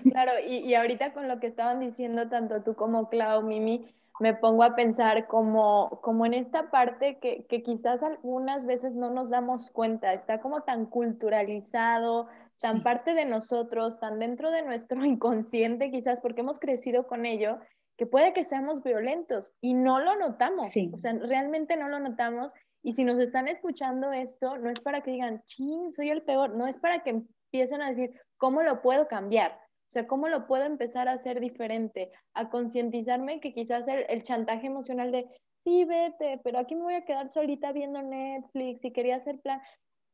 Claro, 0.09 0.31
y, 0.47 0.73
ahorita 0.75 1.13
con 1.13 1.27
lo 1.27 1.39
que 1.39 1.47
estaban 1.47 1.79
diciendo 1.79 2.29
tanto 2.29 2.63
tú 2.63 2.75
como 2.75 3.09
Clau, 3.09 3.41
Mimi, 3.41 3.93
me 4.19 4.33
pongo 4.33 4.63
a 4.63 4.75
pensar 4.75 5.27
como, 5.27 5.99
como 6.01 6.25
en 6.25 6.33
esta 6.33 6.69
parte 6.71 7.17
que, 7.19 7.45
que, 7.45 7.63
quizás 7.63 8.03
algunas 8.03 8.65
veces 8.65 8.93
no 8.93 9.09
nos 9.09 9.29
damos 9.29 9.71
cuenta, 9.71 10.13
está 10.13 10.39
como 10.39 10.61
tan 10.61 10.85
culturalizado, 10.85 12.27
tan 12.63 12.81
parte 12.81 13.13
de 13.13 13.25
nosotros, 13.25 13.99
tan 13.99 14.19
dentro 14.19 14.49
de 14.49 14.61
nuestro 14.61 15.03
inconsciente 15.05 15.91
quizás 15.91 16.21
porque 16.21 16.41
hemos 16.41 16.59
crecido 16.59 17.07
con 17.07 17.25
ello, 17.25 17.59
que 17.97 18.05
puede 18.05 18.31
que 18.31 18.45
seamos 18.45 18.81
violentos 18.81 19.53
y 19.59 19.73
no 19.73 19.99
lo 19.99 20.15
notamos, 20.15 20.67
o 20.93 20.97
sea, 20.97 21.13
realmente 21.13 21.75
no 21.75 21.89
lo 21.89 21.99
notamos. 21.99 22.53
Y 22.81 22.93
si 22.93 23.03
nos 23.03 23.19
están 23.19 23.47
escuchando 23.47 24.11
esto, 24.13 24.57
no 24.57 24.69
es 24.69 24.79
para 24.79 25.01
que 25.01 25.11
digan, 25.11 25.43
chin, 25.45 25.91
soy 25.91 26.09
el 26.09 26.21
peor, 26.23 26.55
no 26.55 26.65
es 26.65 26.77
para 26.77 27.03
que 27.03 27.11
empiecen 27.11 27.81
a 27.81 27.89
decir, 27.89 28.19
¿cómo 28.37 28.63
lo 28.63 28.81
puedo 28.81 29.07
cambiar? 29.07 29.51
O 29.51 29.91
sea, 29.93 30.07
¿cómo 30.07 30.27
lo 30.29 30.47
puedo 30.47 30.63
empezar 30.63 31.07
a 31.07 31.13
hacer 31.13 31.39
diferente? 31.39 32.11
A 32.33 32.49
concientizarme 32.49 33.41
que 33.41 33.53
quizás 33.53 33.87
el, 33.87 34.05
el, 34.09 34.23
chantaje 34.23 34.67
emocional 34.67 35.11
de, 35.11 35.29
sí, 35.63 35.85
vete, 35.85 36.39
pero 36.43 36.59
aquí 36.59 36.75
me 36.75 36.83
voy 36.83 36.95
a 36.95 37.05
quedar 37.05 37.29
solita 37.29 37.73
viendo 37.73 38.01
Netflix 38.01 38.83
y 38.83 38.91
quería 38.91 39.17
hacer 39.17 39.39
plan. 39.39 39.61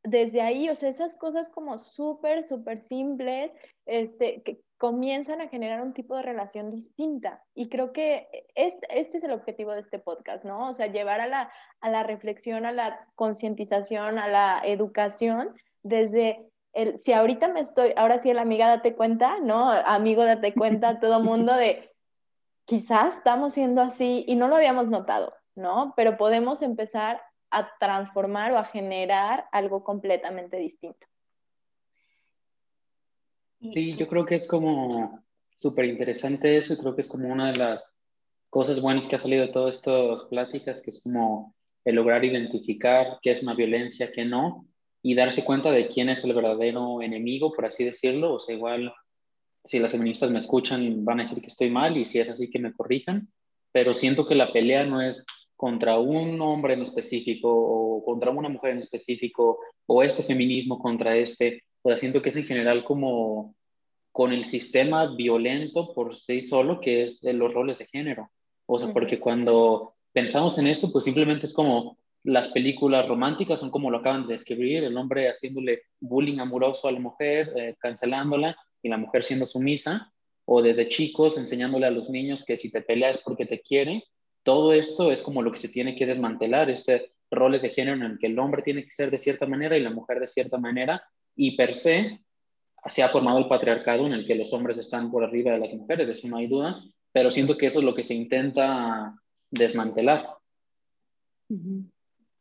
Desde 0.04 0.42
ahí, 0.42 0.70
o 0.70 0.76
sea, 0.76 0.90
esas 0.90 1.18
cosas 1.18 1.50
como 1.50 1.78
súper, 1.78 2.44
súper 2.44 2.84
simples, 2.84 3.52
este, 3.86 4.42
que 4.44 4.62
comienzan 4.78 5.42
a 5.42 5.50
generar 5.50 5.82
un 5.82 5.94
tipo 5.94 6.16
de 6.16 6.24
relación 6.24 6.70
distinta. 6.70 7.44
Y 7.54 7.68
creo 7.68 7.92
que 7.92 8.30
este, 8.56 8.88
este 8.98 9.18
es 9.18 9.24
el 9.24 9.32
objetivo 9.32 9.74
de 9.74 9.82
este 9.82 10.00
podcast, 10.00 10.46
¿no? 10.46 10.70
O 10.70 10.74
sea, 10.74 10.88
llevar 10.88 11.20
a 11.20 11.28
la, 11.28 11.52
a 11.82 11.90
la 11.90 12.04
reflexión, 12.04 12.66
a 12.66 12.72
la 12.72 13.08
concientización, 13.16 14.18
a 14.18 14.30
la 14.30 14.62
educación 14.64 15.56
desde 15.84 16.50
si 16.98 17.14
ahorita 17.14 17.48
me 17.50 17.62
estoy, 17.62 17.94
ahora 17.96 18.20
sí 18.20 18.30
el 18.30 18.40
amiga 18.40 18.68
date 18.68 18.96
cuenta, 18.96 19.40
¿no? 19.40 19.70
Amigo 19.70 20.24
date 20.24 20.54
cuenta, 20.54 21.00
todo 21.00 21.20
mundo 21.20 21.54
de 21.56 21.92
quizás 22.66 23.18
estamos 23.18 23.54
siendo 23.54 23.82
así 23.82 24.24
y 24.28 24.36
no 24.36 24.48
lo 24.48 24.56
habíamos 24.56 24.88
notado, 24.88 25.34
¿no? 25.56 25.94
Pero 25.96 26.18
podemos 26.18 26.62
empezar 26.62 27.22
a 27.52 27.70
transformar 27.80 28.52
o 28.52 28.58
a 28.58 28.66
generar 28.66 29.46
algo 29.52 29.84
completamente 29.84 30.58
distinto. 30.58 31.08
Sí, 33.60 33.94
yo 33.96 34.08
creo 34.08 34.26
que 34.26 34.36
es 34.36 34.48
como 34.48 35.24
súper 35.58 35.86
interesante 35.86 36.58
eso 36.58 36.74
y 36.74 36.78
creo 36.78 36.96
que 36.96 37.02
es 37.02 37.10
como 37.10 37.28
una 37.28 37.52
de 37.52 37.58
las 37.58 38.00
cosas 38.50 38.82
buenas 38.82 39.08
que 39.08 39.16
ha 39.16 39.20
salido 39.20 39.46
de 39.46 39.52
todas 39.52 39.76
estas 39.76 40.24
pláticas, 40.24 40.82
que 40.82 40.92
es 40.92 41.04
como 41.04 41.54
el 41.84 41.96
lograr 41.96 42.24
identificar 42.24 43.20
qué 43.22 43.32
es 43.32 43.44
una 43.44 43.54
violencia, 43.54 44.12
qué 44.12 44.26
no, 44.26 44.66
y 45.02 45.16
darse 45.16 45.44
cuenta 45.44 45.72
de 45.72 45.88
quién 45.88 46.10
es 46.10 46.24
el 46.24 46.34
verdadero 46.34 47.02
enemigo, 47.02 47.52
por 47.54 47.66
así 47.66 47.86
decirlo. 47.86 48.34
O 48.34 48.40
sea, 48.40 48.56
igual 48.56 48.94
si 49.66 49.80
las 49.80 49.92
feministas 49.92 50.32
me 50.32 50.40
escuchan 50.40 51.04
van 51.06 51.20
a 51.20 51.24
decir 51.24 51.42
que 51.42 51.48
estoy 51.48 51.70
mal 51.70 51.98
y 51.98 52.06
si 52.06 52.20
es 52.20 52.30
así 52.30 52.50
que 52.50 52.60
me 52.60 52.74
corrijan, 52.74 53.30
pero 53.72 53.94
siento 53.94 54.26
que 54.26 54.36
la 54.36 54.52
pelea 54.52 54.86
no 54.86 55.02
es 55.02 55.26
contra 55.60 56.00
un 56.00 56.40
hombre 56.40 56.74
en 56.74 56.84
específico 56.84 57.50
o 57.52 58.02
contra 58.06 58.32
una 58.32 58.48
mujer 58.48 58.72
en 58.72 58.78
específico 58.78 59.60
o 59.88 60.02
este 60.02 60.24
feminismo 60.24 60.80
contra 60.80 61.18
este. 61.18 61.64
O 61.82 61.90
sea, 61.90 61.98
siento 61.98 62.22
que 62.22 62.30
es 62.30 62.38
en 62.38 62.46
general 62.46 62.86
como 62.86 63.56
con 64.14 64.32
el 64.32 64.46
sistema 64.46 65.14
violento 65.18 65.94
por 65.94 66.16
sí 66.16 66.44
solo, 66.44 66.80
que 66.80 67.02
es 67.02 67.26
los 67.26 67.54
roles 67.54 67.80
de 67.80 67.88
género. 67.88 68.32
O 68.68 68.80
sea, 68.80 68.94
porque 68.94 69.20
cuando 69.20 69.96
pensamos 70.14 70.58
en 70.58 70.68
esto, 70.68 70.94
pues 70.94 71.04
simplemente 71.04 71.46
es 71.46 71.54
como, 71.54 71.98
las 72.24 72.52
películas 72.52 73.10
románticas 73.10 73.60
son 73.60 73.70
como 73.70 73.92
lo 73.92 73.98
acaban 73.98 74.28
de 74.28 74.36
describir, 74.36 74.86
el 74.86 74.96
hombre 74.96 75.28
haciéndole 75.28 75.82
bullying 76.00 76.40
amoroso 76.40 76.88
a 76.88 76.94
la 76.94 77.02
mujer, 77.02 77.52
eh, 77.58 77.76
cancelándola 77.80 78.56
y 78.82 78.88
la 78.88 78.98
mujer 78.98 79.26
siendo 79.26 79.46
sumisa, 79.46 80.14
o 80.46 80.62
desde 80.62 80.88
chicos 80.88 81.38
enseñándole 81.38 81.86
a 81.86 81.92
los 81.92 82.10
niños 82.10 82.46
que 82.46 82.56
si 82.56 82.72
te 82.72 82.82
peleas 82.82 83.22
porque 83.26 83.46
te 83.46 83.60
quiere, 83.60 84.06
todo 84.50 84.74
esto 84.74 85.12
es 85.12 85.22
como 85.22 85.44
lo 85.44 85.52
que 85.52 85.60
se 85.60 85.70
tiene 85.70 85.96
que 85.96 86.08
desmantelar, 86.08 86.72
este 86.72 87.12
roles 87.30 87.62
de 87.62 87.70
género 87.70 87.98
en 87.98 88.02
el 88.14 88.18
que 88.18 88.26
el 88.26 88.40
hombre 88.40 88.64
tiene 88.64 88.84
que 88.84 88.90
ser 88.90 89.12
de 89.12 89.20
cierta 89.20 89.46
manera 89.46 89.78
y 89.78 89.84
la 89.84 89.92
mujer 89.92 90.20
de 90.20 90.26
cierta 90.26 90.58
manera, 90.58 91.04
y 91.36 91.56
per 91.56 91.76
se 91.76 92.20
se 92.88 93.04
ha 93.04 93.10
formado 93.10 93.38
el 93.38 93.48
patriarcado 93.48 94.08
en 94.08 94.14
el 94.14 94.26
que 94.26 94.34
los 94.34 94.52
hombres 94.52 94.80
están 94.80 95.12
por 95.12 95.24
arriba 95.24 95.52
de 95.52 95.60
las 95.60 95.72
mujeres, 95.72 96.08
de 96.08 96.14
eso 96.14 96.28
no 96.30 96.38
hay 96.38 96.48
duda, 96.48 96.82
pero 97.12 97.30
siento 97.30 97.58
que 97.58 97.68
eso 97.68 97.78
es 97.78 97.86
lo 97.86 97.94
que 97.94 98.02
se 98.02 98.16
intenta 98.16 99.14
desmantelar. 99.52 100.30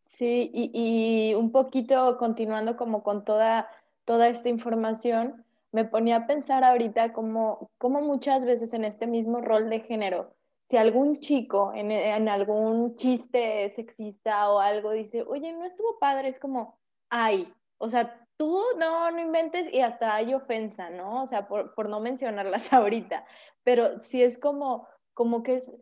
Sí, 0.07 0.51
y, 0.55 1.35
un 1.35 1.53
poquito 1.53 2.17
continuando 2.17 2.79
como 2.79 3.03
con 3.03 3.23
toda, 3.23 3.69
toda 4.07 4.29
esta 4.29 4.49
información, 4.49 5.45
me 5.73 5.85
ponía 5.85 6.17
a 6.17 6.27
pensar 6.27 6.65
ahorita 6.65 7.13
como, 7.13 7.71
como 7.77 8.01
muchas 8.01 8.47
veces 8.47 8.73
en 8.73 8.87
este 8.87 9.07
mismo 9.07 9.43
rol 9.43 9.69
de 9.69 9.81
género, 9.81 10.33
si 10.71 10.77
algún 10.77 11.21
chico 11.21 11.73
en, 11.75 12.29
algún 12.29 12.97
chiste 12.97 13.69
sexista 13.71 14.51
o 14.51 14.61
algo 14.61 14.91
dice, 14.93 15.23
oye, 15.23 15.53
no 15.53 15.65
estuvo 15.65 15.99
padre, 15.99 16.29
es 16.29 16.39
como, 16.39 16.79
ay, 17.09 17.53
o 17.79 17.89
sea, 17.89 18.27
tú 18.37 18.63
no, 18.77 19.11
no 19.11 19.21
inventes 19.21 19.73
y 19.73 19.81
hasta 19.81 20.15
hay 20.15 20.35
ofensa, 20.35 20.91
¿no? 20.91 21.23
O 21.23 21.27
sea, 21.27 21.49
por, 21.49 21.75
por 21.75 21.89
no 21.89 22.01
mencionarlas 22.01 22.73
ahorita, 22.73 23.25
pero 23.63 24.03
si 24.03 24.23
es 24.23 24.39
como, 24.39 24.87
como 25.15 25.43
que 25.43 25.57
es, 25.57 25.73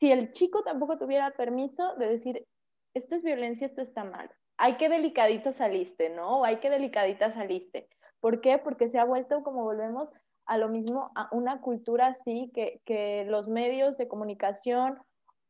si 0.00 0.10
el 0.10 0.32
chico 0.32 0.62
tampoco 0.64 0.98
tuviera 0.98 1.30
permiso 1.30 1.94
de 1.96 2.08
decir, 2.08 2.46
esto 2.94 3.14
es 3.14 3.22
violencia, 3.22 3.64
esto 3.64 3.80
está 3.80 4.02
mal, 4.04 4.28
ay, 4.56 4.76
qué 4.76 4.88
delicadito 4.88 5.52
saliste, 5.52 6.10
¿no? 6.10 6.40
O 6.40 6.44
ay, 6.44 6.56
qué 6.56 6.70
delicadita 6.70 7.30
saliste. 7.30 7.88
¿Por 8.20 8.40
qué? 8.40 8.58
Porque 8.58 8.88
se 8.88 8.98
ha 8.98 9.04
vuelto, 9.04 9.42
como 9.42 9.64
volvemos, 9.64 10.12
a 10.46 10.58
lo 10.58 10.68
mismo, 10.68 11.10
a 11.14 11.28
una 11.32 11.60
cultura 11.60 12.08
así 12.08 12.50
que, 12.54 12.80
que 12.84 13.24
los 13.28 13.48
medios 13.48 13.96
de 13.98 14.08
comunicación 14.08 14.98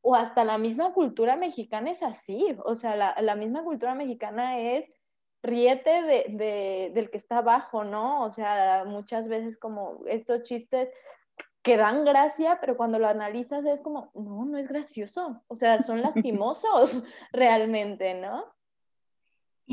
o 0.01 0.15
hasta 0.15 0.45
la 0.45 0.59
misma 0.59 0.93
cultura 0.93 1.37
mexicana 1.37 1.91
es 1.91 2.03
así. 2.03 2.57
O 2.65 2.75
sea, 2.75 2.97
la, 2.97 3.15
la 3.21 3.37
misma 3.37 3.63
cultura 3.63 3.95
mexicana 3.95 4.59
es 4.59 4.91
ríete 5.43 6.03
de, 6.03 6.25
de, 6.29 6.91
del 6.95 7.11
que 7.11 7.17
está 7.17 7.39
abajo, 7.39 7.85
¿no? 7.85 8.23
O 8.23 8.31
sea, 8.31 8.85
muchas 8.87 9.29
veces 9.29 9.59
como 9.59 10.01
estos 10.07 10.43
chistes 10.43 10.89
que 11.63 11.77
dan 11.77 12.05
gracia, 12.05 12.59
pero 12.61 12.77
cuando 12.77 12.99
lo 12.99 13.07
analizas 13.07 13.65
es 13.67 13.83
como, 13.83 14.11
no, 14.15 14.45
no 14.45 14.59
es 14.59 14.69
gracioso. 14.69 15.43
O 15.49 15.55
sea, 15.55 15.81
son 15.81 16.03
lastimosos 16.03 17.05
realmente, 17.33 18.15
¿no? 18.15 18.45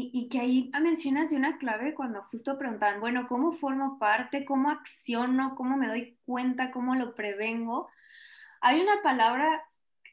Y, 0.01 0.29
que 0.29 0.39
ahí 0.39 0.71
mencionas 0.81 1.29
de 1.29 1.35
una 1.35 1.57
clave 1.57 1.93
cuando 1.93 2.23
justo 2.23 2.57
preguntaban, 2.57 3.01
bueno, 3.01 3.27
¿cómo 3.27 3.51
formo 3.51 3.99
parte? 3.99 4.45
¿Cómo 4.45 4.69
acciono? 4.69 5.55
¿Cómo 5.55 5.75
me 5.75 5.88
doy 5.88 6.17
cuenta? 6.25 6.71
¿Cómo 6.71 6.95
lo 6.95 7.15
prevengo? 7.15 7.89
Hay 8.62 8.79
una 8.79 9.01
palabra 9.01 9.63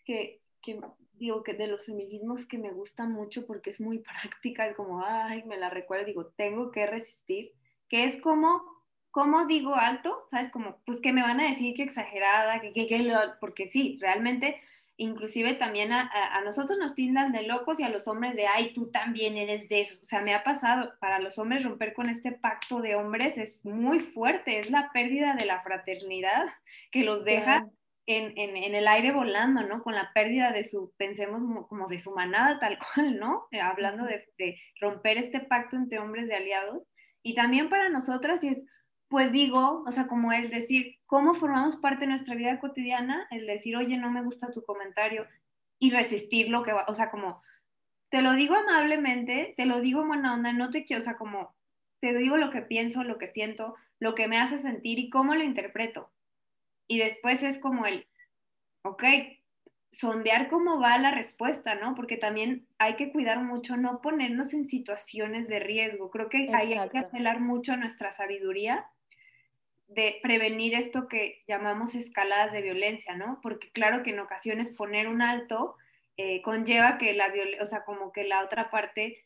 que, 0.05 0.43
que 0.61 0.81
digo 1.13 1.43
que 1.43 1.55
de 1.55 1.69
los 1.69 1.87
feminismos 1.87 2.47
que 2.47 2.59
me 2.59 2.73
gusta 2.73 3.07
mucho 3.07 3.47
porque 3.47 3.71
es 3.71 3.81
muy 3.81 3.99
práctica, 4.23 4.75
como, 4.75 5.05
ay, 5.05 5.45
me 5.45 5.57
la 5.57 5.71
recuerdo, 5.71 6.07
digo, 6.07 6.27
tengo 6.37 6.73
que 6.73 6.87
resistir, 6.87 7.53
que 7.89 8.05
es 8.05 8.21
como, 8.21 8.63
¿cómo 9.13 9.47
digo 9.47 9.75
alto? 9.75 10.27
¿Sabes? 10.31 10.51
Como, 10.51 10.79
pues 10.85 11.01
que 11.01 11.13
me 11.13 11.23
van 11.23 11.41
a 11.41 11.49
decir 11.49 11.77
que 11.77 11.85
exagerada, 11.85 12.61
que, 12.61 12.73
que, 12.73 12.87
que 12.87 13.13
porque 13.41 13.71
sí, 13.71 13.99
realmente 14.01 14.61
inclusive 14.97 15.55
también 15.55 15.93
a, 15.93 16.11
nosotros 16.45 16.79
nos 16.79 16.95
tildan 16.95 17.33
de 17.33 17.43
locos 17.43 17.79
y 17.81 17.83
a 17.83 17.89
los 17.89 18.09
hombres 18.09 18.37
de, 18.37 18.47
ay, 18.47 18.73
tú 18.73 18.91
también 18.91 19.37
eres 19.37 19.69
de 19.69 19.83
eso. 19.83 19.99
O 20.03 20.05
sea, 20.05 20.23
me 20.23 20.35
ha 20.35 20.43
pasado, 20.43 20.95
para 21.01 21.19
los 21.19 21.39
hombres 21.39 21.65
romper 21.65 21.93
con 21.93 22.09
este 22.09 22.33
pacto 22.33 22.81
de 22.81 22.95
hombres 22.95 23.37
es 23.39 23.65
muy 23.65 24.01
fuerte, 24.01 24.61
es 24.61 24.71
la 24.71 24.91
pérdida 24.93 25.35
de 25.35 25.45
la 25.45 25.63
fraternidad 25.63 26.47
que 26.91 27.05
los 27.05 27.25
deja 27.25 27.67
en, 28.07 28.33
en, 28.39 28.75
el 28.75 28.87
aire 28.87 29.13
volando, 29.13 29.63
¿no? 29.65 29.83
Con 29.83 29.95
la 29.95 30.13
pérdida 30.15 30.53
de 30.53 30.63
su, 30.63 30.93
pensemos 30.97 31.67
como, 31.69 31.89
de 31.89 31.99
su 31.99 32.13
manada 32.13 32.59
tal 32.59 32.79
cual, 32.95 33.19
¿no? 33.19 33.49
Eh, 33.51 33.61
hablando 33.61 34.05
de, 34.05 34.29
de 34.39 34.61
romper 34.81 35.19
este 35.19 35.41
pacto 35.41 35.77
entre 35.77 35.99
hombres 35.99 36.29
de 36.29 36.37
aliados. 36.37 36.83
Y 37.23 37.35
también 37.35 37.69
para 37.69 37.89
nosotras, 37.89 38.45
es, 38.45 38.59
pues 39.09 39.33
digo, 39.33 39.85
o 39.87 39.93
sea, 39.93 40.07
como 40.07 40.33
el 40.33 40.51
decir, 40.51 40.99
¿cómo 41.07 41.35
formamos 41.35 41.77
parte 41.77 42.01
de 42.01 42.09
nuestra 42.09 42.35
vida 42.35 42.59
cotidiana? 42.59 43.27
El 43.31 43.47
decir, 43.47 43.77
oye, 43.77 43.97
no 43.97 44.11
me 44.11 44.23
gusta 44.23 44.51
tu 44.51 44.65
comentario 44.65 45.27
y 45.79 45.91
resistir 45.91 46.49
lo 46.49 46.63
que 46.63 46.73
va, 46.73 46.85
o 46.89 46.95
sea, 46.95 47.11
como, 47.11 47.43
te 48.09 48.23
lo 48.23 48.33
digo 48.33 48.55
amablemente, 48.55 49.55
te 49.57 49.67
lo 49.67 49.81
digo 49.81 50.03
en 50.03 50.09
buena 50.09 50.35
onda, 50.35 50.53
no 50.53 50.71
te 50.71 50.85
quiero, 50.85 51.03
o 51.03 51.05
sea, 51.05 51.17
como, 51.17 51.55
te 52.01 52.17
digo 52.17 52.37
lo 52.37 52.51
que 52.51 52.63
pienso, 52.63 53.05
lo 53.05 53.19
que 53.19 53.29
siento, 53.29 53.77
lo 53.99 54.15
que 54.15 54.29
me 54.29 54.39
hace 54.39 54.59
sentir 54.59 54.99
y 54.99 55.11
cómo 55.11 55.35
lo 55.35 55.43
interpreto. 55.43 56.11
Y 56.89 56.99
después 56.99 57.43
es 57.43 57.59
como 57.59 57.87
el, 57.87 58.07
ok, 58.83 59.05
sondear 59.97 60.49
cómo 60.49 60.79
va 60.79 60.99
la 60.99 61.11
respuesta, 61.11 61.75
¿no? 61.75 61.95
Porque 61.95 62.19
también 62.19 62.67
hay 62.79 62.97
que 62.97 63.11
cuidar 63.11 63.43
mucho, 63.43 63.79
no 63.79 64.03
ponernos 64.03 64.53
en 64.53 64.69
situaciones 64.69 65.49
de 65.49 65.59
riesgo. 65.59 66.11
Creo 66.11 66.29
que 66.29 66.51
hay 66.53 66.69
que 66.91 66.99
apelar 66.99 67.41
mucho 67.41 67.73
a 67.73 67.77
nuestra 67.79 68.11
sabiduría 68.11 68.87
de 69.89 70.19
prevenir 70.23 70.75
esto 70.75 71.09
que 71.09 71.43
llamamos 71.49 71.95
escaladas 71.95 72.53
de 72.53 72.61
violencia, 72.61 73.17
¿no? 73.17 73.41
Porque 73.43 73.71
claro 73.71 74.03
que 74.03 74.11
en 74.11 74.21
ocasiones 74.21 74.77
poner 74.77 75.09
un 75.09 75.23
alto 75.23 75.77
eh, 76.19 76.43
conlleva 76.43 76.99
que 76.99 77.15
la 77.15 77.31
violencia, 77.31 77.63
o 77.63 77.67
sea, 77.67 77.85
como 77.85 78.13
que 78.13 78.25
la 78.25 78.45
otra 78.45 78.69
parte 78.69 79.25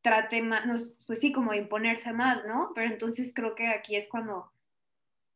trate 0.00 0.40
más, 0.40 0.96
pues 1.06 1.20
sí, 1.20 1.32
como 1.32 1.52
de 1.52 1.58
imponerse 1.58 2.14
más, 2.14 2.46
¿no? 2.46 2.72
Pero 2.74 2.90
entonces 2.90 3.32
creo 3.34 3.54
que 3.54 3.68
aquí 3.68 3.96
es 3.96 4.08
cuando 4.08 4.50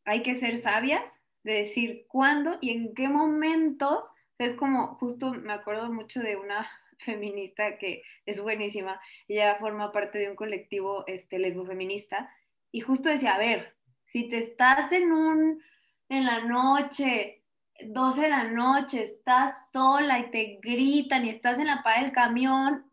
hay 0.06 0.22
que 0.22 0.34
ser 0.34 0.56
sabias 0.56 1.04
de 1.42 1.54
decir 1.54 2.06
cuándo 2.08 2.56
y 2.62 2.70
en 2.70 2.94
qué 2.94 3.08
momentos, 3.08 4.06
es 4.44 4.54
como, 4.54 4.94
justo 4.96 5.32
me 5.32 5.52
acuerdo 5.52 5.92
mucho 5.92 6.20
de 6.20 6.36
una 6.36 6.70
feminista 6.98 7.78
que 7.78 8.02
es 8.26 8.40
buenísima, 8.40 9.00
ella 9.28 9.56
forma 9.56 9.92
parte 9.92 10.18
de 10.18 10.30
un 10.30 10.36
colectivo 10.36 11.04
este, 11.06 11.38
lesbo 11.38 11.64
feminista, 11.66 12.30
y 12.70 12.80
justo 12.80 13.08
decía, 13.08 13.34
a 13.34 13.38
ver, 13.38 13.76
si 14.06 14.28
te 14.28 14.38
estás 14.38 14.92
en 14.92 15.12
un, 15.12 15.62
en 16.08 16.26
la 16.26 16.40
noche, 16.40 17.42
12 17.84 18.22
de 18.22 18.28
la 18.28 18.44
noche, 18.44 19.04
estás 19.04 19.56
sola 19.72 20.18
y 20.18 20.30
te 20.30 20.58
gritan 20.62 21.24
y 21.24 21.30
estás 21.30 21.58
en 21.58 21.66
la 21.66 21.82
pared 21.82 22.02
del 22.02 22.12
camión, 22.12 22.90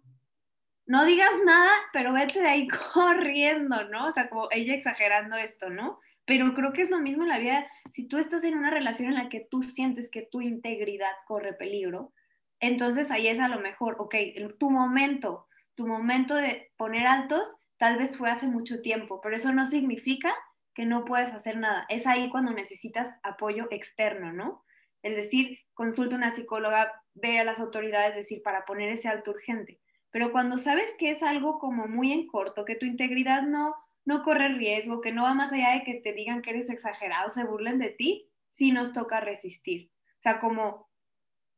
no 0.85 1.05
digas 1.05 1.31
nada, 1.45 1.71
pero 1.93 2.13
vete 2.13 2.41
de 2.41 2.47
ahí 2.47 2.67
corriendo, 2.93 3.83
¿no? 3.85 4.07
O 4.07 4.11
sea, 4.11 4.29
como 4.29 4.47
ella 4.51 4.73
exagerando 4.73 5.35
esto, 5.37 5.69
¿no? 5.69 5.99
Pero 6.29 6.53
creo 6.53 6.73
que 6.73 6.83
es 6.83 6.91
lo 6.91 6.99
mismo 6.99 7.23
en 7.23 7.29
la 7.29 7.39
vida. 7.39 7.65
Si 7.89 8.07
tú 8.07 8.19
estás 8.19 8.43
en 8.43 8.55
una 8.55 8.69
relación 8.69 9.07
en 9.09 9.15
la 9.15 9.29
que 9.29 9.47
tú 9.49 9.63
sientes 9.63 10.11
que 10.11 10.21
tu 10.21 10.41
integridad 10.41 11.09
corre 11.25 11.53
peligro, 11.53 12.13
entonces 12.59 13.09
ahí 13.09 13.27
es 13.27 13.39
a 13.39 13.47
lo 13.47 13.59
mejor, 13.59 13.95
ok, 13.97 14.13
tu 14.59 14.69
momento, 14.69 15.47
tu 15.73 15.87
momento 15.87 16.35
de 16.35 16.71
poner 16.77 17.07
altos, 17.07 17.49
tal 17.79 17.97
vez 17.97 18.15
fue 18.15 18.29
hace 18.29 18.45
mucho 18.45 18.79
tiempo, 18.83 19.21
pero 19.21 19.35
eso 19.35 19.51
no 19.51 19.65
significa 19.65 20.31
que 20.75 20.85
no 20.85 21.03
puedes 21.03 21.31
hacer 21.31 21.57
nada. 21.57 21.87
Es 21.89 22.05
ahí 22.05 22.29
cuando 22.29 22.51
necesitas 22.53 23.11
apoyo 23.23 23.65
externo, 23.71 24.31
¿no? 24.31 24.63
Es 25.01 25.15
decir, 25.15 25.57
consulta 25.73 26.13
a 26.13 26.19
una 26.19 26.29
psicóloga, 26.29 26.93
ve 27.15 27.39
a 27.39 27.43
las 27.43 27.59
autoridades, 27.59 28.15
decir, 28.15 28.43
para 28.43 28.65
poner 28.65 28.91
ese 28.91 29.07
alto 29.07 29.31
urgente. 29.31 29.79
Pero 30.11 30.31
cuando 30.31 30.59
sabes 30.59 30.93
que 30.99 31.09
es 31.09 31.23
algo 31.23 31.57
como 31.57 31.87
muy 31.87 32.11
en 32.11 32.27
corto, 32.27 32.65
que 32.65 32.75
tu 32.75 32.85
integridad 32.85 33.41
no, 33.41 33.73
no 34.05 34.23
corre 34.23 34.49
riesgo, 34.49 35.01
que 35.01 35.11
no 35.11 35.23
va 35.23 35.33
más 35.33 35.51
allá 35.51 35.73
de 35.73 35.83
que 35.83 35.95
te 35.95 36.13
digan 36.13 36.41
que 36.41 36.51
eres 36.51 36.69
exagerado, 36.69 37.29
se 37.29 37.43
burlen 37.43 37.79
de 37.79 37.89
ti, 37.89 38.29
sí 38.49 38.71
nos 38.71 38.93
toca 38.93 39.19
resistir. 39.19 39.91
O 40.19 40.21
sea, 40.21 40.39
como 40.39 40.89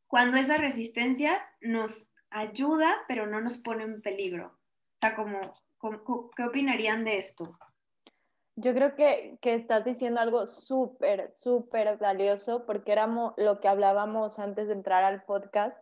cuando 0.07 0.37
esa 0.37 0.57
resistencia 0.57 1.41
nos 1.61 2.07
ayuda, 2.29 2.97
pero 3.07 3.27
no 3.27 3.41
nos 3.41 3.57
pone 3.57 3.83
en 3.83 4.01
peligro. 4.01 4.47
O 4.47 4.97
sea, 4.99 5.15
como, 5.15 5.53
¿qué 6.35 6.43
opinarían 6.43 7.03
de 7.03 7.17
esto? 7.17 7.57
Yo 8.55 8.73
creo 8.73 8.95
que, 8.95 9.37
que 9.41 9.53
estás 9.53 9.85
diciendo 9.85 10.19
algo 10.19 10.45
súper, 10.45 11.33
súper 11.33 11.97
valioso 11.97 12.65
porque 12.65 12.91
era 12.91 13.07
lo 13.07 13.59
que 13.59 13.67
hablábamos 13.67 14.39
antes 14.39 14.67
de 14.67 14.73
entrar 14.73 15.03
al 15.03 15.23
podcast, 15.23 15.81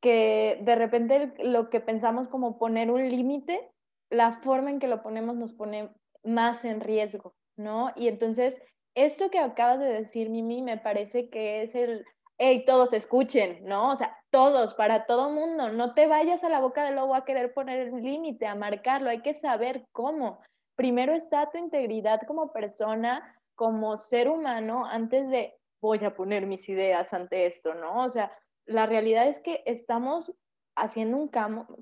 que 0.00 0.60
de 0.62 0.76
repente 0.76 1.34
lo 1.38 1.70
que 1.70 1.80
pensamos 1.80 2.28
como 2.28 2.58
poner 2.58 2.90
un 2.90 3.08
límite, 3.08 3.72
la 4.10 4.40
forma 4.42 4.70
en 4.70 4.78
que 4.78 4.88
lo 4.88 5.02
ponemos 5.02 5.36
nos 5.36 5.52
pone 5.52 5.90
más 6.24 6.64
en 6.64 6.80
riesgo, 6.80 7.34
¿no? 7.56 7.92
Y 7.96 8.08
entonces, 8.08 8.60
esto 8.94 9.30
que 9.30 9.38
acabas 9.38 9.80
de 9.80 9.92
decir, 9.92 10.30
Mimi, 10.30 10.62
me 10.62 10.78
parece 10.78 11.28
que 11.28 11.62
es 11.62 11.74
el, 11.74 12.04
hey, 12.38 12.64
todos 12.66 12.92
escuchen, 12.92 13.64
¿no? 13.64 13.92
O 13.92 13.96
sea, 13.96 14.16
todos, 14.30 14.74
para 14.74 15.06
todo 15.06 15.30
mundo, 15.30 15.70
no 15.70 15.94
te 15.94 16.06
vayas 16.06 16.44
a 16.44 16.48
la 16.48 16.60
boca 16.60 16.84
del 16.84 16.96
lobo 16.96 17.14
a 17.14 17.24
querer 17.24 17.54
poner 17.54 17.80
el 17.80 18.02
límite, 18.02 18.46
a 18.46 18.54
marcarlo, 18.54 19.10
hay 19.10 19.22
que 19.22 19.34
saber 19.34 19.86
cómo 19.92 20.40
primero 20.76 21.14
está 21.14 21.50
tu 21.50 21.58
integridad 21.58 22.20
como 22.26 22.52
persona, 22.52 23.34
como 23.54 23.96
ser 23.96 24.28
humano, 24.28 24.84
antes 24.84 25.30
de 25.30 25.58
voy 25.80 26.04
a 26.04 26.14
poner 26.14 26.46
mis 26.46 26.68
ideas 26.68 27.14
ante 27.14 27.46
esto, 27.46 27.74
¿no? 27.74 28.04
O 28.04 28.08
sea, 28.08 28.30
la 28.66 28.86
realidad 28.86 29.28
es 29.28 29.40
que 29.40 29.62
estamos 29.66 30.36
haciendo 30.76 31.16
un 31.16 31.28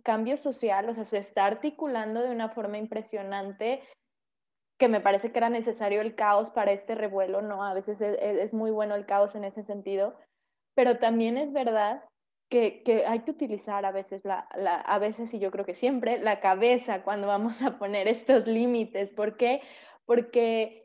cambio 0.03 0.37
social, 0.37 0.89
o 0.89 0.95
sea, 0.95 1.05
se 1.05 1.19
está 1.19 1.47
articulando 1.47 2.23
de 2.23 2.31
una 2.31 2.49
forma 2.49 2.79
impresionante 2.79 3.83
que 4.79 4.89
me 4.89 5.01
parece 5.01 5.31
que 5.31 5.39
era 5.39 5.51
necesario 5.51 6.01
el 6.01 6.15
caos 6.15 6.51
para 6.51 6.73
este 6.73 6.95
revuelo, 6.95 7.43
¿no? 7.43 7.65
A 7.65 7.75
veces 7.75 8.01
es, 8.01 8.55
muy 8.55 8.71
bueno 8.71 8.95
el 8.95 9.07
caos 9.07 9.35
en 9.35 9.45
ese 9.45 9.63
sentido, 9.63 10.15
pero 10.75 10.99
también 10.99 11.37
es 11.37 11.53
verdad 11.53 12.05
que, 12.51 13.05
hay 13.07 13.21
que 13.21 13.31
utilizar 13.31 13.85
a 13.85 13.93
veces, 13.93 14.25
la, 14.25 14.39
a 14.39 14.99
veces, 14.99 15.33
y 15.35 15.39
yo 15.39 15.51
creo 15.51 15.65
que 15.65 15.75
siempre, 15.75 16.19
la 16.19 16.41
cabeza 16.41 17.03
cuando 17.03 17.27
vamos 17.27 17.63
a 17.63 17.79
poner 17.79 18.09
estos 18.09 18.47
límites. 18.47 19.13
¿Por 19.13 19.37
qué? 19.37 19.61
Porque 20.07 20.84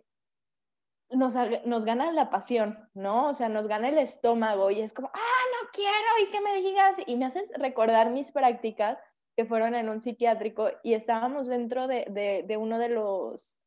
nos, 1.12 1.36
nos 1.66 1.86
gana 1.86 2.12
la 2.12 2.30
pasión, 2.30 2.90
¿no? 2.94 3.30
O 3.30 3.34
sea, 3.34 3.50
nos 3.50 3.68
gana 3.68 3.90
el 3.90 3.98
estómago 3.98 4.72
y 4.72 4.82
es 4.82 4.94
como, 4.94 5.10
ah, 5.14 5.18
no 5.62 5.70
quiero 5.74 5.94
y 6.24 6.32
que 6.32 6.42
me 6.42 6.62
digas, 6.62 6.96
y 7.06 7.16
me 7.16 7.26
haces 7.26 7.52
recordar 7.58 8.10
mis 8.12 8.32
prácticas 8.32 8.98
que 9.36 9.46
fueron 9.46 9.76
en 9.76 9.90
un 9.90 10.00
psiquiátrico 10.00 10.70
y 10.84 10.94
estábamos 10.94 11.48
dentro 11.48 11.88
de, 11.88 12.44
de 12.46 12.58
uno 12.58 12.78
de 12.78 12.90
los 12.90 13.60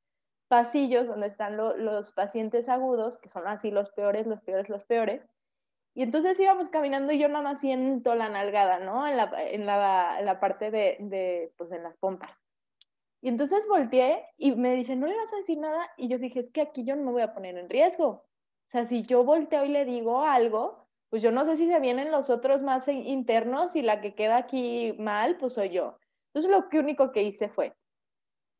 pasillos 0.48 1.08
donde 1.08 1.28
están 1.28 1.56
los 1.56 2.12
pacientes 2.12 2.68
agudos, 2.68 3.18
que 3.18 3.30
son 3.30 3.46
así 3.46 3.70
los 3.70 3.88
peores, 3.88 4.26
los 4.26 4.42
peores, 4.42 4.68
los 4.68 4.84
peores. 4.84 5.22
Y 5.94 6.02
entonces 6.02 6.38
íbamos 6.38 6.68
caminando 6.68 7.12
y 7.12 7.18
yo 7.18 7.28
nada 7.28 7.42
más 7.42 7.60
siento 7.60 8.14
la 8.14 8.28
nalgada, 8.28 8.78
¿no? 8.78 9.06
En 9.06 9.16
la, 9.16 9.30
en 9.38 9.64
la, 9.64 10.20
la 10.22 10.40
parte 10.40 10.70
de, 10.70 10.98
de, 11.00 11.54
pues 11.56 11.72
en 11.72 11.82
las 11.82 11.96
pompas. 11.96 12.41
Y 13.22 13.28
entonces 13.28 13.66
volteé 13.68 14.26
y 14.36 14.52
me 14.52 14.74
dice, 14.74 14.96
¿no 14.96 15.06
le 15.06 15.16
vas 15.16 15.32
a 15.32 15.36
decir 15.36 15.56
nada? 15.56 15.88
Y 15.96 16.08
yo 16.08 16.18
dije, 16.18 16.40
es 16.40 16.50
que 16.50 16.60
aquí 16.60 16.84
yo 16.84 16.96
no 16.96 17.04
me 17.04 17.12
voy 17.12 17.22
a 17.22 17.32
poner 17.32 17.56
en 17.56 17.70
riesgo. 17.70 18.06
O 18.08 18.24
sea, 18.66 18.84
si 18.84 19.02
yo 19.02 19.22
volteo 19.22 19.64
y 19.64 19.68
le 19.68 19.84
digo 19.84 20.22
algo, 20.22 20.88
pues 21.08 21.22
yo 21.22 21.30
no 21.30 21.46
sé 21.46 21.56
si 21.56 21.66
se 21.66 21.78
vienen 21.78 22.10
los 22.10 22.30
otros 22.30 22.64
más 22.64 22.88
internos 22.88 23.76
y 23.76 23.82
la 23.82 24.00
que 24.00 24.14
queda 24.14 24.38
aquí 24.38 24.94
mal, 24.98 25.38
pues 25.38 25.54
soy 25.54 25.70
yo. 25.70 25.98
Entonces 26.34 26.50
lo 26.50 26.80
único 26.80 27.12
que 27.12 27.22
hice 27.22 27.48
fue, 27.48 27.76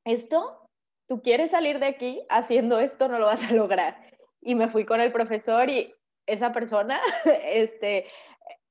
esto 0.05 0.69
tú 1.09 1.23
quieres 1.23 1.51
salir 1.51 1.81
de 1.81 1.87
aquí 1.87 2.25
haciendo 2.29 2.79
esto, 2.79 3.09
no 3.09 3.19
lo 3.19 3.27
vas 3.27 3.43
a 3.43 3.53
lograr. 3.53 3.97
Y 4.41 4.55
me 4.55 4.69
fui 4.69 4.85
con 4.85 5.01
el 5.01 5.13
profesor 5.13 5.69
y 5.71 5.93
esa 6.27 6.53
persona, 6.53 7.01
este, 7.45 8.07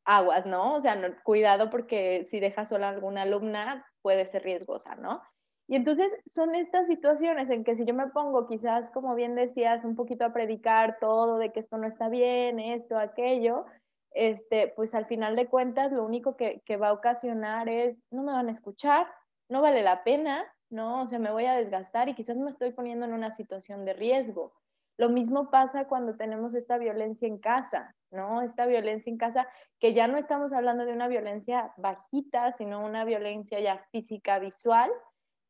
aguas, 0.05 0.45
¿no? 0.45 0.75
O 0.75 0.79
sea, 0.79 0.95
cuidado 1.23 1.69
porque 1.69 2.25
si 2.27 2.39
dejas 2.39 2.69
sola 2.69 2.87
a 2.87 2.91
alguna 2.91 3.23
alumna 3.23 3.85
puede 4.01 4.25
ser 4.25 4.43
riesgosa, 4.43 4.95
¿no? 4.95 5.21
Y 5.67 5.75
entonces 5.75 6.13
son 6.25 6.55
estas 6.55 6.87
situaciones 6.87 7.49
en 7.49 7.63
que 7.63 7.75
si 7.75 7.85
yo 7.85 7.93
me 7.93 8.07
pongo 8.07 8.47
quizás, 8.47 8.89
como 8.89 9.15
bien 9.15 9.35
decías, 9.35 9.85
un 9.85 9.95
poquito 9.95 10.25
a 10.25 10.33
predicar 10.33 10.97
todo 10.99 11.37
de 11.37 11.51
que 11.51 11.61
esto 11.61 11.77
no 11.77 11.87
está 11.87 12.09
bien, 12.09 12.59
esto, 12.59 12.97
aquello, 12.97 13.65
este, 14.11 14.73
pues 14.75 14.93
al 14.93 15.05
final 15.05 15.35
de 15.35 15.47
cuentas 15.47 15.91
lo 15.91 16.03
único 16.03 16.35
que, 16.35 16.61
que 16.65 16.77
va 16.77 16.89
a 16.89 16.93
ocasionar 16.93 17.69
es, 17.69 18.01
no 18.11 18.23
me 18.23 18.33
van 18.33 18.49
a 18.49 18.51
escuchar, 18.51 19.07
no 19.49 19.61
vale 19.61 19.81
la 19.81 20.03
pena, 20.03 20.45
¿no? 20.69 21.03
O 21.03 21.07
sea, 21.07 21.19
me 21.19 21.31
voy 21.31 21.45
a 21.45 21.55
desgastar 21.55 22.09
y 22.09 22.15
quizás 22.15 22.37
me 22.37 22.49
estoy 22.49 22.71
poniendo 22.71 23.05
en 23.05 23.13
una 23.13 23.31
situación 23.31 23.85
de 23.85 23.93
riesgo. 23.93 24.53
Lo 24.97 25.09
mismo 25.09 25.49
pasa 25.49 25.87
cuando 25.87 26.15
tenemos 26.15 26.53
esta 26.53 26.77
violencia 26.77 27.27
en 27.27 27.37
casa, 27.37 27.95
¿no? 28.11 28.41
Esta 28.41 28.65
violencia 28.65 29.09
en 29.09 29.17
casa, 29.17 29.47
que 29.79 29.93
ya 29.93 30.07
no 30.07 30.17
estamos 30.17 30.53
hablando 30.53 30.85
de 30.85 30.93
una 30.93 31.07
violencia 31.07 31.73
bajita, 31.77 32.51
sino 32.51 32.85
una 32.85 33.03
violencia 33.03 33.59
ya 33.59 33.79
física, 33.91 34.39
visual. 34.39 34.91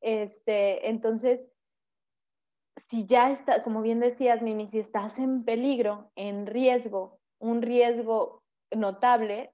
Este, 0.01 0.89
entonces, 0.89 1.45
si 2.89 3.05
ya 3.05 3.31
está, 3.31 3.63
como 3.63 3.81
bien 3.81 3.99
decías, 3.99 4.41
Mimi, 4.41 4.67
si 4.67 4.79
estás 4.79 5.19
en 5.19 5.45
peligro, 5.45 6.11
en 6.15 6.47
riesgo, 6.47 7.19
un 7.39 7.61
riesgo 7.61 8.41
notable, 8.75 9.51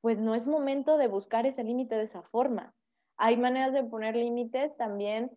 pues 0.00 0.18
no 0.18 0.34
es 0.34 0.46
momento 0.46 0.98
de 0.98 1.08
buscar 1.08 1.46
ese 1.46 1.64
límite 1.64 1.96
de 1.96 2.04
esa 2.04 2.22
forma 2.22 2.74
hay 3.18 3.36
maneras 3.36 3.74
de 3.74 3.84
poner 3.84 4.16
límites 4.16 4.76
también 4.76 5.36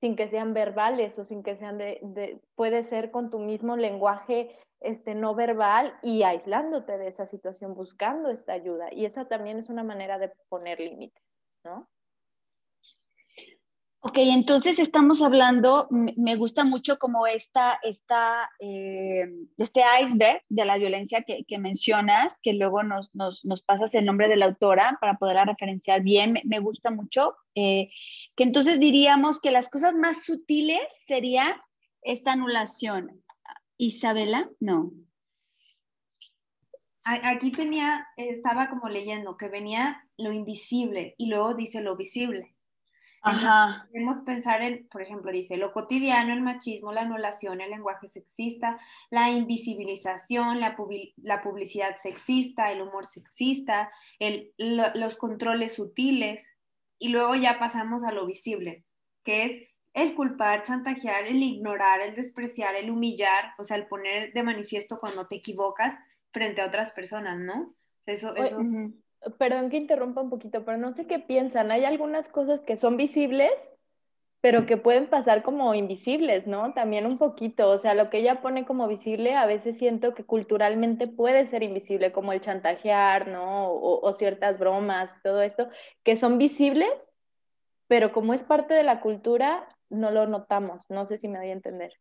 sin 0.00 0.16
que 0.16 0.28
sean 0.28 0.52
verbales 0.52 1.18
o 1.18 1.24
sin 1.24 1.42
que 1.42 1.56
sean 1.56 1.78
de, 1.78 2.40
puede 2.54 2.84
ser 2.84 3.10
con 3.10 3.30
tu 3.30 3.38
mismo 3.38 3.76
lenguaje 3.76 4.56
este, 4.80 5.14
no 5.14 5.34
verbal 5.34 5.98
y 6.02 6.24
aislándote 6.24 6.98
de 6.98 7.08
esa 7.08 7.26
situación, 7.26 7.74
buscando 7.74 8.30
esta 8.30 8.52
ayuda. 8.52 8.92
Y 8.92 9.04
esa 9.04 9.26
también 9.26 9.58
es 9.58 9.70
una 9.70 9.84
manera 9.84 10.18
de 10.18 10.32
poner 10.48 10.80
límites, 10.80 11.22
¿no? 11.64 11.88
Ok, 14.04 14.18
entonces 14.18 14.80
estamos 14.80 15.22
hablando, 15.22 15.86
me 15.90 16.34
gusta 16.34 16.64
mucho 16.64 16.98
como 16.98 17.28
esta, 17.28 17.78
esta, 17.84 18.50
eh, 18.58 19.28
este 19.58 19.82
iceberg 20.02 20.42
de 20.48 20.64
la 20.64 20.76
violencia 20.76 21.22
que, 21.22 21.58
mencionas, 21.60 22.40
que 22.42 22.52
luego 22.52 22.82
nos, 22.82 23.14
nos, 23.14 23.44
nos, 23.44 23.62
pasas 23.62 23.94
el 23.94 24.04
nombre 24.04 24.26
de 24.26 24.34
la 24.34 24.46
autora 24.46 24.98
para 25.00 25.18
poderla 25.18 25.44
referenciar 25.44 26.02
bien, 26.02 26.34
me, 26.44 26.58
gusta 26.58 26.90
mucho, 26.90 27.36
eh, 27.54 27.90
que 28.34 28.42
entonces 28.42 28.80
diríamos 28.80 29.40
que 29.40 29.52
las 29.52 29.68
cosas 29.68 29.94
más 29.94 30.24
sutiles 30.24 30.80
sería 31.06 31.62
esta 32.02 32.32
anulación. 32.32 33.22
Isabela, 33.76 34.50
no. 34.58 34.90
Aquí 37.04 37.52
tenía, 37.52 38.04
estaba 38.16 38.68
como 38.68 38.88
leyendo 38.88 39.36
que 39.36 39.46
venía 39.46 40.02
lo 40.18 40.32
invisible 40.32 41.14
y 41.18 41.26
luego 41.26 41.54
dice 41.54 41.80
lo 41.82 41.96
visible. 41.96 42.51
Ajá. 43.22 43.86
Podemos 43.90 44.20
pensar 44.22 44.62
en, 44.62 44.88
por 44.88 45.00
ejemplo, 45.00 45.30
dice, 45.30 45.56
lo 45.56 45.72
cotidiano, 45.72 46.32
el 46.32 46.42
machismo, 46.42 46.92
la 46.92 47.02
anulación, 47.02 47.60
el 47.60 47.70
lenguaje 47.70 48.08
sexista, 48.08 48.80
la 49.10 49.30
invisibilización, 49.30 50.60
la, 50.60 50.74
publicidad 50.76 51.96
sexista, 52.02 52.72
el 52.72 52.82
humor 52.82 53.06
sexista, 53.06 53.90
el, 54.18 54.52
los 54.58 55.16
controles 55.16 55.74
sutiles, 55.74 56.50
y 56.98 57.08
luego 57.10 57.36
ya 57.36 57.58
pasamos 57.58 58.04
a 58.04 58.12
lo 58.12 58.26
visible, 58.26 58.84
que 59.24 59.44
es 59.44 59.68
el 59.94 60.14
culpar, 60.14 60.62
chantajear, 60.62 61.26
el 61.26 61.42
ignorar, 61.42 62.00
el 62.00 62.16
despreciar, 62.16 62.74
el 62.74 62.90
humillar, 62.90 63.52
o 63.58 63.64
sea, 63.64 63.76
el 63.76 63.86
poner 63.86 64.32
de 64.32 64.42
manifiesto 64.42 64.98
cuando 64.98 65.28
te 65.28 65.36
equivocas 65.36 65.94
frente 66.32 66.60
a 66.60 66.66
otras 66.66 66.90
personas, 66.92 67.38
¿no? 67.38 67.74
Eso, 68.06 68.34
eso 68.34 68.58
perdón 69.38 69.70
que 69.70 69.76
interrumpa 69.76 70.20
un 70.20 70.30
poquito, 70.30 70.64
pero 70.64 70.78
no 70.78 70.92
sé 70.92 71.06
qué 71.06 71.18
piensan. 71.18 71.70
Hay 71.70 71.84
algunas 71.84 72.28
cosas 72.28 72.62
que 72.62 72.76
son 72.76 72.96
visibles, 72.96 73.52
pero 74.40 74.66
que 74.66 74.76
pueden 74.76 75.06
pasar 75.06 75.42
como 75.44 75.72
invisibles, 75.74 76.46
¿no? 76.46 76.72
También 76.74 77.06
un 77.06 77.18
poquito. 77.18 77.70
O 77.70 77.78
sea, 77.78 77.94
lo 77.94 78.10
que 78.10 78.18
ella 78.18 78.42
pone 78.42 78.64
como 78.64 78.88
visible, 78.88 79.34
a 79.34 79.46
veces 79.46 79.78
siento 79.78 80.14
que 80.14 80.24
culturalmente 80.24 81.06
puede 81.06 81.46
ser 81.46 81.62
invisible, 81.62 82.10
como 82.10 82.32
el 82.32 82.40
chantajear, 82.40 83.28
¿no? 83.28 83.72
O, 83.72 84.12
ciertas 84.12 84.58
bromas, 84.58 85.22
todo 85.22 85.42
esto, 85.42 85.68
que 86.02 86.16
son 86.16 86.38
visibles, 86.38 87.10
pero 87.86 88.12
como 88.12 88.34
es 88.34 88.42
parte 88.42 88.74
de 88.74 88.82
la 88.82 89.00
cultura, 89.00 89.68
no 89.90 90.10
lo 90.10 90.26
notamos. 90.26 90.84
No 90.88 91.06
sé 91.06 91.18
si 91.18 91.28
me 91.28 91.38
doy 91.38 91.50
a 91.50 91.52
entender. 91.52 91.92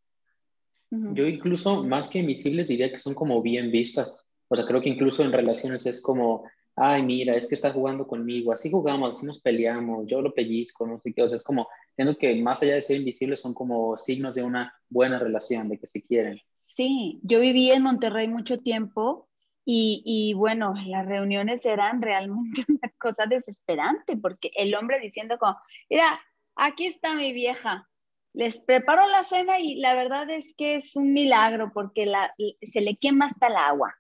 Yo 0.90 1.26
incluso, 1.26 1.84
más 1.84 2.10
que 2.10 2.20
invisibles, 2.20 2.68
diría 2.68 2.90
que 2.90 2.98
son 2.98 3.14
como 3.14 3.42
bien 3.42 3.72
vistas. 3.72 4.34
O 4.48 4.56
sea, 4.56 4.66
creo 4.66 4.82
que 4.82 4.90
incluso 4.90 5.24
en 5.24 5.32
relaciones 5.32 5.86
es 5.86 6.02
como 6.02 6.44
ay, 6.76 7.04
mira, 7.04 7.36
es 7.36 7.48
que 7.48 7.56
está 7.56 7.72
jugando 7.72 8.08
conmigo, 8.08 8.52
así 8.52 8.72
jugamos, 8.72 9.14
así 9.14 9.26
nos 9.26 9.42
peleamos, 9.42 10.06
yo 10.08 10.22
lo 10.22 10.34
pellizco, 10.34 10.88
no 10.88 11.00
sé 11.00 11.14
qué, 11.14 11.24
o 11.24 11.30
sea, 11.30 11.36
es 11.36 11.44
como, 11.44 11.68
siento 11.96 12.18
que 12.18 12.36
más 12.42 12.62
allá 12.64 12.76
de 12.76 12.82
ser 12.82 12.98
invisibles 12.98 13.42
son 13.42 13.54
como 13.54 13.98
signos 13.98 14.36
de 14.36 14.44
una 14.44 14.74
buena 14.90 15.20
relación, 15.20 15.70
de 15.70 15.78
que 15.78 15.88
se 15.88 16.02
quieren. 16.02 16.40
Sí, 16.68 17.20
yo 17.24 17.40
viví 17.40 17.72
en 17.72 17.84
Monterrey 17.84 18.28
mucho 18.28 18.60
tiempo 18.60 19.28
y, 19.66 20.02
y, 20.06 20.34
bueno, 20.34 20.74
las 20.88 21.06
reuniones 21.06 21.66
eran 21.66 22.02
realmente 22.02 22.66
una 22.68 22.92
cosa 22.98 23.26
desesperante 23.26 24.18
porque 24.18 24.52
el 24.56 24.74
hombre 24.76 25.00
diciendo 25.00 25.38
como, 25.38 25.58
mira, 25.90 26.20
aquí 26.56 26.86
está 26.88 27.14
mi 27.14 27.34
vieja, 27.34 27.88
les 28.34 28.62
preparo 28.62 29.08
la 29.08 29.24
cena 29.24 29.60
y 29.60 29.76
la 29.76 29.94
verdad 29.94 30.30
es 30.30 30.54
que 30.58 30.76
es 30.76 30.96
un 30.96 31.14
milagro 31.14 31.72
porque 31.74 32.06
la, 32.06 32.34
se 32.62 32.82
le 32.82 32.96
quema 32.96 33.26
hasta 33.26 33.48
el 33.48 33.58
agua. 33.58 33.94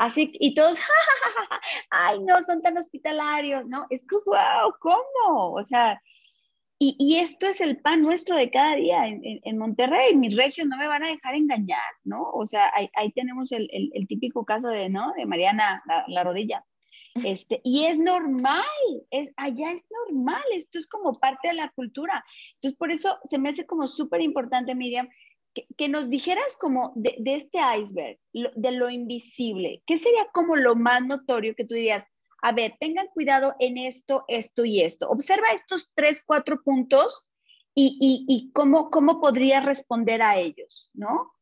Así, 0.00 0.32
y 0.40 0.54
todos, 0.54 0.78
ay, 1.90 2.20
no, 2.20 2.42
son 2.42 2.62
tan 2.62 2.78
hospitalarios, 2.78 3.66
¿no? 3.66 3.86
Es 3.90 4.02
que, 4.08 4.16
wow, 4.24 4.72
¿cómo? 4.80 5.52
O 5.52 5.62
sea, 5.62 6.00
y, 6.78 6.96
y, 6.98 7.16
esto 7.18 7.46
es 7.46 7.60
el 7.60 7.82
pan 7.82 8.00
nuestro 8.00 8.34
de 8.34 8.50
cada 8.50 8.76
día 8.76 9.06
en, 9.06 9.20
en, 9.22 9.58
Monterrey. 9.58 10.16
Mis 10.16 10.34
regios 10.34 10.66
no 10.68 10.78
me 10.78 10.88
van 10.88 11.02
a 11.02 11.08
dejar 11.08 11.34
engañar, 11.34 11.92
¿no? 12.04 12.22
O 12.32 12.46
sea, 12.46 12.70
ahí, 12.74 12.88
ahí 12.94 13.12
tenemos 13.12 13.52
el, 13.52 13.68
el, 13.72 13.90
el, 13.92 14.08
típico 14.08 14.46
caso 14.46 14.68
de, 14.68 14.88
¿no? 14.88 15.12
De 15.18 15.26
Mariana, 15.26 15.82
la, 15.86 16.04
la, 16.08 16.24
rodilla. 16.24 16.64
Este, 17.22 17.60
y 17.62 17.84
es 17.84 17.98
normal, 17.98 18.64
es, 19.10 19.30
allá 19.36 19.72
es 19.72 19.86
normal, 20.06 20.42
esto 20.54 20.78
es 20.78 20.86
como 20.86 21.20
parte 21.20 21.48
de 21.48 21.54
la 21.54 21.68
cultura. 21.72 22.24
Entonces, 22.54 22.78
por 22.78 22.90
eso 22.90 23.18
se 23.24 23.38
me 23.38 23.50
hace 23.50 23.66
como 23.66 23.86
súper 23.86 24.22
importante, 24.22 24.74
Miriam, 24.74 25.10
que, 25.76 25.88
nos 25.88 26.08
dijeras 26.10 26.56
como 26.58 26.92
de, 26.96 27.16
este 27.24 27.58
iceberg, 27.78 28.18
de 28.32 28.72
lo 28.72 28.90
invisible, 28.90 29.82
¿qué 29.86 29.98
sería 29.98 30.26
como 30.32 30.56
lo 30.56 30.74
más 30.74 31.02
notorio 31.04 31.54
que 31.54 31.64
tú 31.64 31.74
dirías? 31.74 32.06
A 32.42 32.52
ver, 32.52 32.74
tengan 32.80 33.06
cuidado 33.08 33.54
en 33.58 33.78
esto, 33.78 34.24
esto 34.28 34.64
y 34.64 34.80
esto. 34.80 35.08
Observa 35.10 35.48
estos 35.52 35.90
tres, 35.94 36.22
cuatro 36.24 36.62
puntos 36.62 37.26
y, 37.74 38.50
cómo, 38.54 38.90
cómo 38.90 39.20
podría 39.20 39.60
responder 39.60 40.22
a 40.22 40.36
ellos, 40.36 40.90
¿no? 40.94 41.32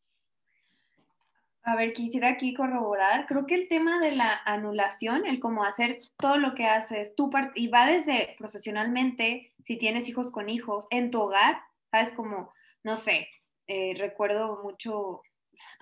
A 1.62 1.76
ver, 1.76 1.92
quisiera 1.92 2.30
aquí 2.30 2.54
corroborar. 2.54 3.26
Creo 3.26 3.44
que 3.46 3.54
el 3.54 3.68
tema 3.68 4.00
de 4.00 4.12
la 4.12 4.40
anulación, 4.44 5.26
el 5.26 5.38
cómo 5.38 5.64
hacer 5.64 5.98
todo 6.18 6.38
lo 6.38 6.54
que 6.54 6.66
haces, 6.66 7.14
tú 7.14 7.30
y 7.54 7.68
va 7.68 7.86
desde 7.86 8.34
profesionalmente, 8.38 9.52
si 9.64 9.76
tienes 9.76 10.08
hijos 10.08 10.30
con 10.30 10.48
hijos, 10.48 10.86
en 10.90 11.10
tu 11.10 11.20
hogar, 11.20 11.60
sabes 11.90 12.10
como, 12.12 12.52
no 12.84 12.96
sé, 12.96 13.28
eh, 13.68 13.94
recuerdo 13.96 14.60
mucho 14.62 15.22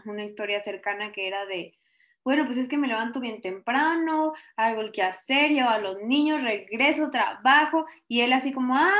una 0.04 0.24
historia 0.24 0.60
cercana 0.60 1.12
que 1.12 1.26
era 1.26 1.46
de, 1.46 1.78
bueno, 2.24 2.44
pues 2.44 2.58
es 2.58 2.68
que 2.68 2.76
me 2.76 2.88
levanto 2.88 3.20
bien 3.20 3.40
temprano, 3.40 4.34
hago 4.56 4.82
el 4.82 4.92
que 4.92 5.02
hacer, 5.02 5.50
llevo 5.50 5.70
a 5.70 5.78
los 5.78 6.02
niños, 6.02 6.42
regreso, 6.42 7.10
trabajo, 7.10 7.86
y 8.08 8.20
él 8.20 8.32
así 8.32 8.52
como, 8.52 8.74
ah, 8.76 8.92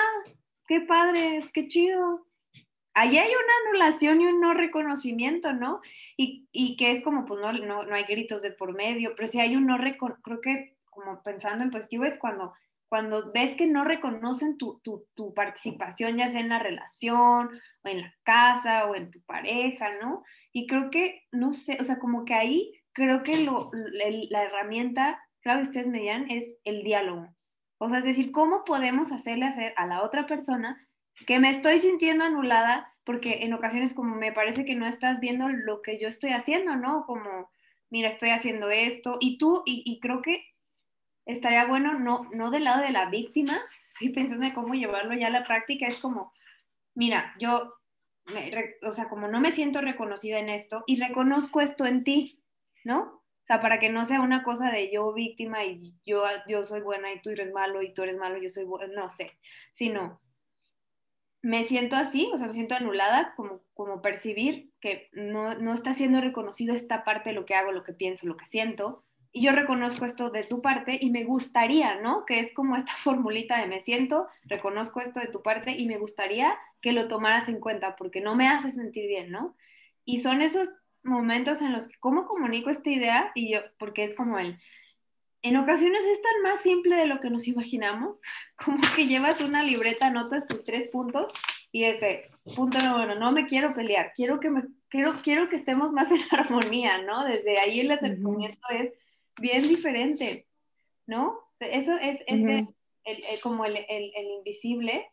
qué 0.67 0.81
padre, 0.81 1.45
qué 1.53 1.69
chido, 1.69 2.27
ahí 2.97 3.19
hay 3.19 3.29
una 3.29 3.53
anulación 3.69 4.21
y 4.23 4.27
un 4.27 4.41
no 4.41 4.55
reconocimiento, 4.55 5.53
¿no? 5.53 5.81
Y, 6.17 6.49
y 6.51 6.77
que 6.77 6.93
es 6.93 7.03
como, 7.03 7.27
pues 7.27 7.41
no, 7.41 7.53
no, 7.53 7.83
no, 7.83 7.95
hay 7.95 8.05
gritos 8.05 8.41
de 8.41 8.53
por 8.53 8.73
medio, 8.73 9.15
pero 9.15 9.29
si 9.29 9.39
hay 9.39 9.55
un 9.55 9.67
no 9.67 9.77
creo 9.77 10.41
que 10.41 10.77
como 10.89 11.23
pensando 11.23 11.63
en 11.63 11.71
positivo 11.71 12.05
es 12.05 12.17
cuando, 12.17 12.55
cuando 12.89 13.31
ves 13.33 13.55
que 13.55 13.67
no 13.67 13.85
reconocen 13.85 14.57
tu, 14.57 14.81
tu, 14.83 15.05
tu, 15.15 15.35
participación, 15.35 16.17
ya 16.17 16.29
sea 16.29 16.41
en 16.41 16.49
la 16.49 16.59
relación 16.59 17.51
en 17.87 18.03
la 18.03 18.15
casa 18.23 18.87
o 18.87 18.95
en 18.95 19.11
tu 19.11 19.21
pareja, 19.23 19.91
¿no? 20.01 20.25
Y 20.53 20.67
creo 20.67 20.91
que, 20.91 21.23
no 21.33 21.53
sé, 21.53 21.79
o 21.81 21.85
sea, 21.85 21.99
como 21.99 22.25
que 22.25 22.35
ahí 22.35 22.73
creo 22.93 23.23
que 23.23 23.39
lo, 23.39 23.71
la 23.73 24.45
herramienta, 24.45 25.21
claro, 25.41 25.63
ustedes 25.63 25.87
me 25.87 25.99
dirán, 25.99 26.31
es 26.31 26.55
el 26.65 26.83
diálogo. 26.83 27.29
O 27.79 27.89
sea, 27.89 27.99
es 27.99 28.05
decir, 28.05 28.33
¿cómo 28.33 28.65
podemos 28.65 29.13
hacerle 29.13 29.47
hacer 29.47 29.75
a 29.77 29.87
la 29.87 30.03
otra 30.03 30.27
persona 30.27 30.77
que 31.27 31.39
me 31.39 31.51
estoy 31.51 31.79
sintiendo 31.79 32.25
anulada 32.25 32.93
porque 33.07 33.39
en 33.43 33.55
ocasiones 33.55 33.95
como 33.95 34.17
me 34.17 34.33
parece 34.33 34.65
que 34.65 34.75
no 34.75 34.85
estás 34.85 35.21
viendo 35.21 35.49
lo 35.49 35.81
que 35.81 35.97
yo 35.97 36.09
estoy 36.09 36.31
haciendo, 36.31 36.75
¿no? 36.75 37.07
Como, 37.07 37.49
mira, 37.89 38.09
estoy 38.09 38.31
haciendo 38.31 38.69
esto 38.69 39.17
y 39.21 39.39
tú, 39.39 39.63
y, 39.65 40.01
creo 40.01 40.23
que 40.23 40.45
estaría 41.25 41.67
bueno, 41.67 41.95
no, 41.95 42.29
no 42.33 42.51
del 42.51 42.65
lado 42.65 42.83
de 42.83 42.91
la 42.91 43.09
víctima, 43.09 43.63
estoy 43.85 44.09
pensando 44.09 44.45
en 44.45 44.53
cómo 44.53 44.75
llevarlo 44.75 45.15
ya 45.15 45.29
a 45.29 45.31
la 45.31 45.45
práctica, 45.45 45.87
es 45.87 45.99
como, 45.99 46.33
mira, 46.97 47.35
yo, 47.39 47.75
o 48.83 48.93
sea, 48.93 49.09
como 49.09 49.29
no 49.29 49.41
me 49.41 49.53
siento 49.53 49.81
reconocida 49.81 50.41
en 50.41 50.49
esto 50.49 50.83
y 50.87 51.01
reconozco 51.01 51.61
esto 51.61 51.87
en 51.87 52.03
ti, 52.03 52.43
¿no? 52.83 53.01
O 53.03 53.47
sea, 53.47 53.61
para 53.61 53.79
que 53.79 53.91
no 53.91 54.05
sea 54.05 54.21
una 54.23 54.43
cosa 54.43 54.73
de 54.73 54.91
yo 54.91 55.13
víctima 55.13 55.65
y 55.65 55.95
yo, 56.05 56.25
yo 56.49 56.65
soy 56.65 56.81
buena 56.81 57.13
y 57.13 57.23
tú 57.23 57.31
eres 57.31 57.53
malo 57.53 57.81
y 57.83 57.95
tú 57.95 58.03
eres 58.03 58.17
malo 58.17 58.39
y 58.39 58.43
yo 58.43 58.51
soy 58.51 58.65
buena, 58.65 58.93
no 58.93 59.09
sé, 59.09 59.39
sino 59.73 60.21
me 61.43 61.65
siento 61.65 61.95
así, 61.95 62.29
o 62.35 62.39
sea, 62.39 62.49
me 62.49 62.53
siento 62.53 62.75
anulada, 62.75 63.35
como, 63.37 63.61
como 63.73 64.03
percibir 64.03 64.73
que 64.81 65.09
no, 65.13 65.55
no 65.55 65.75
está 65.75 65.95
siendo 65.95 66.21
reconocido 66.21 66.75
esta 66.75 67.05
parte 67.05 67.29
de 67.29 67.37
lo 67.37 67.47
que 67.47 67.55
hago, 67.55 67.71
lo 67.71 67.85
que 67.85 67.93
pienso, 67.93 68.27
lo 68.27 68.37
que 68.37 68.47
siento, 68.47 69.05
y 69.37 69.43
yo 69.43 69.53
reconozco 69.53 70.07
esto 70.07 70.31
de 70.31 70.45
tu 70.45 70.63
parte 70.63 70.97
y 70.99 71.11
me 71.11 71.25
gustaría, 71.25 72.01
¿no? 72.01 72.25
Que 72.25 72.41
es 72.41 72.55
como 72.55 72.75
esta 72.75 72.95
formulita 73.05 73.61
de 73.61 73.67
me 73.67 73.83
siento, 73.83 74.29
reconozco 74.45 75.03
esto 75.03 75.21
de 75.21 75.27
tu 75.27 75.43
parte 75.43 75.73
y 75.73 75.85
me 75.85 75.99
gustaría 75.99 76.57
que 76.81 76.93
lo 76.93 77.07
tomaras 77.07 77.47
en 77.51 77.61
cuenta 77.61 77.97
porque 77.97 78.23
no 78.23 78.35
me 78.35 78.49
hace 78.49 78.71
sentir 78.71 79.07
bien, 79.07 79.31
¿no? 79.31 79.55
Y 80.07 80.21
son 80.21 80.41
esos 80.41 80.71
momentos 81.03 81.61
en 81.61 81.75
los 81.75 81.87
que, 81.87 81.99
¿cómo 82.01 82.25
comunico 82.25 82.71
esta 82.71 82.89
idea? 82.89 83.31
Y 83.35 83.53
yo, 83.53 83.61
porque 83.79 84.05
es 84.05 84.15
como 84.15 84.39
el, 84.39 84.57
en 85.43 85.59
ocasiones 85.59 86.03
es 86.07 86.23
tan 86.23 86.43
más 86.43 86.63
simple 86.63 86.97
de 86.97 87.05
lo 87.05 87.21
que 87.21 87.29
nos 87.29 87.47
imaginamos, 87.47 88.23
como 88.57 88.79
que 88.97 89.05
llevas 89.05 89.43
una 89.43 89.63
libreta, 89.63 90.07
anotas 90.07 90.49
tus 90.49 90.65
tres 90.65 90.89
puntos 90.89 91.31
y 91.73 91.83
de 91.83 91.99
que, 91.99 92.31
punto 92.55 92.79
número 92.79 93.13
uno, 93.13 93.21
no 93.21 93.33
me 93.33 93.45
quiero 93.45 93.75
pelear, 93.75 94.13
quiero 94.15 94.41
que, 94.41 94.49
me, 94.49 94.63
quiero, 94.89 95.21
quiero 95.21 95.51
que 95.51 95.57
estemos 95.57 95.93
más 95.93 96.11
en 96.11 96.21
armonía, 96.31 97.03
¿no? 97.03 97.23
Desde 97.27 97.59
ahí 97.59 97.81
el 97.81 97.91
acercamiento 97.91 98.67
es 98.71 98.95
bien 99.41 99.69
diferente, 99.69 100.47
¿no? 101.07 101.39
Eso 101.61 101.97
es, 101.97 102.21
es 102.27 103.41
como 103.41 103.65
el, 103.65 103.77
invisible, 104.39 105.07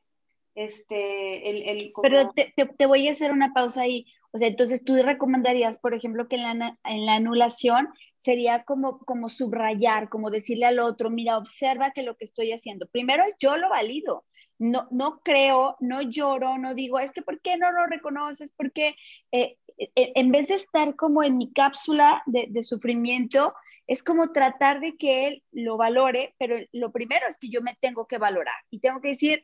este, 0.56 1.50
el... 1.50 1.94
Pero 2.02 2.32
te, 2.32 2.54
te, 2.56 2.86
voy 2.86 3.08
a 3.08 3.12
hacer 3.12 3.32
una 3.32 3.54
pausa 3.54 3.82
ahí. 3.82 4.06
O 4.32 4.38
sea, 4.38 4.48
entonces 4.48 4.84
tú 4.84 4.96
recomendarías, 5.02 5.78
por 5.78 5.94
ejemplo, 5.94 6.28
que 6.28 6.36
en 6.38 6.60
la, 6.60 6.80
en 6.84 7.06
la 7.06 7.16
anulación 7.16 7.88
sería 8.18 8.64
como, 8.64 9.00
como 9.00 9.30
subrayar, 9.30 10.10
como 10.10 10.32
decirle 10.32 10.66
al 10.66 10.80
otro, 10.80 11.10
mira, 11.10 11.38
observa 11.38 11.92
que 11.92 12.04
lo 12.04 12.16
que 12.18 12.26
estoy 12.26 12.52
haciendo. 12.52 12.88
Primero 12.88 13.24
yo 13.40 13.58
lo 13.58 13.70
valido. 13.70 14.26
No, 14.60 14.88
no 14.92 15.20
creo, 15.24 15.76
no 15.80 16.02
lloro, 16.02 16.58
no 16.58 16.74
digo, 16.74 17.00
es 17.00 17.12
que 17.12 17.22
¿por 17.22 17.42
qué 17.42 17.58
no 17.58 17.72
lo 17.72 17.86
reconoces? 17.88 18.54
Porque 18.56 18.96
eh, 19.32 19.58
eh, 19.78 19.92
en 20.16 20.32
vez 20.32 20.48
de 20.48 20.56
estar 20.56 20.96
como 20.96 21.24
en 21.24 21.38
mi 21.38 21.52
cápsula 21.52 22.24
de, 22.28 22.48
de 22.50 22.64
sufrimiento, 22.64 23.54
es 23.88 24.04
como 24.04 24.32
tratar 24.32 24.80
de 24.80 24.96
que 24.98 25.28
él 25.28 25.44
lo 25.52 25.78
valore, 25.78 26.36
pero 26.38 26.58
lo 26.72 26.92
primero 26.92 27.28
es 27.30 27.38
que 27.38 27.50
yo 27.50 27.62
me 27.62 27.78
tengo 27.80 28.08
que 28.08 28.18
valorar 28.18 28.56
y 28.70 28.80
tengo 28.80 29.02
que 29.02 29.10
decir, 29.10 29.44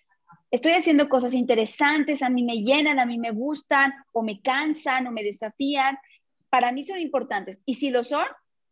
estoy 0.52 0.74
haciendo 0.74 1.10
cosas 1.10 1.34
interesantes, 1.34 2.22
a 2.22 2.30
mí 2.30 2.44
me 2.44 2.62
llenan, 2.62 3.00
a 3.00 3.06
mí 3.06 3.18
me 3.18 3.32
gustan, 3.32 3.94
o 4.14 4.24
me 4.24 4.42
cansan, 4.42 5.08
o 5.08 5.12
me 5.12 5.24
desafían, 5.24 5.98
para 6.50 6.72
mí 6.72 6.84
son 6.84 7.00
importantes. 7.00 7.64
Y 7.66 7.76
si 7.76 7.90
lo 7.90 8.04
son, 8.04 8.26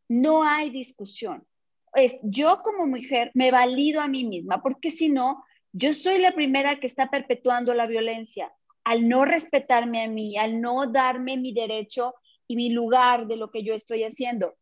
no 0.07 0.43
hay 0.43 0.69
discusión. 0.69 1.45
Es, 1.93 2.15
yo 2.21 2.61
como 2.63 2.85
mujer 2.85 3.31
me 3.33 3.51
valido 3.51 4.01
a 4.01 4.07
mí 4.07 4.23
misma, 4.23 4.61
porque 4.61 4.91
si 4.91 5.09
no, 5.09 5.43
yo 5.73 5.93
soy 5.93 6.19
la 6.19 6.31
primera 6.31 6.79
que 6.79 6.87
está 6.87 7.09
perpetuando 7.09 7.73
la 7.73 7.87
violencia 7.87 8.51
al 8.83 9.09
no 9.09 9.25
respetarme 9.25 10.05
a 10.05 10.07
mí, 10.07 10.37
al 10.37 10.61
no 10.61 10.87
darme 10.87 11.35
mi 11.35 11.51
derecho 11.51 12.15
y 12.47 12.55
mi 12.55 12.69
lugar 12.69 13.27
de 13.27 13.35
lo 13.35 13.51
que 13.51 13.61
yo 13.61 13.73
estoy 13.73 14.05
haciendo. 14.05 14.55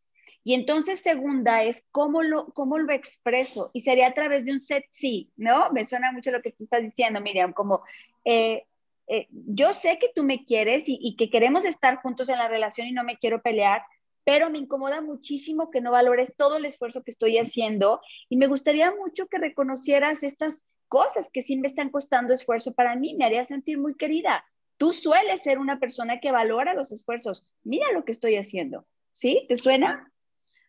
Y 0.46 0.54
entonces, 0.54 1.00
segunda 1.00 1.64
es 1.64 1.88
cómo 1.92 2.22
lo, 2.22 2.54
cómo 2.54 2.78
lo 2.78 2.94
expreso. 2.94 3.72
Y 3.74 3.82
sería 3.82 4.06
a 4.06 4.14
través 4.14 4.46
de 4.46 4.52
un 4.52 4.60
set 4.60 4.86
sí, 4.92 5.32
¿no? 5.36 5.72
Me 5.72 5.88
suena 5.88 6.12
mucho 6.12 6.30
lo 6.30 6.44
que 6.44 6.52
tú 6.52 6.64
estás 6.64 6.84
diciendo, 6.84 7.20
Miriam, 7.20 7.52
como 7.52 7.82
eh, 8.26 8.68
eh, 9.08 9.28
yo 9.32 9.74
sé 9.74 9.98
que 10.00 10.12
tú 10.14 10.24
me 10.24 10.46
quieres 10.46 10.84
y, 10.86 11.16
que 11.16 11.32
queremos 11.32 11.66
estar 11.66 11.98
juntos 11.98 12.30
en 12.30 12.38
la 12.38 12.48
relación 12.48 12.88
y 12.88 12.92
no 12.92 13.04
me 13.04 13.18
quiero 13.18 13.42
pelear, 13.42 13.82
pero 14.24 14.52
me 14.52 14.60
incomoda 14.60 15.02
muchísimo 15.02 15.72
que 15.72 15.82
no 15.82 15.92
valores 15.92 16.36
todo 16.38 16.58
el 16.58 16.66
esfuerzo 16.66 17.04
que 17.04 17.12
estoy 17.12 17.40
haciendo 17.40 18.00
y 18.30 18.38
me 18.38 18.46
gustaría 18.46 18.92
mucho 18.92 19.26
que 19.26 19.40
reconocieras 19.40 20.22
estas 20.22 20.64
cosas 20.88 21.32
que 21.34 21.42
sí 21.42 21.58
me 21.58 21.68
están 21.68 21.90
costando 21.90 22.36
esfuerzo 22.36 22.76
para 22.76 22.96
mí, 22.96 23.16
me 23.16 23.26
haría 23.26 23.46
sentir 23.46 23.80
muy 23.80 23.96
querida. 23.96 24.46
Tú 24.78 24.94
sueles 24.94 25.42
ser 25.42 25.58
una 25.58 25.80
persona 25.80 26.20
que 26.20 26.32
valora 26.32 26.76
los 26.76 26.92
esfuerzos. 26.92 27.52
Mira 27.64 27.92
lo 27.94 28.06
que 28.06 28.12
estoy 28.12 28.36
haciendo. 28.36 28.86
¿Sí? 29.12 29.46
¿Te 29.48 29.56
suena? 29.56 30.12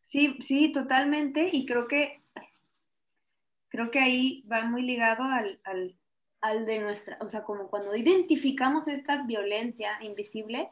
Sí, 0.07 0.37
sí, 0.41 0.71
totalmente. 0.73 1.51
Y 1.53 1.67
creo 1.67 1.89
que, 1.89 2.23
creo 3.69 3.91
que 3.91 3.99
ahí 3.99 4.45
va 4.51 4.65
muy 4.65 4.83
ligado 4.83 5.25
al, 5.25 5.61
al, 6.41 6.67
de 6.67 6.79
nuestra, 6.79 7.19
o 7.21 7.29
sea, 7.29 7.43
como 7.43 7.69
cuando 7.69 7.95
identificamos 7.97 8.87
esta 8.87 9.23
violencia 9.25 9.99
invisible, 10.01 10.71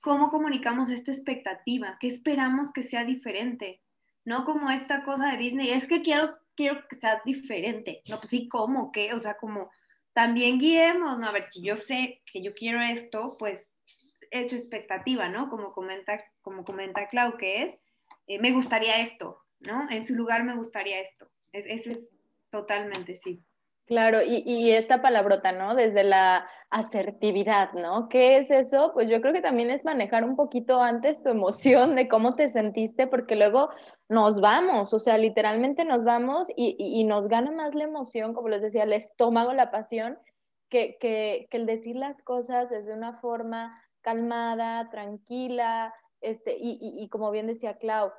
¿cómo 0.00 0.30
comunicamos 0.30 0.90
esta 0.90 1.12
expectativa? 1.12 1.96
¿Qué 2.00 2.08
esperamos 2.08 2.72
que 2.72 2.82
sea 2.82 3.04
diferente? 3.04 3.82
No 4.24 4.44
como 4.44 4.68
esta 4.70 5.04
cosa 5.04 5.30
de 5.30 5.36
Disney, 5.38 5.70
es 5.70 5.86
que 5.86 6.02
quiero, 6.02 6.36
quiero 6.56 6.86
que 6.88 6.96
sea 6.96 7.22
diferente. 7.24 8.02
No, 8.08 8.18
pues 8.18 8.30
sí, 8.30 8.48
¿cómo? 8.48 8.90
¿Qué? 8.90 9.14
O 9.14 9.20
sea, 9.20 9.36
como 9.36 9.70
también 10.12 10.58
guiemos, 10.58 11.18
¿no? 11.18 11.28
A 11.28 11.32
ver, 11.32 11.44
si 11.52 11.62
yo 11.62 11.76
sé 11.76 12.22
que 12.32 12.42
yo 12.42 12.52
quiero 12.52 12.80
esto, 12.82 13.36
pues 13.38 13.76
es 14.32 14.50
su 14.50 14.56
expectativa, 14.56 15.28
¿no? 15.28 15.48
Como 15.48 15.72
comenta, 15.72 16.20
como 16.42 16.64
comenta 16.64 17.08
Clau, 17.08 17.36
que 17.36 17.62
es 17.62 17.78
eh, 18.26 18.38
me 18.38 18.52
gustaría 18.52 19.00
esto, 19.00 19.44
¿no? 19.60 19.88
En 19.90 20.04
su 20.04 20.14
lugar 20.14 20.44
me 20.44 20.56
gustaría 20.56 21.00
esto. 21.00 21.28
Es, 21.52 21.66
es 21.66 22.18
totalmente, 22.50 23.16
sí. 23.16 23.42
Claro, 23.86 24.18
y, 24.26 24.72
esta 24.72 25.00
palabrota, 25.00 25.52
¿no? 25.52 25.76
Desde 25.76 26.02
la 26.02 26.48
asertividad, 26.70 27.72
¿no? 27.72 28.08
¿Qué 28.08 28.38
es 28.38 28.50
eso? 28.50 28.90
Pues 28.92 29.08
yo 29.08 29.20
creo 29.20 29.32
que 29.32 29.40
también 29.40 29.70
es 29.70 29.84
manejar 29.84 30.24
un 30.24 30.34
poquito 30.34 30.82
antes 30.82 31.22
tu 31.22 31.28
emoción 31.28 31.94
de 31.94 32.08
cómo 32.08 32.34
te 32.34 32.48
sentiste, 32.48 33.06
porque 33.06 33.36
luego 33.36 33.70
nos 34.08 34.40
vamos, 34.40 34.92
o 34.92 34.98
sea, 34.98 35.18
literalmente 35.18 35.84
nos 35.84 36.02
vamos 36.02 36.48
y, 36.56 36.76
y, 36.78 37.04
nos 37.04 37.28
gana 37.28 37.52
más 37.52 37.76
la 37.76 37.84
emoción, 37.84 38.34
como 38.34 38.48
les 38.48 38.62
decía, 38.62 38.82
el 38.82 38.92
estómago, 38.92 39.52
la 39.52 39.70
pasión, 39.70 40.18
que, 40.68 40.96
que, 41.00 41.46
que 41.48 41.56
el 41.56 41.66
decir 41.66 41.94
las 41.94 42.22
cosas 42.22 42.70
desde 42.70 42.92
una 42.92 43.20
forma 43.20 43.80
calmada, 44.00 44.90
tranquila, 44.90 45.94
este, 46.26 46.56
y, 46.58 46.78
y, 46.80 47.08
como 47.08 47.30
bien 47.30 47.46
decía 47.46 47.78
Clau, 47.78 48.12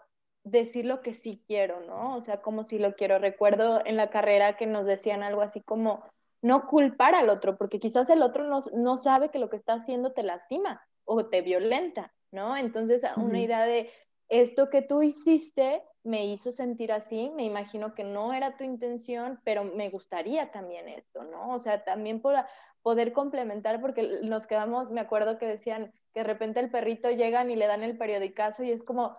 decir 0.44 0.86
lo 0.86 1.02
que 1.02 1.14
sí 1.14 1.44
quiero, 1.48 1.82
¿no? 1.82 2.16
O 2.16 2.22
sea, 2.22 2.42
como 2.42 2.64
si 2.64 2.80
lo 2.80 2.96
quiero. 2.96 3.20
Recuerdo 3.20 3.82
en 3.86 3.98
la 3.98 4.10
carrera 4.10 4.58
que 4.58 4.66
nos 4.66 4.86
decían 4.86 5.24
algo 5.24 5.42
así 5.42 5.62
como, 5.62 6.04
no 6.42 6.68
culpar 6.68 7.16
al 7.16 7.30
otro, 7.30 7.58
porque 7.58 7.80
quizás 7.80 8.10
el 8.10 8.22
otro 8.22 8.44
no, 8.44 8.60
no 8.74 8.98
sabe 8.98 9.30
que 9.30 9.40
lo 9.40 9.50
que 9.50 9.56
está 9.56 9.74
haciendo 9.74 10.14
te 10.14 10.24
lastima 10.24 10.82
o 11.04 11.28
te 11.28 11.42
violenta, 11.42 12.14
¿no? 12.32 12.56
Entonces, 12.56 13.04
una 13.16 13.40
idea 13.40 13.64
de 13.64 13.90
esto 14.30 14.70
que 14.70 14.82
tú 14.82 15.02
hiciste 15.04 15.84
me 16.04 16.26
hizo 16.26 16.52
sentir 16.52 16.92
así, 16.92 17.32
me 17.36 17.44
imagino 17.44 17.94
que 17.94 18.04
no 18.04 18.34
era 18.34 18.56
tu 18.56 18.64
intención, 18.64 19.42
pero 19.44 19.64
me 19.64 19.90
gustaría 19.90 20.52
también 20.52 20.88
esto, 20.88 21.24
¿no? 21.24 21.54
O 21.54 21.60
sea, 21.60 21.84
también 21.84 22.22
por 22.22 22.36
poder 22.82 23.12
complementar, 23.12 23.82
porque 23.82 24.20
nos 24.24 24.48
quedamos, 24.48 24.90
me 24.92 25.02
acuerdo 25.02 25.38
que 25.38 25.46
decían, 25.46 25.94
de 26.18 26.24
repente 26.24 26.60
el 26.60 26.72
perrito 26.72 27.12
llegan 27.12 27.52
y 27.52 27.56
le 27.56 27.68
dan 27.68 27.84
el 27.84 27.98
periodicazo 27.98 28.64
y 28.64 28.72
es 28.72 28.84
como, 28.84 29.18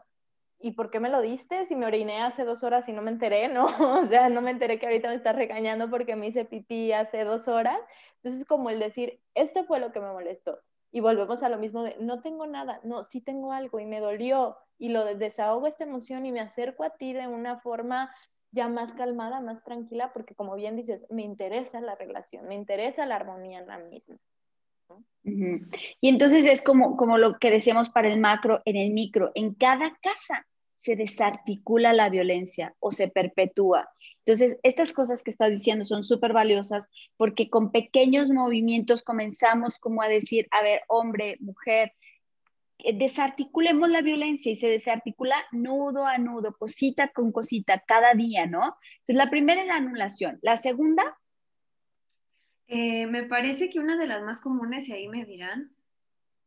¿y 0.59 0.73
por 0.73 0.91
qué 0.91 1.01
me 1.01 1.09
lo 1.09 1.21
diste? 1.21 1.65
Si 1.65 1.77
me 1.77 1.87
oriné 1.87 2.21
hace 2.21 2.45
dos 2.45 2.65
horas 2.65 2.89
y 2.89 2.93
no 2.93 3.03
me 3.03 3.11
enteré, 3.11 3.49
¿no? 3.49 3.67
O 4.03 4.07
sea, 4.07 4.29
no 4.29 4.41
me 4.41 4.51
enteré 4.51 4.79
que 4.79 4.87
ahorita 4.87 5.09
me 5.09 5.15
estás 5.15 5.37
regañando 5.37 5.89
porque 5.91 6.17
me 6.17 6.27
hice 6.27 6.45
pipí 6.45 6.93
hace 6.93 7.25
dos 7.25 7.49
horas. 7.49 7.79
Entonces, 8.17 8.45
como 8.45 8.71
el 8.71 8.81
decir, 8.81 9.21
esto 9.35 9.65
fue 9.65 9.79
lo 9.81 9.93
que 9.93 10.01
me 10.01 10.11
molestó. 10.11 10.59
Y 10.91 11.01
volvemos 11.01 11.43
a 11.43 11.49
lo 11.49 11.59
mismo 11.59 11.83
de, 11.83 11.97
no 12.01 12.21
tengo 12.21 12.47
nada, 12.47 12.81
no, 12.83 13.03
sí 13.03 13.21
tengo 13.21 13.53
algo 13.53 13.79
y 13.79 13.87
me 13.87 14.01
dolió 14.01 14.57
y 14.79 14.89
lo 14.89 15.05
desahogo 15.05 15.67
esta 15.67 15.85
emoción 15.85 16.25
y 16.25 16.33
me 16.33 16.41
acerco 16.41 16.83
a 16.83 16.91
ti 16.91 17.13
de 17.13 17.29
una 17.29 17.61
forma 17.61 18.11
ya 18.51 18.69
más 18.69 18.95
calmada, 18.95 19.41
más 19.41 19.63
tranquila, 19.63 20.13
porque 20.13 20.35
como 20.35 20.55
bien 20.55 20.77
dices, 20.77 21.05
me 21.11 21.23
interesa 21.23 21.81
la 21.83 21.95
relación, 21.95 22.49
me 22.49 22.55
interesa 22.55 23.05
la 23.05 23.17
armonía 23.17 23.59
en 23.59 23.67
la 23.67 23.79
misma. 23.79 24.17
Y 25.25 26.09
entonces 26.09 26.47
es 26.47 26.63
como, 26.63 26.97
como 26.97 27.19
lo 27.19 27.39
que 27.39 27.51
decíamos 27.51 27.91
para 27.91 28.09
el 28.09 28.21
macro, 28.21 28.63
en 28.65 28.77
el 28.77 28.93
micro, 28.93 29.31
en 29.35 29.55
cada 29.55 29.97
casa 30.01 30.47
se 30.75 30.97
desarticula 30.97 31.93
la 31.93 32.09
violencia 32.09 32.75
o 32.81 32.93
se 32.93 33.09
perpetúa. 33.09 33.89
Entonces, 34.25 34.59
estas 34.63 34.93
cosas 34.93 35.23
que 35.23 35.31
estás 35.31 35.51
diciendo 35.51 35.85
son 35.85 36.05
súper 36.05 36.33
valiosas 36.33 36.89
porque 37.17 37.51
con 37.51 37.73
pequeños 37.73 38.29
movimientos 38.29 39.03
comenzamos 39.03 39.79
como 39.79 40.03
a 40.03 40.09
decir, 40.09 40.47
a 40.51 40.63
ver, 40.63 40.83
hombre, 40.89 41.37
mujer, 41.41 41.93
eh, 42.79 42.97
desarticulemos 42.97 43.89
la 43.89 44.03
violencia 44.03 44.53
y 44.53 44.55
se 44.55 44.69
desarticula 44.69 45.37
nudo 45.51 46.07
a 46.07 46.19
nudo, 46.19 46.55
cosita 46.57 47.09
con 47.09 47.33
cosita, 47.33 47.83
cada 47.87 48.15
día, 48.15 48.47
¿no? 48.47 48.77
Entonces, 49.01 49.17
la 49.17 49.31
primera 49.31 49.63
es 49.63 49.69
la 49.69 49.77
anulación. 49.77 50.39
La 50.43 50.57
segunda, 50.57 51.19
eh, 52.69 53.07
me 53.07 53.23
parece 53.23 53.71
que 53.71 53.81
una 53.81 53.97
de 53.97 54.07
las 54.07 54.23
más 54.23 54.41
comunes, 54.41 54.89
y 54.89 54.93
ahí 54.93 55.09
me 55.09 55.25
dirán, 55.25 55.73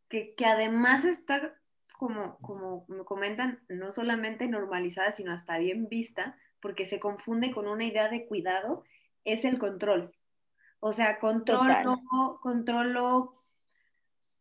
que, 0.07 0.35
además 0.45 1.03
está, 1.03 1.55
como, 1.97 2.37
como 2.37 2.85
me 2.87 3.03
comentan, 3.05 3.59
no 3.69 3.91
solamente 3.91 4.47
normalizada, 4.47 5.13
sino 5.13 5.33
hasta 5.33 5.57
bien 5.57 5.89
vista, 5.89 6.37
porque 6.61 6.85
se 6.85 6.99
confunde 6.99 7.51
con 7.51 7.67
una 7.67 7.85
idea 7.85 8.07
de 8.07 8.27
cuidado, 8.27 8.83
es 9.25 9.45
el 9.45 9.57
control. 9.57 10.13
O 10.79 10.91
sea, 10.91 11.19
controlo, 11.19 12.01
controlo 12.41 13.33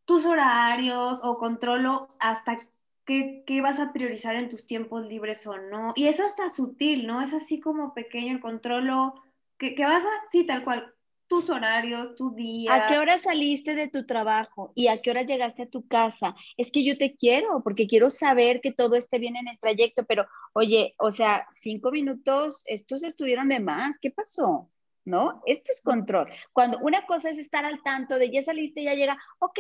tus 0.05 0.27
horarios 0.27 1.21
o 1.23 1.39
controlo 1.39 2.15
hasta 2.19 2.59
qué, 3.05 3.45
qué, 3.47 3.61
vas 3.61 3.79
a 3.79 3.93
priorizar 3.93 4.35
en 4.35 4.49
tus 4.49 4.67
tiempos 4.67 5.07
libres 5.07 5.47
o 5.47 5.57
no. 5.57 5.93
Y 5.97 6.09
eso 6.09 6.25
hasta 6.25 6.51
sutil, 6.51 7.07
¿no? 7.07 7.23
Es 7.23 7.33
así 7.33 7.61
como 7.61 7.95
pequeño 7.95 8.33
el 8.33 8.41
controlo, 8.41 9.15
que, 9.57 9.75
que 9.75 9.85
vas 9.85 10.05
a, 10.05 10.31
sí, 10.31 10.45
tal 10.45 10.65
cual, 10.65 10.95
tus 11.31 11.49
horarios, 11.49 12.17
tu 12.17 12.35
día. 12.35 12.75
¿A 12.75 12.87
qué 12.89 12.99
hora 12.99 13.17
saliste 13.17 13.77
de 13.77 13.87
tu 13.87 14.05
trabajo 14.05 14.73
y 14.75 14.89
a 14.89 15.01
qué 15.01 15.13
hora 15.13 15.23
llegaste 15.23 15.63
a 15.63 15.71
tu 15.71 15.87
casa? 15.87 16.35
Es 16.57 16.73
que 16.73 16.85
yo 16.85 16.99
te 16.99 17.15
quiero 17.15 17.63
porque 17.63 17.87
quiero 17.87 18.11
saber 18.11 18.61
que 18.61 18.73
todo 18.73 18.97
esté 18.97 19.21
bien 19.21 19.37
en 19.37 19.47
el 19.47 19.59
trayecto, 19.61 20.05
pero 20.05 20.27
oye, 20.55 20.97
o 20.99 21.13
sea, 21.13 21.47
cinco 21.53 21.93
minutos, 21.93 22.65
estos 22.67 23.05
estuvieron 23.05 23.49
de 23.49 23.61
más, 23.61 24.01
¿qué 24.01 24.11
pasó? 24.11 24.71
¿No? 25.05 25.41
Esto 25.47 25.71
es 25.71 25.81
control. 25.81 26.29
Cuando 26.53 26.79
una 26.81 27.07
cosa 27.07 27.31
es 27.31 27.39
estar 27.39 27.65
al 27.65 27.81
tanto 27.85 28.19
de 28.19 28.33
ya 28.33 28.43
saliste, 28.43 28.83
ya 28.83 28.95
llega, 28.95 29.17
ok, 29.39 29.59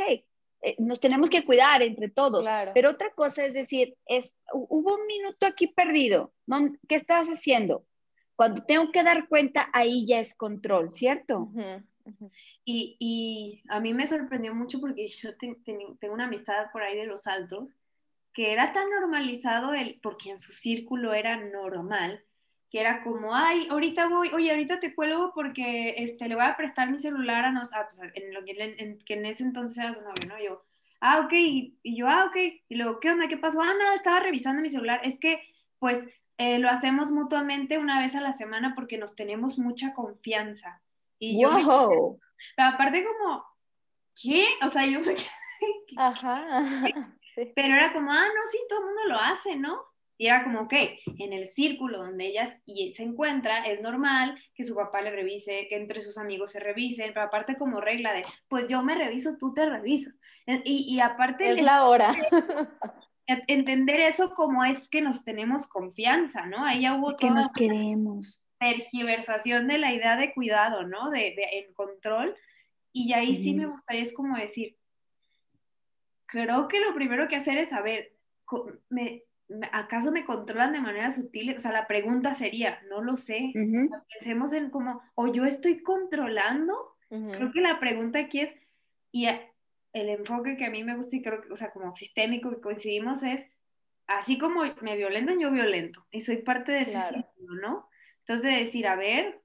eh, 0.62 0.75
nos 0.79 0.99
tenemos 0.99 1.31
que 1.31 1.45
cuidar 1.45 1.83
entre 1.83 2.11
todos, 2.11 2.45
pero 2.75 2.91
otra 2.91 3.11
cosa 3.14 3.45
es 3.45 3.55
decir, 3.55 3.97
es, 4.07 4.35
hubo 4.53 4.97
un 4.97 5.07
minuto 5.07 5.47
aquí 5.47 5.68
perdido, 5.68 6.33
¿no? 6.47 6.73
¿qué 6.89 6.97
estás 6.97 7.29
haciendo? 7.29 7.87
Cuando 8.41 8.62
tengo 8.62 8.91
que 8.91 9.03
dar 9.03 9.28
cuenta, 9.28 9.68
ahí 9.70 10.07
ya 10.07 10.18
es 10.18 10.34
control, 10.34 10.91
¿cierto? 10.93 11.51
Y, 12.64 12.97
y, 12.99 13.62
a 13.68 13.80
mí 13.80 13.93
me 13.93 14.07
sorprendió 14.07 14.55
mucho 14.55 14.80
porque 14.80 15.09
yo 15.22 15.36
tengo 15.36 16.14
una 16.14 16.24
amistad 16.24 16.72
por 16.72 16.82
ahí 16.82 16.97
de 16.97 17.05
los 17.05 17.26
altos, 17.26 17.68
que 18.32 18.55
era 18.55 18.72
tan 18.72 18.88
normalizado, 18.88 19.74
el, 19.74 20.01
porque 20.03 20.30
en 20.30 20.38
su 20.38 20.55
círculo 20.55 21.12
era 21.12 21.36
normal, 21.36 22.24
que 22.70 22.80
era 22.80 23.05
como, 23.05 23.34
ay, 23.34 23.68
ahorita 23.68 24.09
voy, 24.09 24.30
oye, 24.30 24.51
ahorita 24.53 24.80
te 24.80 24.95
cuelgo 24.95 25.32
porque 25.34 25.97
este, 25.99 26.26
le 26.26 26.34
voy 26.34 26.45
a 26.45 26.57
prestar 26.57 26.91
mi 26.91 26.99
celular 26.99 27.45
a 27.45 27.53
nos, 27.53 27.70
ah, 27.74 27.86
pues, 27.91 28.01
en 28.14 28.32
lo 28.32 28.43
que 28.47 28.53
en, 28.78 29.01
que 29.01 29.14
en 29.16 29.26
ese 29.26 29.43
entonces 29.43 29.76
era 29.76 29.93
su 29.93 30.01
novio, 30.01 30.28
¿no? 30.28 30.43
Yo, 30.43 30.64
ah, 31.03 31.20
ok, 31.26 31.32
y, 31.34 31.78
yo, 31.82 32.09
ah, 32.09 32.24
ok, 32.24 32.36
y 32.70 32.74
luego, 32.76 33.01
¿qué 33.01 33.11
onda? 33.11 33.28
¿Qué 33.28 33.36
pasó? 33.36 33.61
Ah, 33.61 33.74
nada, 33.78 33.97
estaba 33.97 34.20
revisando 34.20 34.62
mi 34.62 34.70
celular, 34.70 35.03
es 35.05 35.18
que, 35.18 35.43
pues, 35.78 36.07
eh, 36.41 36.59
lo 36.59 36.70
hacemos 36.70 37.11
mutuamente 37.11 37.76
una 37.76 38.01
vez 38.01 38.14
a 38.14 38.22
la 38.22 38.32
semana 38.32 38.72
porque 38.74 38.97
nos 38.97 39.14
tenemos 39.14 39.59
mucha 39.59 39.93
confianza. 39.93 40.80
Y 41.18 41.45
wow. 41.45 41.61
yo 41.61 42.16
pero 42.57 42.68
aparte 42.70 43.05
como, 43.05 43.45
¿qué? 44.14 44.47
O 44.64 44.70
sea, 44.70 44.86
yo 44.86 45.01
me 45.01 45.14
Ajá. 45.99 46.47
Pero 47.55 47.74
era 47.74 47.93
como, 47.93 48.11
ah, 48.11 48.24
no, 48.24 48.47
sí, 48.51 48.59
todo 48.68 48.80
el 48.80 48.86
mundo 48.86 49.03
lo 49.07 49.16
hace, 49.16 49.57
¿no? 49.57 49.82
Y 50.16 50.26
era 50.28 50.43
como, 50.43 50.62
ok, 50.62 50.72
en 51.18 51.32
el 51.32 51.49
círculo 51.49 51.99
donde 51.99 52.26
ella 52.26 52.59
se 52.66 53.03
encuentra, 53.03 53.64
es 53.66 53.80
normal 53.80 54.38
que 54.55 54.64
su 54.64 54.74
papá 54.74 55.01
le 55.01 55.11
revise, 55.11 55.66
que 55.68 55.76
entre 55.76 56.03
sus 56.03 56.18
amigos 56.18 56.53
se 56.53 56.61
revisen, 56.61 57.12
pero 57.14 57.26
aparte 57.26 57.57
como 57.57 57.80
regla 57.80 58.12
de, 58.12 58.24
pues 58.49 58.66
yo 58.66 58.82
me 58.82 58.95
reviso, 58.95 59.36
tú 59.38 59.55
te 59.55 59.64
revisas. 59.66 60.14
Y, 60.64 60.95
y 60.95 61.01
aparte... 61.01 61.53
Es 61.53 61.62
la 61.62 61.84
hora. 61.84 62.14
Entender 63.49 64.01
eso 64.01 64.35
como 64.35 64.64
es 64.64 64.89
que 64.89 65.03
nos 65.03 65.24
tenemos 65.24 65.66
confianza, 65.66 66.47
¿no? 66.47 66.64
Ahí 66.64 66.83
ya 66.83 66.95
hubo 66.95 67.16
que 67.16 67.31
nos 67.31 67.53
queremos. 67.53 68.43
tergiversación 68.59 69.68
de 69.68 69.78
la 69.78 69.93
idea 69.93 70.16
de 70.16 70.33
cuidado, 70.33 70.87
¿no? 70.87 71.11
De, 71.11 71.35
de 71.37 71.70
control. 71.74 72.37
Y 72.93 73.12
ahí 73.12 73.43
sí 73.43 73.55
me 73.55 73.66
gustaría 73.66 74.03
es 74.03 74.12
como 74.12 74.37
decir, 74.37 74.76
creo 76.26 76.68
que 76.68 76.81
lo 76.81 76.95
primero 76.95 77.28
que 77.28 77.37
hacer 77.37 77.59
es 77.59 77.70
saber, 77.70 78.14
me, 78.89 79.22
¿acaso 79.72 80.12
me 80.12 80.24
controlan 80.24 80.72
de 80.72 80.81
manera 80.81 81.11
sutil? 81.11 81.57
O 81.57 81.61
sea, 81.61 81.72
la 81.72 81.87
pregunta 81.87 82.35
sería, 82.35 82.81
no 82.89 83.03
lo 83.03 83.16
sé. 83.16 83.53
Pensemos 84.14 84.53
en 84.53 84.70
como, 84.70 85.03
o 85.14 85.33
yo 85.33 85.45
estoy 85.45 85.83
controlando. 85.83 86.97
Creo 87.09 87.51
que 87.53 87.61
la 87.61 87.81
pregunta 87.81 88.20
aquí 88.20 88.41
es, 88.41 88.55
y 89.12 89.26
el 89.93 90.09
enfoque 90.09 90.57
que 90.57 90.64
a 90.64 90.70
mí 90.70 90.84
me 90.84 90.97
gusta 90.97 91.16
y 91.16 91.22
creo 91.22 91.41
que, 91.41 91.53
o 91.53 91.57
sea, 91.57 91.72
como 91.72 91.95
sistémico 91.97 92.51
que 92.51 92.61
coincidimos 92.61 93.22
es, 93.22 93.45
así 94.07 94.38
como 94.38 94.62
me 94.82 94.97
violentan, 94.97 95.38
yo 95.38 95.51
violento 95.51 96.07
y 96.11 96.20
soy 96.20 96.38
parte 96.38 96.72
de 96.72 96.80
ese 96.82 97.01
círculo, 97.01 97.55
¿no? 97.61 97.88
Entonces, 98.20 98.53
de 98.53 98.59
decir, 98.64 98.86
a 98.86 98.97
ver, 98.97 99.41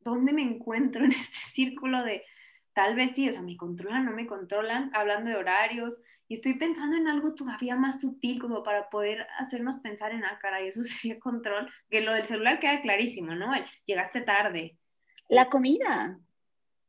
¿dónde 0.00 0.32
me 0.32 0.42
encuentro 0.42 1.04
en 1.04 1.12
este 1.12 1.38
círculo 1.38 2.02
de 2.02 2.24
tal 2.72 2.94
vez 2.94 3.12
sí, 3.14 3.28
o 3.28 3.32
sea, 3.32 3.42
me 3.42 3.56
controlan, 3.56 4.04
no 4.04 4.12
me 4.12 4.26
controlan, 4.26 4.90
hablando 4.94 5.30
de 5.30 5.36
horarios, 5.36 6.00
y 6.28 6.34
estoy 6.34 6.54
pensando 6.54 6.96
en 6.96 7.08
algo 7.08 7.34
todavía 7.34 7.76
más 7.76 8.00
sutil 8.00 8.40
como 8.40 8.62
para 8.62 8.88
poder 8.88 9.26
hacernos 9.38 9.76
pensar 9.80 10.12
en, 10.12 10.24
ah, 10.24 10.38
caray, 10.40 10.68
eso 10.68 10.82
sería 10.82 11.20
control, 11.20 11.70
que 11.90 12.00
lo 12.00 12.14
del 12.14 12.24
celular 12.24 12.58
queda 12.58 12.80
clarísimo, 12.80 13.34
¿no? 13.34 13.52
llegaste 13.84 14.22
tarde. 14.22 14.78
La 15.28 15.48
comida. 15.50 16.18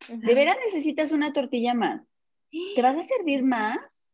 ¿De 0.08 0.36
veras 0.36 0.58
necesitas 0.66 1.12
una 1.12 1.32
tortilla 1.32 1.74
más? 1.74 2.13
¿Te 2.76 2.82
vas 2.82 2.98
a 2.98 3.04
servir 3.04 3.44
más? 3.44 4.08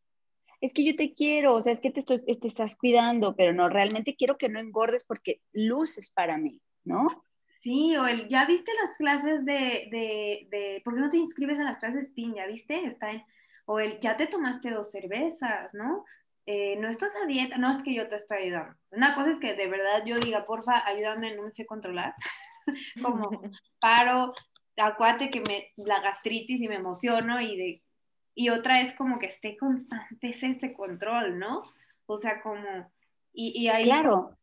Es 0.60 0.74
que 0.74 0.84
yo 0.84 0.94
te 0.94 1.14
quiero, 1.14 1.54
o 1.54 1.62
sea, 1.62 1.72
es 1.72 1.80
que 1.80 1.90
te, 1.90 2.00
estoy, 2.00 2.20
te 2.20 2.46
estás 2.46 2.76
cuidando, 2.76 3.34
pero 3.34 3.52
no, 3.52 3.68
realmente 3.68 4.14
quiero 4.14 4.36
que 4.36 4.48
no 4.48 4.60
engordes 4.60 5.04
porque 5.04 5.40
luces 5.52 6.10
para 6.10 6.36
mí, 6.36 6.60
¿no? 6.84 7.06
Sí, 7.62 7.96
o 7.96 8.06
el, 8.06 8.28
ya 8.28 8.46
viste 8.46 8.72
las 8.74 8.96
clases 8.96 9.44
de, 9.44 9.88
de, 9.90 10.48
de, 10.50 10.82
¿por 10.84 10.94
qué 10.94 11.00
no 11.00 11.10
te 11.10 11.18
inscribes 11.18 11.58
a 11.60 11.64
las 11.64 11.78
clases 11.78 12.10
PIN? 12.14 12.34
¿Ya 12.34 12.46
viste? 12.46 12.84
Está 12.84 13.10
en, 13.10 13.22
o 13.66 13.80
el, 13.80 14.00
ya 14.00 14.16
te 14.16 14.26
tomaste 14.26 14.70
dos 14.70 14.90
cervezas, 14.90 15.72
¿no? 15.74 16.04
Eh, 16.46 16.76
no 16.80 16.88
estás 16.88 17.12
a 17.22 17.26
dieta, 17.26 17.58
no 17.58 17.70
es 17.70 17.82
que 17.82 17.94
yo 17.94 18.08
te 18.08 18.16
estoy 18.16 18.44
ayudando. 18.44 18.74
Una 18.92 19.14
cosa 19.14 19.30
es 19.30 19.38
que 19.38 19.54
de 19.54 19.66
verdad 19.68 20.02
yo 20.04 20.18
diga, 20.18 20.46
porfa, 20.46 20.86
ayúdame, 20.86 21.36
no 21.36 21.42
me 21.44 21.52
sé 21.52 21.66
controlar. 21.66 22.14
Como 23.02 23.30
paro, 23.80 24.32
acuate 24.76 25.30
que 25.30 25.40
me, 25.42 25.70
la 25.76 26.00
gastritis 26.00 26.60
y 26.60 26.68
me 26.68 26.76
emociono 26.76 27.40
y 27.40 27.56
de 27.56 27.82
y 28.40 28.48
otra 28.48 28.80
es 28.80 28.94
como 28.94 29.18
que 29.18 29.26
esté 29.26 29.58
constante 29.58 30.30
ese 30.30 30.72
control, 30.72 31.38
¿no? 31.38 31.62
O 32.06 32.16
sea, 32.16 32.40
como, 32.40 32.90
y, 33.34 33.52
y 33.54 33.68
ahí... 33.68 33.84
Claro. 33.84 34.38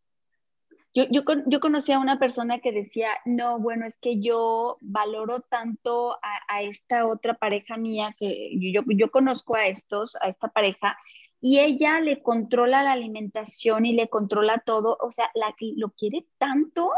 Yo, 0.93 1.05
yo, 1.09 1.23
yo, 1.47 1.59
conocí 1.59 1.91
a 1.91 1.99
una 1.99 2.19
persona 2.19 2.59
que 2.59 2.71
decía, 2.71 3.09
no, 3.25 3.59
bueno, 3.59 3.87
es 3.87 3.97
que 3.97 4.19
yo 4.19 4.77
valoro 4.81 5.41
tanto 5.41 6.13
a, 6.13 6.41
a 6.47 6.61
esta 6.61 7.07
otra 7.07 7.33
pareja 7.33 7.77
mía, 7.77 8.15
que 8.19 8.51
yo, 8.71 8.81
yo 8.87 9.09
conozco 9.09 9.55
a 9.55 9.65
estos, 9.65 10.15
a 10.21 10.27
esta 10.27 10.49
pareja, 10.49 10.95
y 11.41 11.59
ella 11.59 11.99
le 11.99 12.21
controla 12.21 12.83
la 12.83 12.91
alimentación 12.91 13.87
y 13.87 13.93
le 13.93 14.09
controla 14.09 14.59
todo, 14.59 14.97
o 15.01 15.11
sea, 15.11 15.31
la 15.33 15.55
que 15.57 15.73
lo 15.75 15.89
quiere 15.89 16.27
tanto, 16.37 16.91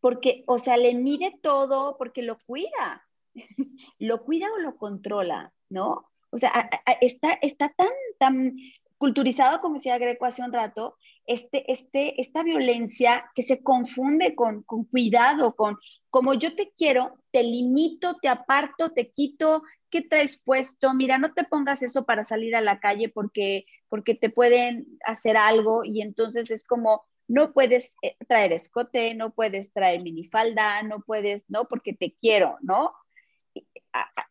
porque, 0.00 0.42
o 0.46 0.58
sea, 0.58 0.78
le 0.78 0.94
mide 0.94 1.38
todo 1.42 1.98
porque 1.98 2.22
lo 2.22 2.38
cuida, 2.46 3.06
lo 3.98 4.24
cuida 4.24 4.48
o 4.54 4.58
lo 4.58 4.78
controla, 4.78 5.52
¿no? 5.68 6.09
O 6.30 6.38
sea, 6.38 6.70
está, 7.00 7.38
está 7.42 7.68
tan, 7.70 7.88
tan 8.18 8.56
culturizado, 8.98 9.60
como 9.60 9.76
decía 9.76 9.98
Greco 9.98 10.26
hace 10.26 10.42
un 10.42 10.52
rato, 10.52 10.96
este, 11.26 11.70
este, 11.72 12.20
esta 12.20 12.42
violencia 12.42 13.30
que 13.34 13.42
se 13.42 13.62
confunde 13.62 14.34
con, 14.34 14.62
con 14.62 14.84
cuidado, 14.84 15.54
con 15.56 15.78
como 16.10 16.34
yo 16.34 16.54
te 16.54 16.70
quiero, 16.76 17.16
te 17.30 17.42
limito, 17.42 18.16
te 18.20 18.28
aparto, 18.28 18.90
te 18.90 19.10
quito, 19.10 19.62
¿qué 19.90 20.02
traes 20.02 20.40
puesto? 20.40 20.92
Mira, 20.92 21.18
no 21.18 21.32
te 21.32 21.44
pongas 21.44 21.82
eso 21.82 22.04
para 22.04 22.24
salir 22.24 22.54
a 22.56 22.60
la 22.60 22.78
calle 22.78 23.08
porque, 23.08 23.64
porque 23.88 24.14
te 24.14 24.28
pueden 24.28 24.86
hacer 25.04 25.36
algo 25.36 25.84
y 25.84 26.02
entonces 26.02 26.50
es 26.50 26.66
como, 26.66 27.04
no 27.26 27.52
puedes 27.52 27.94
eh, 28.02 28.16
traer 28.28 28.52
escote, 28.52 29.14
no 29.14 29.30
puedes 29.30 29.72
traer 29.72 30.02
minifalda, 30.02 30.82
no 30.82 31.00
puedes, 31.00 31.44
¿no? 31.48 31.68
Porque 31.68 31.92
te 31.92 32.16
quiero, 32.20 32.58
¿no? 32.60 32.92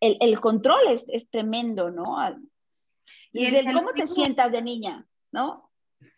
El, 0.02 0.18
el 0.22 0.40
control 0.40 0.80
es, 0.90 1.06
es, 1.10 1.30
tremendo, 1.30 1.92
¿no? 1.92 2.18
Y, 3.32 3.46
el, 3.46 3.74
cómo 3.74 3.92
te 3.92 4.08
sientas 4.08 4.52
de 4.52 4.62
niña, 4.62 5.06
¿no? 5.32 5.70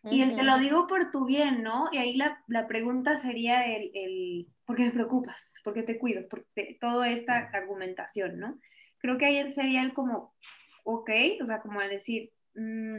Y 0.03 0.21
el 0.21 0.35
te 0.35 0.43
lo 0.43 0.57
digo 0.59 0.87
por 0.87 1.11
tu 1.11 1.25
bien, 1.25 1.63
¿no? 1.63 1.89
Y 1.91 1.97
ahí 1.97 2.15
la, 2.15 2.43
la 2.47 2.67
pregunta 2.67 3.17
sería 3.17 3.65
el, 3.65 3.91
el, 3.93 4.47
¿por 4.65 4.75
qué 4.75 4.83
me 4.83 4.91
preocupas? 4.91 5.51
¿Por 5.63 5.73
qué 5.73 5.83
te 5.83 5.97
cuido? 5.97 6.27
Por 6.27 6.45
toda 6.79 7.09
esta 7.09 7.49
argumentación, 7.53 8.39
¿no? 8.39 8.59
Creo 8.99 9.17
que 9.17 9.25
ahí 9.25 9.51
sería 9.51 9.81
el 9.81 9.93
como, 9.93 10.35
ok, 10.83 11.09
o 11.41 11.45
sea, 11.45 11.61
como 11.61 11.79
al 11.79 11.89
decir, 11.89 12.31
mm, 12.55 12.97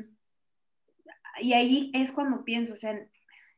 y 1.40 1.52
ahí 1.54 1.90
es 1.94 2.12
cuando 2.12 2.44
pienso, 2.44 2.72
o 2.72 2.76
sea, 2.76 2.98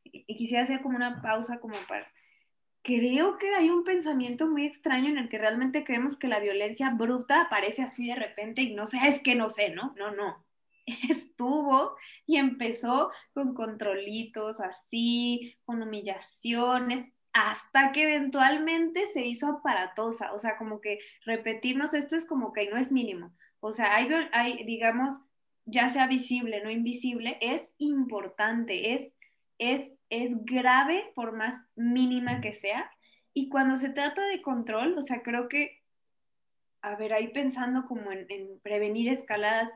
y 0.05 0.37
quisiera 0.37 0.63
hacer 0.63 0.83
como 0.83 0.97
una 0.97 1.21
pausa 1.23 1.59
como 1.59 1.75
para... 1.89 2.07
Creo 2.85 3.39
que 3.39 3.55
hay 3.55 3.71
un 3.71 3.83
pensamiento 3.83 4.47
muy 4.47 4.67
extraño 4.67 5.09
en 5.09 5.17
el 5.17 5.31
que 5.31 5.39
realmente 5.39 5.85
creemos 5.85 6.19
que 6.19 6.29
la 6.29 6.39
violencia 6.39 6.91
bruta 6.91 7.41
aparece 7.41 7.83
así 7.83 8.09
de 8.09 8.15
repente 8.15 8.61
y 8.61 8.75
no 8.75 8.87
sé, 8.87 8.99
es 9.07 9.21
que 9.23 9.35
no 9.35 9.49
sé, 9.49 9.71
¿no? 9.71 9.95
No, 9.97 10.11
no. 10.15 10.45
Estuvo 11.09 11.97
y 12.27 12.37
empezó 12.37 13.11
con 13.33 13.55
controlitos 13.55 14.61
así, 14.61 15.57
con 15.65 15.83
humillaciones, 15.83 17.07
hasta 17.33 17.91
que 17.93 18.03
eventualmente 18.03 19.07
se 19.09 19.23
hizo 19.23 19.49
aparatosa. 19.49 20.35
O 20.35 20.39
sea, 20.39 20.59
como 20.59 20.83
que 20.83 20.99
repetirnos 21.25 21.95
esto 21.95 22.17
es 22.17 22.27
como 22.27 22.53
que 22.53 22.69
no 22.69 22.77
es 22.77 22.93
mínimo. 22.93 23.35
O 23.61 23.73
sea, 23.73 23.97
hay, 23.97 24.63
digamos, 24.65 25.23
ya 25.65 25.89
sea 25.89 26.07
visible, 26.07 26.63
no 26.63 26.71
invisible, 26.71 27.39
es 27.41 27.63
importante, 27.79 28.93
es, 28.93 29.11
es 29.59 29.95
es 30.23 30.45
grave 30.45 31.13
por 31.15 31.33
más 31.33 31.61
mínima 31.75 32.41
que 32.41 32.55
sea. 32.55 32.91
Y 33.33 33.49
cuando 33.49 33.77
se 33.77 33.91
trata 33.91 34.25
de 34.27 34.43
control, 34.43 34.97
o 34.97 35.03
sea, 35.03 35.23
creo 35.23 35.49
que, 35.49 35.83
a 36.83 36.95
ver, 36.97 37.13
ahí 37.13 37.29
pensando 37.29 37.87
como 37.87 38.13
en, 38.13 38.27
prevenir 38.63 39.09
escaladas 39.09 39.71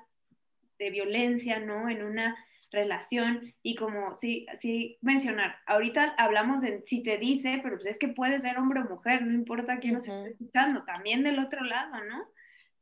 de 0.79 0.91
violencia, 0.91 1.59
¿no? 1.59 1.89
En 1.89 2.05
una 2.05 2.37
relación 2.71 3.55
y 3.63 3.75
como, 3.75 4.15
sí, 4.15 4.47
sí, 4.61 4.99
mencionar, 5.01 5.57
ahorita 5.67 6.15
hablamos 6.19 6.61
de 6.61 6.83
si 6.87 7.03
te 7.03 7.17
dice, 7.17 7.61
pero 7.63 7.77
pues 7.77 7.87
es 7.87 7.99
que 7.99 8.09
puede 8.09 8.39
ser 8.41 8.59
hombre 8.59 8.81
o 8.81 8.85
mujer, 8.85 9.23
no 9.23 9.33
importa 9.33 9.79
quién 9.79 9.95
nos 9.95 10.07
esté 10.07 10.25
escuchando, 10.33 10.85
también 10.85 11.25
del 11.25 11.39
otro 11.39 11.65
lado, 11.65 12.05
¿no? 12.05 12.29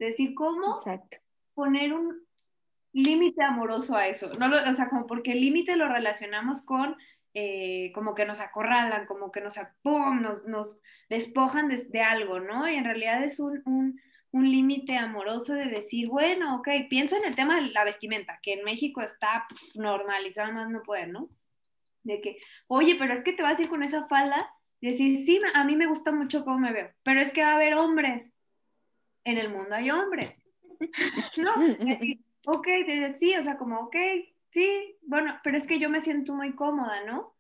Decir 0.01 0.35
cómo 0.35 0.77
poner 1.55 1.95
un 1.95 2.26
límite 3.03 3.43
amoroso 3.43 3.97
a 3.97 4.09
eso, 4.09 4.31
no 4.39 4.47
o 4.47 4.75
sea, 4.75 4.89
como 4.89 5.07
porque 5.07 5.33
el 5.33 5.41
límite 5.41 5.77
lo 5.77 5.89
relacionamos 5.89 6.65
con 6.65 6.97
eh, 7.39 7.93
como 7.93 8.15
que 8.15 8.25
nos 8.25 8.41
acorralan, 8.41 9.05
como 9.05 9.31
que 9.31 9.43
nos, 9.43 9.57
¡pum! 9.83 10.23
nos, 10.23 10.47
nos 10.47 10.81
despojan 11.11 11.69
de, 11.69 12.01
algo, 12.01 12.41
¿no? 12.41 12.67
Y 12.67 12.77
en 12.77 12.85
realidad 12.85 13.23
es 13.23 13.39
un, 13.41 13.61
un, 13.67 14.01
un 14.31 14.51
límite 14.51 14.97
amoroso 14.97 15.53
de 15.53 15.67
decir, 15.67 16.09
bueno, 16.09 16.57
ok, 16.57 16.69
pienso 16.89 17.15
en 17.15 17.27
el 17.27 17.37
tema 17.37 17.57
de 17.57 17.73
la 17.73 17.85
vestimenta, 17.85 18.41
que 18.43 18.55
en 18.55 18.65
México 18.65 19.03
está 19.03 19.47
normalizado, 19.75 20.51
más 20.55 20.71
no 20.71 20.83
puede, 20.83 21.09
¿no? 21.09 21.29
De 22.05 22.23
que, 22.23 22.39
oye, 22.69 22.97
pero 22.99 23.13
es 23.13 23.21
que 23.21 23.35
te 23.35 23.43
vas 23.43 23.59
a 23.59 23.63
ir 23.63 23.69
con 23.69 23.83
esa 23.83 24.07
falda, 24.07 24.51
y 24.81 24.93
decir, 24.93 25.19
sí, 25.19 25.39
a 25.53 25.63
mí 25.65 25.77
me 25.77 25.89
gusta 25.89 26.13
mucho 26.13 26.43
cómo 26.43 26.61
me 26.61 26.73
veo, 26.73 26.91
pero 27.03 27.21
es 27.21 27.33
que 27.33 27.43
va 27.43 27.51
a 27.51 27.57
haber 27.57 27.75
hombres, 27.75 28.33
en 29.25 29.37
el 29.37 29.51
mundo 29.51 29.75
hay 29.75 29.91
hombres, 29.91 30.35
¿no? 31.37 31.55
Decir, 31.85 32.25
ok, 32.47 32.69
sí, 33.19 33.35
o 33.37 33.43
sea, 33.43 33.59
como, 33.59 33.81
ok, 33.81 33.97
sí, 34.51 34.97
bueno, 35.03 35.39
pero 35.43 35.57
es 35.57 35.67
que 35.67 35.79
yo 35.79 35.91
me 35.91 36.01
siento 36.01 36.35
muy 36.35 36.55
cómoda, 36.55 37.05
¿no? 37.05 37.35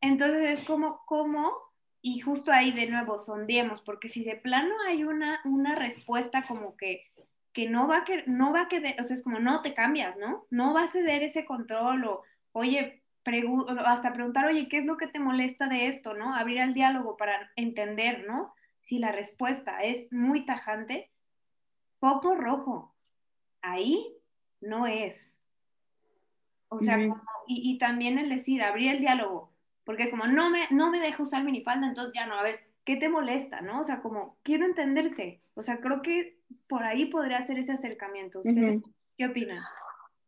Entonces 0.00 0.58
es 0.60 0.64
como, 0.64 1.04
¿cómo? 1.06 1.52
Y 2.00 2.20
justo 2.20 2.52
ahí 2.52 2.72
de 2.72 2.86
nuevo 2.86 3.18
sondeemos, 3.18 3.82
porque 3.82 4.08
si 4.08 4.24
de 4.24 4.36
plano 4.36 4.74
hay 4.86 5.04
una, 5.04 5.40
una 5.44 5.74
respuesta 5.74 6.46
como 6.46 6.76
que, 6.76 7.04
que 7.52 7.68
no 7.68 7.88
va 7.88 7.98
a 7.98 8.04
que 8.04 8.24
no 8.26 8.52
va 8.52 8.62
a 8.62 8.68
quedar, 8.68 8.94
o 9.00 9.04
sea, 9.04 9.16
es 9.16 9.22
como 9.22 9.38
no 9.40 9.60
te 9.62 9.74
cambias, 9.74 10.16
¿no? 10.16 10.46
No 10.50 10.72
va 10.72 10.84
a 10.84 10.92
ceder 10.92 11.22
ese 11.22 11.44
control 11.44 12.04
o, 12.04 12.22
oye, 12.52 13.02
hasta 13.84 14.12
preguntar, 14.12 14.46
oye, 14.46 14.68
¿qué 14.68 14.78
es 14.78 14.84
lo 14.84 14.96
que 14.96 15.06
te 15.08 15.20
molesta 15.20 15.68
de 15.68 15.86
esto, 15.88 16.14
no? 16.14 16.34
Abrir 16.34 16.58
el 16.58 16.74
diálogo 16.74 17.16
para 17.16 17.50
entender, 17.56 18.24
¿no? 18.26 18.54
Si 18.80 18.98
la 18.98 19.12
respuesta 19.12 19.82
es 19.82 20.12
muy 20.12 20.44
tajante, 20.44 21.10
poco 22.00 22.34
rojo. 22.34 22.91
Ahí 23.62 24.14
no 24.60 24.86
es. 24.86 25.32
O 26.68 26.80
sea, 26.80 26.98
y, 27.46 27.78
también 27.78 28.18
el 28.18 28.30
decir, 28.30 28.62
abrir 28.62 28.90
el 28.90 29.00
diálogo, 29.00 29.52
porque 29.84 30.04
es 30.04 30.10
como, 30.10 30.26
no 30.26 30.48
me, 30.48 30.66
no 30.70 30.90
me 30.90 31.00
deja 31.00 31.22
usar 31.22 31.44
minifalda, 31.44 31.86
entonces 31.86 32.14
ya 32.14 32.26
no, 32.26 32.34
a 32.34 32.42
ver, 32.42 32.56
¿qué 32.84 32.96
te 32.96 33.10
molesta, 33.10 33.60
no? 33.60 33.80
O 33.80 33.84
sea, 33.84 34.00
como, 34.00 34.36
quiero 34.42 34.64
entenderte. 34.64 35.42
O 35.54 35.62
sea, 35.62 35.80
creo 35.80 36.00
que 36.00 36.38
por 36.68 36.82
ahí 36.82 37.06
podría 37.06 37.38
hacer 37.38 37.58
ese 37.58 37.72
acercamiento. 37.72 38.40
¿Usted 38.40 38.80
qué 39.18 39.26
opina? 39.26 39.68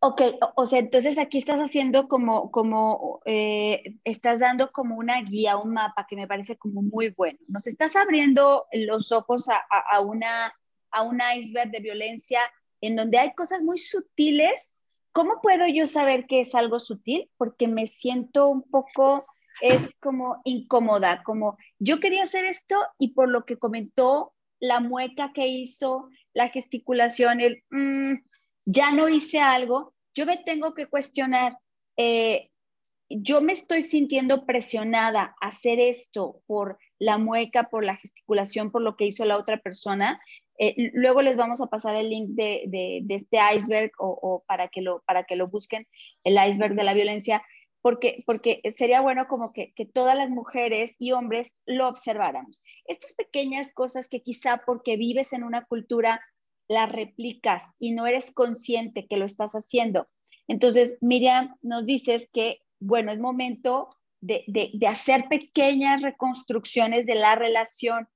Ok, 0.00 0.20
o, 0.56 0.66
sea, 0.66 0.80
entonces 0.80 1.16
aquí 1.16 1.38
estás 1.38 1.58
haciendo 1.58 2.08
como, 2.08 2.50
como, 2.50 3.22
eh, 3.24 3.96
estás 4.04 4.38
dando 4.38 4.70
como 4.70 4.96
una 4.96 5.22
guía, 5.22 5.56
un 5.56 5.72
mapa 5.72 6.06
que 6.06 6.14
me 6.14 6.26
parece 6.26 6.58
como 6.58 6.82
muy 6.82 7.08
bueno. 7.16 7.38
Nos 7.48 7.66
estás 7.66 7.96
abriendo 7.96 8.66
los 8.72 9.12
ojos 9.12 9.48
a, 9.48 9.62
a, 9.70 10.00
una, 10.00 10.52
a 10.90 11.02
un 11.02 11.22
iceberg 11.38 11.70
de 11.70 11.80
violencia 11.80 12.40
en 12.86 12.96
donde 12.96 13.18
hay 13.18 13.34
cosas 13.34 13.62
muy 13.62 13.78
sutiles 13.78 14.78
¿Cómo 15.14 15.40
puedo 15.40 15.68
yo 15.68 15.86
saber 15.86 16.26
que 16.26 16.40
es 16.40 16.56
algo 16.56 16.80
sutil? 16.80 17.30
Porque 17.36 17.68
me 17.68 17.86
siento 17.86 18.48
un 18.48 18.62
poco, 18.62 19.26
es 19.60 19.94
como 20.00 20.42
incómoda, 20.44 21.22
como 21.22 21.56
yo 21.78 22.00
quería 22.00 22.24
hacer 22.24 22.44
esto 22.44 22.76
y 22.98 23.14
por 23.14 23.28
lo 23.28 23.44
que 23.44 23.56
comentó, 23.56 24.32
la 24.58 24.80
mueca 24.80 25.30
que 25.32 25.46
hizo, 25.46 26.08
la 26.32 26.48
gesticulación, 26.48 27.40
el 27.40 27.62
mm, 27.70 28.24
ya 28.64 28.90
no 28.90 29.08
hice 29.08 29.38
algo, 29.38 29.94
yo 30.16 30.26
me 30.26 30.36
tengo 30.38 30.74
que 30.74 30.86
cuestionar, 30.86 31.58
eh, 31.96 32.50
yo 33.08 33.40
me 33.40 33.52
estoy 33.52 33.82
sintiendo 33.82 34.44
presionada 34.46 35.36
a 35.40 35.46
hacer 35.46 35.78
esto 35.78 36.42
por 36.48 36.76
la 36.98 37.18
mueca, 37.18 37.68
por 37.70 37.84
la 37.84 37.94
gesticulación, 37.94 38.72
por 38.72 38.82
lo 38.82 38.96
que 38.96 39.06
hizo 39.06 39.24
la 39.24 39.36
otra 39.36 39.60
persona, 39.60 40.20
eh, 40.58 40.90
luego 40.92 41.22
les 41.22 41.36
vamos 41.36 41.60
a 41.60 41.66
pasar 41.66 41.96
el 41.96 42.10
link 42.10 42.30
de, 42.30 43.04
este 43.08 43.38
iceberg 43.56 43.92
o, 43.98 44.44
para, 44.46 44.68
que 44.68 44.82
lo, 44.82 45.02
para 45.06 45.24
que 45.24 45.36
lo 45.36 45.48
busquen, 45.48 45.86
el 46.22 46.34
iceberg 46.34 46.74
de 46.74 46.84
la 46.84 46.94
violencia, 46.94 47.42
porque, 47.82 48.22
porque 48.26 48.62
sería 48.76 49.00
bueno 49.00 49.26
como 49.28 49.52
que, 49.52 49.72
que 49.74 49.84
todas 49.84 50.16
las 50.16 50.30
mujeres 50.30 50.96
y 50.98 51.12
hombres 51.12 51.54
lo 51.66 51.88
observáramos. 51.88 52.62
Estas 52.86 53.14
pequeñas 53.14 53.72
cosas 53.72 54.08
que 54.08 54.22
quizá 54.22 54.62
porque 54.64 54.96
vives 54.96 55.32
en 55.32 55.44
una 55.44 55.64
cultura 55.64 56.20
las 56.68 56.90
replicas 56.90 57.62
y 57.78 57.92
no 57.92 58.06
eres 58.06 58.32
consciente 58.32 59.06
que 59.06 59.16
lo 59.16 59.26
estás 59.26 59.52
haciendo. 59.52 60.04
Entonces, 60.48 60.98
Miriam, 61.00 61.56
nos 61.62 61.84
dices 61.86 62.28
que, 62.32 62.60
bueno, 62.80 63.12
es 63.12 63.18
momento 63.18 63.96
de, 64.20 64.44
de, 64.46 64.86
hacer 64.86 65.28
pequeñas 65.28 66.00
reconstrucciones 66.00 67.04
de 67.06 67.14
la 67.14 67.34
relación. 67.34 68.08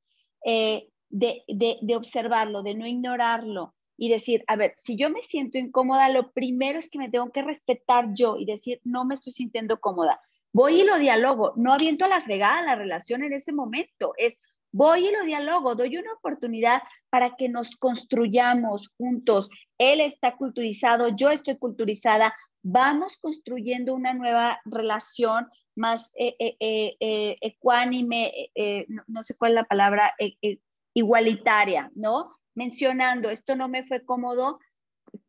Eh, 0.45 0.89
de, 1.11 1.42
de, 1.48 1.96
observarlo, 1.96 2.62
de 2.62 2.74
no 2.74 2.86
ignorarlo 2.86 3.74
y 3.96 4.09
decir, 4.09 4.44
a 4.46 4.56
ver, 4.56 4.72
si 4.76 4.96
yo 4.96 5.11
me 5.11 5.22
siento 5.22 5.59
incómoda, 5.59 6.09
lo 6.09 6.30
primero 6.32 6.78
es 6.78 6.88
que 6.88 6.98
me 6.98 7.11
tengo 7.11 7.30
que 7.32 7.42
respetar 7.42 8.14
yo 8.14 8.36
y 8.36 8.44
decir, 8.44 8.80
no 8.84 9.04
me 9.04 9.14
estoy 9.14 9.32
sintiendo 9.32 9.80
cómoda. 9.80 10.20
Voy 10.52 10.80
y 10.80 10.84
lo 10.84 10.98
dialogo, 10.98 11.52
no 11.56 11.72
aviento 11.72 12.04
a 12.04 12.09
la 12.09 12.20
fregada 12.20 12.62
la 12.62 12.74
relación 12.74 13.22
en 13.22 13.32
ese 13.32 13.52
momento, 13.52 14.12
es 14.16 14.38
voy 14.70 15.09
y 15.09 15.12
lo 15.12 15.24
dialogo, 15.24 15.74
doy 15.74 15.96
una 15.96 16.12
oportunidad 16.12 16.82
para 17.11 17.36
que 17.36 17.48
nos 17.48 17.74
construyamos 17.76 18.88
juntos. 18.96 19.48
Él 19.78 20.00
está 20.00 20.36
culturizado, 20.36 21.09
yo 21.16 21.30
estoy 21.30 21.56
culturizada, 21.56 22.34
vamos 22.62 23.16
construyendo 23.16 23.94
una 23.94 24.14
nueva 24.14 24.61
relación 24.64 25.48
más 25.74 26.12
eh, 26.16 26.34
eh, 26.38 26.96
eh, 27.00 27.36
ecuánime, 27.40 28.50
no, 28.88 29.02
no, 29.06 29.24
sé 29.24 29.34
cuál 29.34 29.52
es 29.52 29.56
la 29.56 29.64
palabra, 29.64 30.14
igualitaria, 30.99 31.90
¿no? 31.94 32.36
Mencionando, 32.55 33.30
esto 33.30 33.55
no 33.55 33.68
me 33.68 33.84
fue 33.84 34.05
cómodo, 34.05 34.59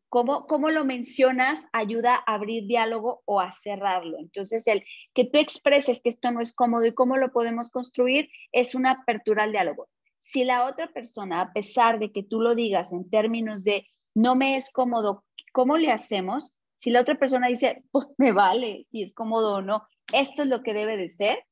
¿cómo, 0.08 0.46
cómo 0.48 0.70
lo 0.70 0.84
mencionas 0.84 1.64
ayuda 1.72 2.16
a 2.26 2.34
abrir 2.34 2.66
diálogo 2.66 3.22
o 3.24 3.40
a 3.40 3.52
cerrarlo? 3.52 4.18
Entonces, 4.18 4.66
el 4.66 4.84
que 5.14 5.24
tú 5.24 5.38
expreses 5.38 6.00
que 6.02 6.08
esto 6.08 6.32
no 6.32 6.40
es 6.40 6.52
cómodo 6.52 6.86
y 6.86 6.94
cómo 6.94 7.16
lo 7.16 7.30
podemos 7.30 7.70
construir 7.70 8.28
es 8.50 8.74
una 8.74 8.90
apertura 8.90 9.44
al 9.44 9.52
diálogo. 9.52 9.88
Si 10.20 10.42
la 10.42 10.66
otra 10.66 10.88
persona, 10.88 11.40
a 11.40 11.52
pesar 11.52 12.00
de 12.00 12.10
que 12.10 12.24
tú 12.24 12.40
lo 12.40 12.56
digas 12.56 12.92
en 12.92 13.08
términos 13.08 13.62
de 13.62 13.86
no 14.12 14.34
me 14.34 14.56
es 14.56 14.72
cómodo, 14.72 15.24
¿cómo 15.52 15.78
le 15.78 15.92
hacemos? 15.92 16.56
Si 16.74 16.90
la 16.90 17.00
otra 17.00 17.16
persona 17.16 17.46
dice, 17.46 17.84
pues 17.92 18.08
me 18.18 18.32
vale, 18.32 18.82
si 18.88 19.02
es 19.02 19.12
cómodo 19.12 19.54
o 19.54 19.62
no, 19.62 19.86
esto 20.12 20.42
es 20.42 20.48
lo 20.48 20.64
que 20.64 20.74
debe 20.74 20.96
de 20.96 21.08
ser, 21.08 21.44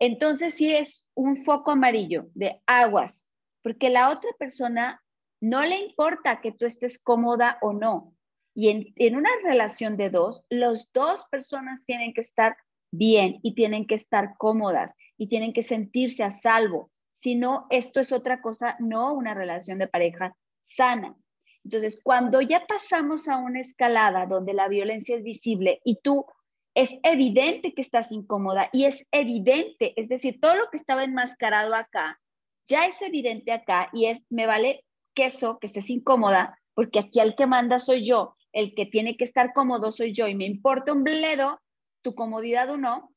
entonces 0.00 0.54
sí 0.54 0.74
es 0.74 1.04
un 1.14 1.36
foco 1.36 1.70
amarillo 1.70 2.26
de 2.34 2.60
aguas, 2.66 3.31
porque 3.62 3.90
la 3.90 4.10
otra 4.10 4.30
persona 4.38 5.02
no 5.40 5.64
le 5.64 5.76
importa 5.76 6.40
que 6.40 6.52
tú 6.52 6.66
estés 6.66 7.02
cómoda 7.02 7.58
o 7.62 7.72
no. 7.72 8.14
Y 8.54 8.68
en, 8.68 8.92
en 8.96 9.16
una 9.16 9.30
relación 9.42 9.96
de 9.96 10.10
dos, 10.10 10.44
las 10.48 10.90
dos 10.92 11.24
personas 11.30 11.84
tienen 11.84 12.12
que 12.12 12.20
estar 12.20 12.56
bien 12.92 13.40
y 13.42 13.54
tienen 13.54 13.86
que 13.86 13.94
estar 13.94 14.36
cómodas 14.38 14.92
y 15.16 15.28
tienen 15.28 15.52
que 15.52 15.62
sentirse 15.62 16.22
a 16.22 16.30
salvo. 16.30 16.90
Si 17.14 17.34
no, 17.34 17.66
esto 17.70 18.00
es 18.00 18.12
otra 18.12 18.42
cosa, 18.42 18.76
no 18.78 19.14
una 19.14 19.34
relación 19.34 19.78
de 19.78 19.88
pareja 19.88 20.36
sana. 20.62 21.16
Entonces, 21.64 22.00
cuando 22.02 22.40
ya 22.40 22.66
pasamos 22.66 23.28
a 23.28 23.38
una 23.38 23.60
escalada 23.60 24.26
donde 24.26 24.52
la 24.52 24.68
violencia 24.68 25.16
es 25.16 25.22
visible 25.22 25.80
y 25.84 26.00
tú 26.02 26.26
es 26.74 26.98
evidente 27.02 27.74
que 27.74 27.82
estás 27.82 28.10
incómoda 28.12 28.68
y 28.72 28.84
es 28.84 29.06
evidente, 29.12 29.92
es 30.00 30.08
decir, 30.08 30.40
todo 30.40 30.56
lo 30.56 30.68
que 30.70 30.76
estaba 30.76 31.04
enmascarado 31.04 31.74
acá, 31.74 32.20
ya 32.68 32.86
es 32.86 33.00
evidente 33.02 33.52
acá 33.52 33.90
y 33.92 34.06
es, 34.06 34.22
me 34.30 34.46
vale 34.46 34.84
queso 35.14 35.58
que 35.58 35.66
estés 35.66 35.90
incómoda, 35.90 36.58
porque 36.74 36.98
aquí 36.98 37.20
el 37.20 37.34
que 37.34 37.46
manda 37.46 37.78
soy 37.78 38.04
yo, 38.04 38.36
el 38.52 38.74
que 38.74 38.86
tiene 38.86 39.16
que 39.16 39.24
estar 39.24 39.52
cómodo 39.52 39.92
soy 39.92 40.12
yo 40.12 40.28
y 40.28 40.34
me 40.34 40.46
importa 40.46 40.92
un 40.92 41.04
bledo 41.04 41.60
tu 42.02 42.14
comodidad 42.14 42.70
o 42.70 42.76
no, 42.76 43.14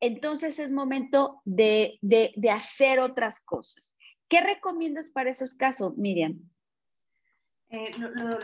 entonces 0.00 0.58
es 0.58 0.70
momento 0.70 1.42
de, 1.44 1.98
de 2.02 2.50
hacer 2.50 3.00
otras 3.00 3.40
cosas. 3.44 3.94
¿Qué 4.28 4.40
recomiendas 4.40 5.10
para 5.10 5.30
esos 5.30 5.54
casos, 5.54 5.96
Miriam? 5.96 6.38
Eh, 7.70 7.90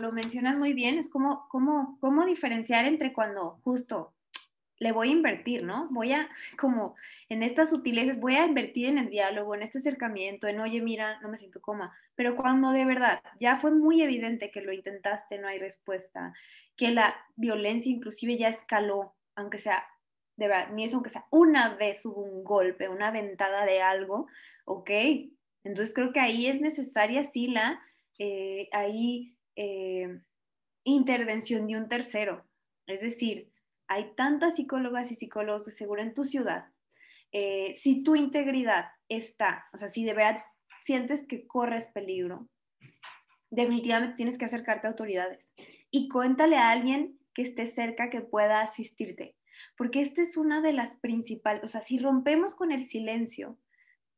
lo, 0.00 0.12
mencionas 0.12 0.58
muy 0.58 0.74
bien, 0.74 0.98
es 0.98 1.08
como, 1.08 1.48
como, 1.48 1.98
cómo 2.00 2.26
diferenciar 2.26 2.84
entre 2.84 3.14
cuando 3.14 3.58
justo 3.62 4.12
le 4.78 4.92
voy 4.92 5.08
a 5.08 5.12
invertir, 5.12 5.62
¿no? 5.62 5.88
Voy 5.90 6.12
a, 6.12 6.28
como 6.58 6.96
en 7.28 7.42
estas 7.42 7.70
sutilezas, 7.70 8.20
voy 8.20 8.36
a 8.36 8.46
invertir 8.46 8.86
en 8.86 8.98
el 8.98 9.10
diálogo, 9.10 9.54
en 9.54 9.62
este 9.62 9.78
acercamiento, 9.78 10.46
en, 10.46 10.60
oye, 10.60 10.80
mira, 10.80 11.20
no 11.20 11.28
me 11.28 11.36
siento 11.36 11.60
coma, 11.60 11.96
pero 12.14 12.36
cuando 12.36 12.70
de 12.70 12.84
verdad 12.84 13.20
ya 13.40 13.56
fue 13.56 13.70
muy 13.70 14.02
evidente 14.02 14.50
que 14.50 14.60
lo 14.60 14.72
intentaste, 14.72 15.38
no 15.38 15.48
hay 15.48 15.58
respuesta, 15.58 16.34
que 16.76 16.90
la 16.90 17.14
violencia 17.36 17.90
inclusive 17.90 18.36
ya 18.36 18.48
escaló, 18.48 19.14
aunque 19.36 19.58
sea, 19.58 19.84
de 20.36 20.48
verdad, 20.48 20.68
ni 20.72 20.84
eso, 20.84 20.96
aunque 20.96 21.10
sea 21.10 21.26
una 21.30 21.76
vez 21.76 22.04
hubo 22.04 22.22
un 22.22 22.44
golpe, 22.44 22.88
una 22.88 23.10
ventada 23.10 23.64
de 23.64 23.80
algo, 23.80 24.26
ok, 24.64 24.90
entonces 25.62 25.94
creo 25.94 26.12
que 26.12 26.20
ahí 26.20 26.46
es 26.46 26.60
necesaria 26.60 27.24
sí 27.24 27.46
la 27.48 27.80
eh, 28.18 28.68
hay 28.72 29.36
eh, 29.56 30.20
intervención 30.84 31.66
de 31.66 31.76
un 31.76 31.88
tercero. 31.88 32.44
Es 32.86 33.00
decir, 33.00 33.50
hay 33.88 34.14
tantas 34.16 34.56
psicólogas 34.56 35.10
y 35.10 35.14
psicólogos 35.14 35.66
de 35.66 35.72
seguro 35.72 36.02
en 36.02 36.14
tu 36.14 36.24
ciudad. 36.24 36.66
Eh, 37.32 37.74
si 37.74 38.02
tu 38.02 38.14
integridad 38.16 38.86
está, 39.08 39.66
o 39.72 39.78
sea, 39.78 39.88
si 39.88 40.04
de 40.04 40.14
verdad 40.14 40.44
sientes 40.82 41.26
que 41.26 41.46
corres 41.46 41.86
peligro, 41.86 42.48
definitivamente 43.50 44.16
tienes 44.16 44.38
que 44.38 44.44
acercarte 44.44 44.86
a 44.86 44.90
autoridades 44.90 45.52
y 45.90 46.08
cuéntale 46.08 46.56
a 46.56 46.70
alguien 46.70 47.18
que 47.34 47.42
esté 47.42 47.66
cerca 47.66 48.10
que 48.10 48.20
pueda 48.20 48.60
asistirte, 48.60 49.36
porque 49.76 50.00
esta 50.00 50.22
es 50.22 50.36
una 50.36 50.60
de 50.60 50.72
las 50.72 50.94
principales, 50.96 51.64
o 51.64 51.68
sea, 51.68 51.80
si 51.80 51.98
rompemos 51.98 52.54
con 52.54 52.70
el 52.70 52.86
silencio, 52.86 53.58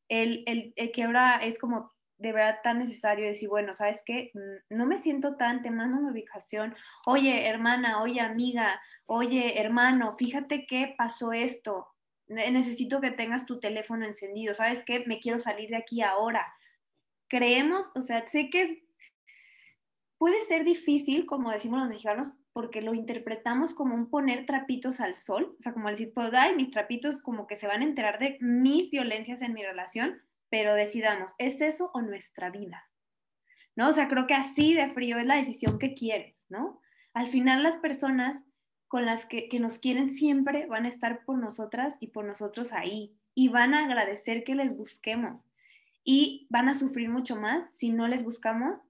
el, 0.08 0.44
el 0.46 0.92
que 0.92 1.02
ahora 1.02 1.36
es 1.36 1.58
como 1.58 1.95
de 2.18 2.32
verdad 2.32 2.60
tan 2.62 2.78
necesario 2.78 3.26
decir, 3.26 3.48
bueno, 3.48 3.72
¿sabes 3.72 4.02
qué? 4.04 4.30
Mm, 4.34 4.76
no 4.76 4.86
me 4.86 4.98
siento 4.98 5.36
tan, 5.36 5.62
te 5.62 5.70
mando 5.70 5.98
una 5.98 6.12
ubicación. 6.12 6.74
Oye, 7.04 7.46
hermana, 7.46 8.02
oye, 8.02 8.20
amiga, 8.20 8.80
oye, 9.06 9.60
hermano, 9.60 10.12
fíjate 10.14 10.66
que 10.66 10.94
pasó 10.96 11.32
esto. 11.32 11.88
Necesito 12.28 13.00
que 13.00 13.12
tengas 13.12 13.46
tu 13.46 13.60
teléfono 13.60 14.04
encendido. 14.04 14.54
¿Sabes 14.54 14.82
qué? 14.84 15.04
Me 15.06 15.20
quiero 15.20 15.38
salir 15.38 15.70
de 15.70 15.76
aquí 15.76 16.02
ahora. 16.02 16.44
Creemos, 17.28 17.92
o 17.94 18.02
sea, 18.02 18.26
sé 18.26 18.50
que 18.50 18.84
puede 20.18 20.40
ser 20.42 20.64
difícil, 20.64 21.26
como 21.26 21.50
decimos 21.50 21.80
los 21.80 21.88
mexicanos, 21.88 22.30
porque 22.52 22.80
lo 22.80 22.94
interpretamos 22.94 23.74
como 23.74 23.94
un 23.94 24.08
poner 24.08 24.46
trapitos 24.46 25.00
al 25.00 25.20
sol, 25.20 25.54
o 25.58 25.62
sea, 25.62 25.74
como 25.74 25.90
decir, 25.90 26.12
pues, 26.14 26.30
ay, 26.32 26.56
mis 26.56 26.70
trapitos 26.70 27.20
como 27.20 27.46
que 27.46 27.56
se 27.56 27.66
van 27.66 27.82
a 27.82 27.84
enterar 27.84 28.18
de 28.18 28.38
mis 28.40 28.90
violencias 28.90 29.42
en 29.42 29.52
mi 29.52 29.62
relación, 29.62 30.22
pero 30.48 30.74
decidamos, 30.74 31.32
¿es 31.38 31.60
eso 31.60 31.90
o 31.94 32.00
nuestra 32.00 32.50
vida? 32.50 32.88
¿No? 33.74 33.88
O 33.88 33.92
sea, 33.92 34.08
creo 34.08 34.26
que 34.26 34.34
así 34.34 34.74
de 34.74 34.88
frío 34.90 35.18
es 35.18 35.26
la 35.26 35.36
decisión 35.36 35.78
que 35.78 35.94
quieres, 35.94 36.46
¿no? 36.48 36.80
Al 37.12 37.26
final 37.26 37.62
las 37.62 37.76
personas 37.76 38.42
con 38.88 39.04
las 39.04 39.26
que, 39.26 39.48
nos 39.60 39.78
quieren 39.78 40.10
siempre 40.10 40.66
van 40.66 40.84
a 40.84 40.88
estar 40.88 41.24
por 41.24 41.38
nosotras 41.38 41.96
y 42.00 42.08
por 42.08 42.24
nosotros 42.24 42.72
ahí 42.72 43.16
y 43.34 43.48
van 43.48 43.74
a 43.74 43.84
agradecer 43.84 44.44
que 44.44 44.54
les 44.54 44.76
busquemos 44.76 45.42
y 46.04 46.46
van 46.50 46.68
a 46.68 46.74
sufrir 46.74 47.08
mucho 47.08 47.36
más 47.36 47.74
si 47.74 47.90
no 47.90 48.06
les 48.06 48.22
buscamos 48.22 48.80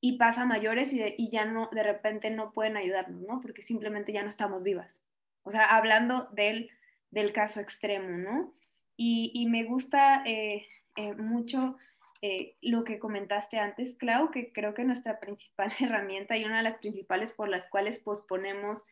y 0.00 0.16
pasa 0.16 0.44
mayores 0.44 0.92
y, 0.92 1.02
y, 1.16 1.30
ya 1.30 1.44
no, 1.44 1.68
de 1.72 1.82
repente 1.82 2.30
no 2.30 2.52
pueden 2.52 2.76
ayudarnos, 2.76 3.20
¿no? 3.22 3.40
Porque 3.40 3.62
simplemente 3.62 4.12
ya 4.12 4.22
no 4.22 4.28
estamos 4.28 4.62
vivas. 4.62 5.00
O 5.42 5.50
sea, 5.50 5.64
hablando 5.64 6.28
del, 6.32 6.70
del 7.10 7.32
caso 7.32 7.60
extremo, 7.60 8.16
¿no? 8.16 8.54
Y, 9.00 9.46
me 9.46 9.62
gusta 9.62 10.24
eh, 10.26 10.66
eh, 10.96 11.14
mucho 11.14 11.76
eh, 12.20 12.56
lo 12.60 12.82
que 12.82 12.98
comentaste 12.98 13.56
antes, 13.56 13.94
Clau, 13.94 14.32
que 14.32 14.52
creo 14.52 14.74
que 14.74 14.82
nuestra 14.82 15.20
principal 15.20 15.72
herramienta 15.78 16.36
y 16.36 16.44
una 16.44 16.56
de 16.56 16.64
las 16.64 16.78
principales 16.78 17.32
por 17.32 17.48
las 17.48 17.68
cuales 17.68 18.00
posponemos 18.00 18.82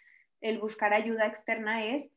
el 0.41 0.59
buscar 0.59 0.95
ayuda 0.95 1.27
externa 1.27 1.85
es 1.85 2.09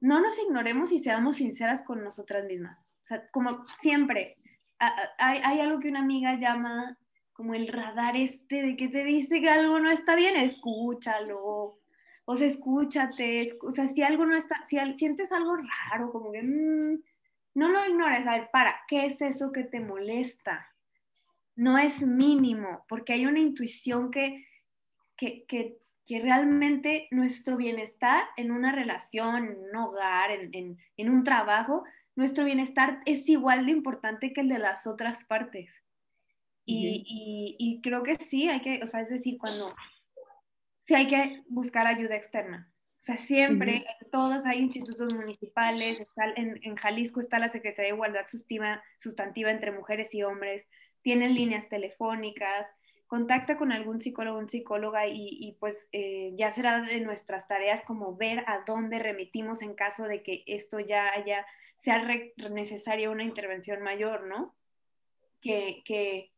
no 0.00 0.20
nos 0.20 0.36
ignoremos 0.40 0.90
y 0.90 0.98
seamos 0.98 1.36
sinceras 1.36 1.82
con 1.84 2.02
nosotras 2.02 2.44
mismas. 2.44 2.90
O 3.02 3.04
sea, 3.04 3.28
como 3.30 3.64
siempre, 3.80 4.34
hay, 4.78 5.40
hay 5.44 5.60
algo 5.60 5.78
que 5.78 5.88
una 5.88 6.00
amiga 6.00 6.34
llama 6.34 6.98
como 7.32 7.54
el 7.54 7.68
radar 7.68 8.16
este 8.16 8.62
de 8.62 8.76
que 8.76 8.88
te 8.88 9.04
dice 9.04 9.40
que 9.40 9.48
algo 9.48 9.78
no 9.78 9.92
está 9.92 10.16
bien, 10.16 10.34
escúchalo, 10.34 11.78
o 12.26 12.36
sea, 12.36 12.46
escúchate, 12.46 13.56
o 13.62 13.70
sea, 13.70 13.88
si 13.88 14.02
algo 14.02 14.24
no 14.24 14.36
está, 14.36 14.64
si 14.66 14.78
sientes 14.94 15.30
algo 15.32 15.56
raro, 15.56 16.10
como 16.10 16.32
que 16.32 16.42
mm, 16.42 17.02
no 17.54 17.68
lo 17.68 17.86
ignores, 17.86 18.26
a 18.26 18.38
ver, 18.38 18.50
para, 18.50 18.76
¿qué 18.88 19.06
es 19.06 19.20
eso 19.20 19.52
que 19.52 19.64
te 19.64 19.80
molesta? 19.80 20.70
No 21.56 21.78
es 21.78 22.02
mínimo, 22.02 22.84
porque 22.88 23.12
hay 23.12 23.26
una 23.26 23.40
intuición 23.40 24.10
que, 24.10 24.46
que, 25.16 25.44
que, 25.44 25.78
que 26.06 26.20
realmente 26.20 27.08
nuestro 27.10 27.56
bienestar 27.56 28.24
en 28.36 28.50
una 28.50 28.72
relación, 28.72 29.46
en 29.46 29.56
un 29.70 29.76
hogar, 29.76 30.30
en, 30.30 30.50
en, 30.52 30.78
en 30.96 31.10
un 31.10 31.24
trabajo, 31.24 31.84
nuestro 32.16 32.44
bienestar 32.44 33.00
es 33.06 33.28
igual 33.28 33.66
de 33.66 33.72
importante 33.72 34.32
que 34.32 34.40
el 34.40 34.48
de 34.48 34.58
las 34.58 34.86
otras 34.86 35.24
partes. 35.24 35.82
Y, 36.66 37.04
y, 37.06 37.56
y, 37.58 37.82
creo 37.82 38.02
que 38.02 38.16
sí, 38.16 38.48
hay 38.48 38.62
que, 38.62 38.80
o 38.82 38.86
sea, 38.86 39.02
es 39.02 39.10
decir, 39.10 39.36
cuando, 39.36 39.74
sí 40.84 40.94
hay 40.94 41.08
que 41.08 41.42
buscar 41.48 41.86
ayuda 41.86 42.16
externa. 42.16 42.70
O 43.00 43.04
sea, 43.04 43.18
siempre, 43.18 43.84
en 44.00 44.10
todos 44.10 44.46
hay 44.46 44.60
institutos 44.60 45.12
municipales, 45.12 46.00
está 46.00 46.24
en, 46.36 46.58
en, 46.62 46.74
Jalisco 46.74 47.20
está 47.20 47.38
la 47.38 47.50
Secretaría 47.50 47.90
de 47.90 47.96
Igualdad 47.96 48.26
Sustantiva, 48.26 48.82
Sustantiva 48.98 49.50
entre 49.50 49.72
Mujeres 49.72 50.14
y 50.14 50.22
Hombres, 50.22 50.66
tienen 51.02 51.34
líneas 51.34 51.68
telefónicas, 51.68 52.66
contacta 53.06 53.58
con 53.58 53.72
algún 53.72 54.00
psicólogo 54.00 54.38
o 54.38 54.48
psicóloga 54.48 55.06
y, 55.06 55.28
y 55.28 55.52
pues 55.60 55.86
eh, 55.92 56.32
ya 56.34 56.50
será 56.50 56.80
de 56.80 57.00
nuestras 57.00 57.46
tareas 57.46 57.82
como 57.82 58.16
ver 58.16 58.38
a 58.46 58.64
dónde 58.66 58.98
remitimos 58.98 59.60
en 59.60 59.74
caso 59.74 60.04
de 60.04 60.22
que 60.22 60.42
esto 60.46 60.80
ya 60.80 61.12
haya, 61.12 61.44
sea 61.78 62.02
necesaria 62.50 63.10
una 63.10 63.24
intervención 63.24 63.82
mayor, 63.82 64.26
¿no? 64.26 64.56
Que, 65.42 65.82
que, 65.84 66.32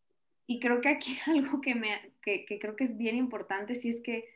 y 0.49 0.59
creo 0.59 0.80
que 0.80 0.88
aquí 0.88 1.16
algo 1.26 1.61
que, 1.61 1.76
me, 1.76 2.12
que, 2.22 2.44
que 2.44 2.59
creo 2.59 2.74
que 2.74 2.84
es 2.84 2.97
bien 2.97 3.16
importante, 3.16 3.76
si 3.76 3.90
es 3.90 4.01
que 4.01 4.34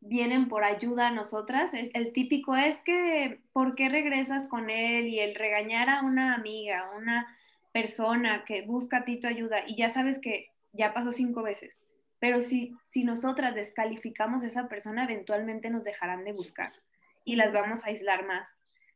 vienen 0.00 0.48
por 0.48 0.64
ayuda 0.64 1.08
a 1.08 1.12
nosotras. 1.12 1.72
El, 1.74 2.12
típico 2.12 2.56
es 2.56 2.76
que, 2.82 3.40
¿por 3.52 3.74
qué 3.74 3.88
regresas 3.88 4.48
con 4.48 4.70
él? 4.70 5.08
Y 5.08 5.20
el 5.20 5.34
regañar 5.34 5.88
a 5.88 6.02
una 6.02 6.34
amiga, 6.34 6.90
una 6.96 7.36
persona 7.72 8.44
que 8.44 8.62
busca 8.62 8.98
a 8.98 9.04
ti 9.04 9.20
tu 9.20 9.26
ayuda 9.26 9.62
y 9.66 9.76
ya 9.76 9.90
sabes 9.90 10.18
que 10.18 10.50
ya 10.72 10.92
pasó 10.94 11.12
cinco 11.12 11.42
veces. 11.42 11.80
Pero 12.18 12.40
si, 12.40 12.76
si 12.86 13.04
nosotras 13.04 13.54
descalificamos 13.54 14.42
a 14.42 14.48
esa 14.48 14.68
persona, 14.68 15.04
eventualmente 15.04 15.70
nos 15.70 15.84
dejarán 15.84 16.24
de 16.24 16.32
buscar 16.32 16.72
y 17.24 17.36
las 17.36 17.52
vamos 17.52 17.84
a 17.84 17.88
aislar 17.88 18.26
más. 18.26 18.48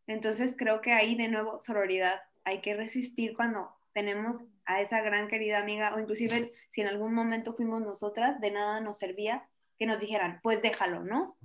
Entonces 0.07 0.57
creo 0.57 0.81
que 0.81 0.93
ahí 0.93 1.15
de 1.15 1.29
nuevo, 1.29 1.61
sororidad, 1.61 2.21
hay 2.45 2.61
que 2.61 2.75
resistir 2.75 3.35
cuando 3.37 3.71
tenemos 3.93 4.45
a 4.65 4.81
esa 4.81 5.01
gran 5.01 5.29
querida 5.29 5.59
amiga 5.59 5.95
o 5.95 6.01
inclusive 6.01 6.53
si 6.71 6.81
en 6.81 6.89
algún 6.89 7.15
momento 7.15 7.53
fuimos 7.53 7.83
nosotras, 7.83 8.41
de 8.41 8.51
nada 8.51 8.81
nos 8.81 8.99
servía 8.99 9.45
que 9.83 9.87
nos 9.87 9.99
dijeran, 9.99 10.39
pues 10.45 10.63
déjalo, 10.63 11.03
¿no? 11.03 11.37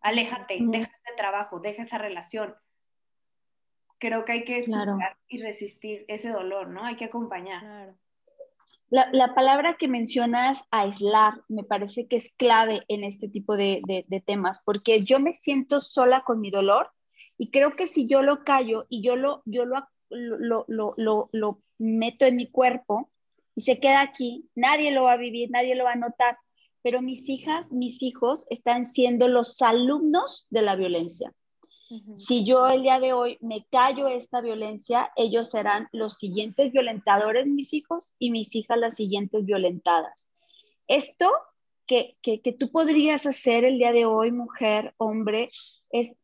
Aléjate, 0.00 0.58
deja 0.60 0.84
ese 0.84 1.16
trabajo, 1.16 1.58
deja 1.58 1.82
esa 1.82 1.98
relación. 1.98 2.54
Creo 3.98 4.24
que 4.24 4.30
hay 4.30 4.44
que 4.44 4.58
escuchar 4.58 5.18
y 5.26 5.42
resistir 5.42 6.04
ese 6.06 6.28
dolor, 6.28 6.68
¿no? 6.68 6.84
Hay 6.84 6.94
que 6.94 7.06
acompañar. 7.06 7.96
La, 8.90 9.34
palabra 9.34 9.74
que 9.76 9.88
mencionas, 9.88 10.62
aislar, 10.70 11.42
me 11.48 11.64
parece 11.64 12.06
que 12.06 12.14
es 12.14 12.32
clave 12.36 12.84
en 12.86 13.02
este 13.02 13.28
tipo 13.28 13.56
de, 13.56 13.82
temas, 14.24 14.62
porque 14.64 15.02
yo 15.02 15.18
me 15.18 15.32
siento 15.32 15.80
sola 15.80 16.22
con 16.24 16.40
mi 16.40 16.52
dolor 16.52 16.92
y 17.38 17.50
creo 17.50 17.74
que 17.74 17.88
si 17.88 18.06
yo 18.06 18.22
lo 18.22 18.44
callo 18.44 18.86
y 18.88 19.02
yo 19.02 19.16
lo, 19.16 19.42
yo 19.46 19.64
lo, 19.64 19.84
lo, 20.10 20.64
lo, 20.68 21.28
lo 21.32 21.62
meto 21.78 22.24
en 22.24 22.36
mi 22.36 22.48
cuerpo 22.48 23.10
y 23.56 23.62
se 23.62 23.80
queda 23.80 24.00
aquí, 24.00 24.48
nadie 24.54 24.92
lo 24.92 25.02
va 25.02 25.14
a 25.14 25.16
vivir, 25.16 25.50
nadie 25.50 25.74
lo 25.74 25.82
va 25.82 25.94
a 25.94 25.96
notar, 25.96 26.38
pero 26.82 27.02
mis 27.02 27.28
hijas, 27.28 27.72
mis 27.72 28.02
hijos 28.02 28.46
están 28.50 28.86
siendo 28.86 29.28
los 29.28 29.60
alumnos 29.62 30.46
de 30.50 30.62
la 30.62 30.76
violencia. 30.76 31.32
Si 32.16 32.44
yo 32.44 32.68
el 32.68 32.82
día 32.82 33.00
de 33.00 33.12
hoy 33.12 33.36
me 33.40 33.66
callo 33.68 34.06
esta 34.06 34.40
violencia, 34.40 35.10
ellos 35.16 35.50
serán 35.50 35.88
los 35.90 36.18
siguientes 36.18 36.70
violentadores, 36.70 37.48
mis 37.48 37.72
hijos, 37.72 38.14
y 38.20 38.30
mis 38.30 38.54
hijas 38.54 38.78
las 38.78 38.94
siguientes 38.94 39.44
violentadas. 39.44 40.30
Esto 40.86 41.28
que, 41.86 42.16
que, 42.22 42.42
que 42.42 42.52
tú 42.52 42.70
podrías 42.70 43.26
hacer 43.26 43.64
el 43.64 43.78
día 43.78 43.90
de 43.90 44.06
hoy, 44.06 44.30
mujer, 44.30 44.94
hombre, 44.98 45.48
es 45.90 46.16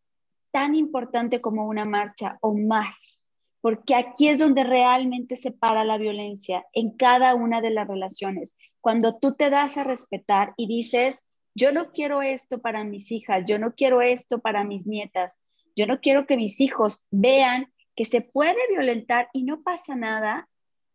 tan 0.52 0.76
importante 0.76 1.40
como 1.40 1.66
una 1.66 1.84
marcha 1.84 2.38
o 2.40 2.54
más, 2.54 3.20
porque 3.60 3.96
aquí 3.96 4.28
es 4.28 4.38
donde 4.38 4.62
realmente 4.62 5.34
se 5.34 5.50
para 5.50 5.84
la 5.84 5.98
violencia 5.98 6.64
en 6.72 6.96
cada 6.96 7.34
una 7.34 7.60
de 7.60 7.70
las 7.70 7.88
relaciones. 7.88 8.56
Cuando 8.86 9.18
tú 9.18 9.34
te 9.34 9.50
das 9.50 9.76
a 9.78 9.82
respetar 9.82 10.54
y 10.56 10.68
dices, 10.68 11.20
yo 11.56 11.72
no 11.72 11.90
quiero 11.90 12.22
esto 12.22 12.60
para 12.60 12.84
mis 12.84 13.10
hijas, 13.10 13.42
yo 13.44 13.58
no 13.58 13.74
quiero 13.74 14.00
esto 14.00 14.38
para 14.38 14.62
mis 14.62 14.86
nietas, 14.86 15.40
yo 15.74 15.88
no 15.88 15.98
quiero 15.98 16.24
que 16.24 16.36
mis 16.36 16.60
hijos 16.60 17.04
vean 17.10 17.66
que 17.96 18.04
se 18.04 18.20
puede 18.20 18.54
violentar 18.70 19.28
y 19.32 19.42
no 19.42 19.64
pasa 19.64 19.96
nada. 19.96 20.48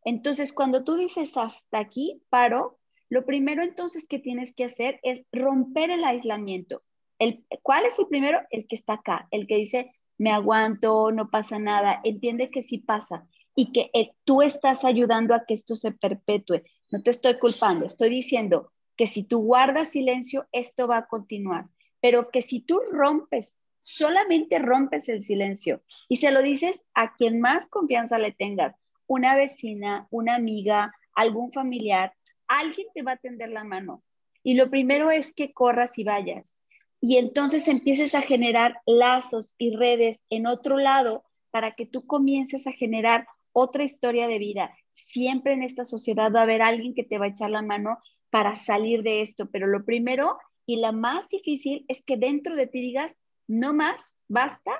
Entonces, 0.05 0.53
cuando 0.53 0.85
tú 0.85 0.95
dices 0.95 1.35
hasta 1.35 1.79
aquí, 1.79 2.21
paro, 2.29 2.79
lo 3.09 3.25
primero 3.25 3.61
entonces 3.61 4.07
que 4.07 4.19
tienes 4.19 4.53
que 4.53 4.63
hacer 4.63 5.01
es 5.03 5.25
romper 5.33 5.91
el 5.91 6.05
aislamiento. 6.05 6.83
El, 7.19 7.43
¿Cuál 7.61 7.85
es 7.87 7.99
el 7.99 8.07
primero? 8.07 8.39
El 8.51 8.67
que 8.67 8.77
está 8.77 8.93
acá, 8.93 9.27
el 9.31 9.47
que 9.47 9.57
dice, 9.57 9.91
me 10.17 10.31
aguanto, 10.31 11.11
no 11.11 11.29
pasa 11.29 11.59
nada, 11.59 11.99
entiende 12.05 12.51
que 12.51 12.63
sí 12.63 12.77
pasa 12.77 13.27
y 13.53 13.73
que 13.73 13.89
eh, 13.93 14.11
tú 14.23 14.41
estás 14.41 14.85
ayudando 14.85 15.35
a 15.35 15.43
que 15.45 15.55
esto 15.55 15.75
se 15.75 15.91
perpetúe. 15.91 16.61
No 16.91 17.01
te 17.01 17.09
estoy 17.09 17.39
culpando, 17.39 17.85
estoy 17.85 18.09
diciendo 18.09 18.71
que 18.95 19.07
si 19.07 19.23
tú 19.23 19.39
guardas 19.39 19.89
silencio, 19.89 20.47
esto 20.51 20.87
va 20.87 20.97
a 20.97 21.07
continuar, 21.07 21.67
pero 22.01 22.29
que 22.29 22.41
si 22.41 22.59
tú 22.59 22.79
rompes 22.91 23.61
solamente 23.83 24.59
rompes 24.59 25.09
el 25.09 25.23
silencio 25.23 25.81
y 26.07 26.17
se 26.17 26.31
lo 26.31 26.41
dices 26.41 26.85
a 26.93 27.13
quien 27.15 27.39
más 27.39 27.67
confianza 27.67 28.17
le 28.17 28.31
tengas, 28.31 28.75
una 29.07 29.35
vecina, 29.35 30.07
una 30.11 30.35
amiga, 30.35 30.93
algún 31.13 31.51
familiar, 31.51 32.13
alguien 32.47 32.87
te 32.93 33.01
va 33.01 33.13
a 33.13 33.17
tender 33.17 33.49
la 33.49 33.63
mano. 33.63 34.03
Y 34.43 34.53
lo 34.53 34.69
primero 34.69 35.11
es 35.11 35.33
que 35.33 35.53
corras 35.53 35.97
y 35.97 36.03
vayas. 36.03 36.59
Y 37.01 37.17
entonces 37.17 37.67
empieces 37.67 38.15
a 38.15 38.21
generar 38.21 38.79
lazos 38.85 39.55
y 39.57 39.75
redes 39.75 40.21
en 40.29 40.47
otro 40.47 40.77
lado 40.77 41.23
para 41.49 41.75
que 41.75 41.85
tú 41.85 42.05
comiences 42.05 42.67
a 42.67 42.71
generar 42.71 43.27
otra 43.51 43.83
historia 43.83 44.27
de 44.27 44.39
vida. 44.39 44.73
Siempre 44.91 45.53
en 45.53 45.63
esta 45.63 45.85
sociedad 45.85 46.31
va 46.33 46.39
a 46.41 46.43
haber 46.43 46.61
alguien 46.61 46.93
que 46.93 47.03
te 47.03 47.17
va 47.17 47.25
a 47.25 47.29
echar 47.29 47.49
la 47.49 47.61
mano 47.61 47.99
para 48.29 48.55
salir 48.55 49.03
de 49.03 49.21
esto, 49.21 49.49
pero 49.49 49.67
lo 49.67 49.85
primero 49.85 50.37
y 50.65 50.77
la 50.77 50.91
más 50.91 51.27
difícil 51.29 51.85
es 51.87 52.01
que 52.03 52.17
dentro 52.17 52.55
de 52.55 52.67
ti 52.67 52.81
digas, 52.81 53.17
no 53.47 53.73
más, 53.73 54.17
basta, 54.27 54.71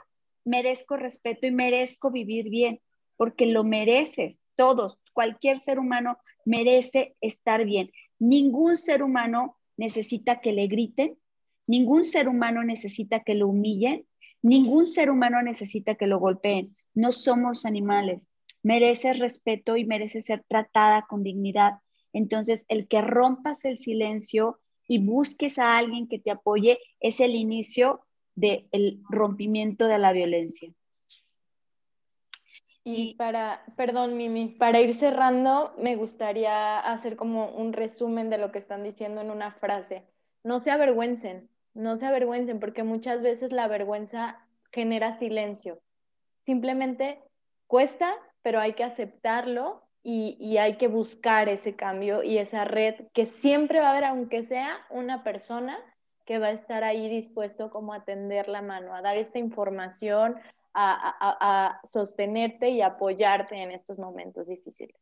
merezco 0.45 0.97
respeto 0.97 1.47
y 1.47 1.51
merezco 1.51 2.12
vivir 2.12 2.49
bien, 2.49 2.80
porque 3.18 3.45
lo 3.45 3.64
mereces, 3.64 4.41
todos, 4.55 4.99
cualquier 5.14 5.59
ser 5.59 5.80
humano 5.80 6.18
merece 6.45 7.16
estar 7.22 7.66
bien. 7.66 7.91
Ningún 8.20 8.78
ser 8.78 9.03
humano 9.03 9.57
necesita 9.78 10.39
que 10.39 10.53
le 10.53 10.68
griten, 10.68 11.18
ningún 11.68 12.03
ser 12.03 12.28
humano 12.28 12.64
necesita 12.64 13.22
que 13.22 13.36
lo 13.36 13.47
humillen, 13.47 14.05
ningún 14.41 14.86
ser 14.86 15.09
humano 15.09 15.41
necesita 15.41 15.95
que 15.95 16.07
lo 16.07 16.20
golpeen. 16.20 16.76
No 16.93 17.12
somos 17.12 17.66
animales, 17.66 18.30
mereces 18.64 19.20
respeto 19.20 19.78
y 19.78 19.86
mereces 19.86 20.26
ser 20.26 20.43
tratada 20.47 21.05
con 21.07 21.24
dignidad. 21.24 21.80
Entonces, 22.14 22.66
el 22.68 22.88
que 22.88 23.01
rompas 23.01 23.66
el 23.66 23.78
silencio 23.78 24.59
y 24.88 24.99
busques 24.99 25.57
a 25.57 25.78
alguien 25.78 26.07
que 26.07 26.20
te 26.20 26.32
apoye 26.32 26.80
es 26.99 27.20
el 27.20 27.36
inicio 27.36 28.01
del 28.36 29.01
rompimiento 29.09 29.88
de 29.88 29.97
la 29.97 30.12
violencia. 30.12 30.74
Y 32.84 33.14
para, 33.16 33.64
perdón 33.78 34.18
Mimi, 34.18 34.47
para 34.47 34.82
ir 34.82 34.95
cerrando, 34.95 35.74
me 35.78 35.95
gustaría 35.95 36.80
hacer 36.80 37.16
como 37.16 37.49
un 37.49 37.74
resumen 37.74 38.30
de 38.30 38.39
lo 38.39 38.51
que 38.51 38.57
están 38.57 38.84
diciendo 38.84 39.22
en 39.22 39.30
una 39.30 39.51
frase. 39.51 40.03
No 40.43 40.59
se 40.59 40.72
avergüencen, 40.72 41.47
no 41.76 41.97
se 41.97 42.07
avergüencen, 42.07 42.59
porque 42.59 42.84
muchas 42.84 43.22
veces 43.22 43.51
la 43.51 43.68
vergüenza 43.68 44.43
genera 44.72 45.14
silencio. 45.14 45.80
Simplemente 46.43 47.22
cuesta, 47.68 48.16
pero 48.42 48.60
hay 48.60 48.74
que 48.74 48.84
aceptarlo 48.84 49.84
y, 50.04 50.38
y, 50.39 50.58
hay 50.58 50.78
que 50.78 50.88
buscar 50.88 51.48
ese 51.48 51.76
cambio 51.76 52.24
y 52.24 52.39
esa 52.39 52.66
red 52.66 53.08
que 53.14 53.28
siempre 53.28 53.80
va 53.80 53.88
a 53.88 53.92
haber, 53.92 54.06
aunque 54.06 54.44
sea 54.44 54.84
una 54.89 55.24
persona 55.24 55.78
que 56.26 56.39
va 56.39 56.48
a 56.48 56.52
estar 56.52 56.84
ahí 56.84 57.10
dispuesto 57.10 57.70
como 57.70 57.94
a 57.94 58.04
tender 58.04 58.48
la 58.48 58.62
mano, 58.62 58.96
a 58.96 59.02
dar 59.02 59.18
esta 59.18 59.38
información, 59.39 60.38
a, 60.74 61.82
sostenerte 61.84 62.70
y 62.70 62.82
apoyarte 62.82 63.58
en 63.58 63.72
estos 63.72 64.00
momentos 64.00 64.48
difíciles. 64.48 64.96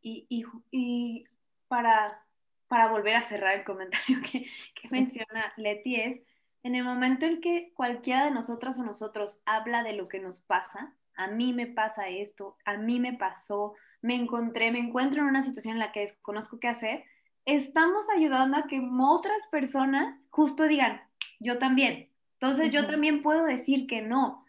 Y, 0.00 1.24
para, 1.66 2.24
para, 2.68 2.88
volver 2.90 3.16
a 3.16 3.22
cerrar 3.22 3.58
el 3.58 3.64
comentario 3.64 4.18
que, 4.32 4.46
que 4.80 4.88
menciona 4.90 5.52
Leti 5.56 5.96
es, 5.96 6.20
en 6.62 6.74
el 6.74 6.84
momento 6.84 7.26
en 7.26 7.40
que 7.40 7.72
cualquiera 7.74 8.24
de 8.24 8.30
nosotras 8.30 8.78
o 8.78 8.82
nosotros 8.82 9.40
habla 9.44 9.82
de 9.82 9.92
lo 9.92 10.08
que 10.08 10.20
nos 10.20 10.40
pasa, 10.40 10.94
a 11.18 11.26
mí 11.26 11.52
me 11.52 11.66
pasa 11.66 12.08
esto, 12.08 12.56
a 12.64 12.76
mí 12.76 13.00
me 13.00 13.12
pasó, 13.12 13.74
me 14.00 14.14
encontré, 14.14 14.70
me 14.70 14.78
encuentro 14.78 15.20
en 15.20 15.28
una 15.28 15.42
situación 15.42 15.74
en 15.74 15.80
la 15.80 15.92
que 15.92 16.00
desconozco 16.00 16.60
qué 16.60 16.68
hacer, 16.68 17.04
estamos 17.44 18.06
ayudando 18.14 18.56
a 18.56 18.66
que 18.66 18.80
otras 19.00 19.40
personas 19.50 20.16
justo 20.30 20.64
digan, 20.64 21.02
yo 21.40 21.58
también. 21.58 22.08
Entonces 22.40 22.70
yo 22.70 22.86
también 22.86 23.22
puedo 23.22 23.44
decir 23.44 23.86
que 23.88 24.00
no. 24.00 24.44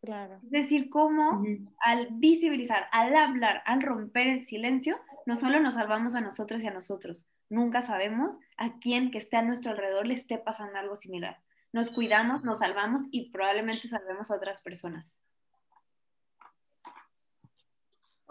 Claro. 0.00 0.40
Es 0.44 0.50
decir, 0.50 0.88
cómo 0.88 1.42
al 1.78 2.08
visibilizar, 2.12 2.86
al 2.90 3.14
hablar, 3.16 3.62
al 3.66 3.82
romper 3.82 4.26
el 4.26 4.46
silencio, 4.46 4.98
no 5.26 5.36
solo 5.36 5.60
nos 5.60 5.74
salvamos 5.74 6.14
a 6.14 6.20
nosotros 6.20 6.62
y 6.62 6.66
a 6.66 6.74
nosotros, 6.74 7.26
nunca 7.50 7.82
sabemos 7.82 8.38
a 8.56 8.78
quién 8.78 9.10
que 9.10 9.18
esté 9.18 9.36
a 9.36 9.42
nuestro 9.42 9.72
alrededor 9.72 10.06
le 10.06 10.14
esté 10.14 10.38
pasando 10.38 10.78
algo 10.78 10.96
similar. 10.96 11.38
Nos 11.72 11.90
cuidamos, 11.90 12.44
nos 12.44 12.60
salvamos 12.60 13.02
y 13.10 13.30
probablemente 13.30 13.88
salvemos 13.88 14.30
a 14.30 14.36
otras 14.36 14.62
personas. 14.62 15.18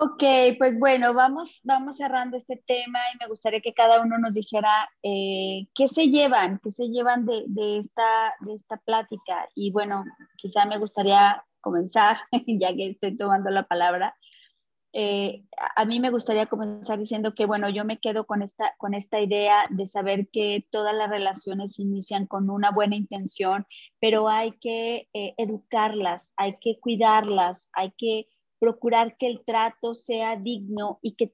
Ok, 0.06 0.22
pues 0.58 0.78
bueno, 0.78 1.14
vamos, 1.14 1.62
vamos 1.64 1.96
cerrando 1.96 2.36
este 2.36 2.62
tema 2.68 3.00
y 3.14 3.18
me 3.20 3.28
gustaría 3.28 3.62
que 3.62 3.74
cada 3.74 4.02
uno 4.02 4.18
nos 4.18 4.34
dijera 4.34 4.90
eh, 5.02 5.68
qué 5.74 5.88
se 5.88 6.10
llevan, 6.10 6.60
qué 6.62 6.72
se 6.72 6.90
llevan 6.90 7.26
de, 7.26 7.78
esta, 7.78 8.34
de 8.42 8.54
esta 8.54 8.76
plática. 8.76 9.48
Y 9.56 9.72
bueno, 9.72 10.04
quizá 10.36 10.66
me 10.66 10.78
gustaría 10.78 11.42
comenzar, 11.62 12.18
ya 12.48 12.76
que 12.76 12.90
estoy 12.90 13.16
tomando 13.16 13.50
la 13.50 13.64
palabra. 13.64 14.14
Eh, 14.92 15.46
a 15.74 15.86
mí 15.86 16.02
me 16.02 16.10
gustaría 16.10 16.48
comenzar 16.48 17.00
diciendo 17.00 17.34
que, 17.34 17.46
bueno, 17.46 17.70
yo 17.70 17.86
me 17.86 18.00
quedo 18.00 18.26
con 18.26 18.42
esta, 18.42 18.76
con 18.80 18.94
esta 18.94 19.22
idea 19.22 19.68
de 19.70 19.88
saber 19.88 20.28
que 20.34 20.68
todas 20.70 20.94
las 20.94 21.10
relaciones 21.10 21.80
inician 21.80 22.28
con 22.28 22.50
una 22.50 22.72
buena 22.72 22.98
intención, 22.98 23.66
pero 24.02 24.28
hay 24.28 24.52
que 24.60 25.08
eh, 25.14 25.34
educarlas, 25.38 26.34
hay 26.36 26.58
que 26.60 26.78
cuidarlas, 26.82 27.70
hay 27.72 27.94
que 27.98 28.28
procurar 28.64 29.18
que 29.18 29.28
el 29.28 29.44
trato 29.44 29.94
sea 29.94 30.38
digno 30.38 30.98
y 31.02 31.16
que, 31.16 31.34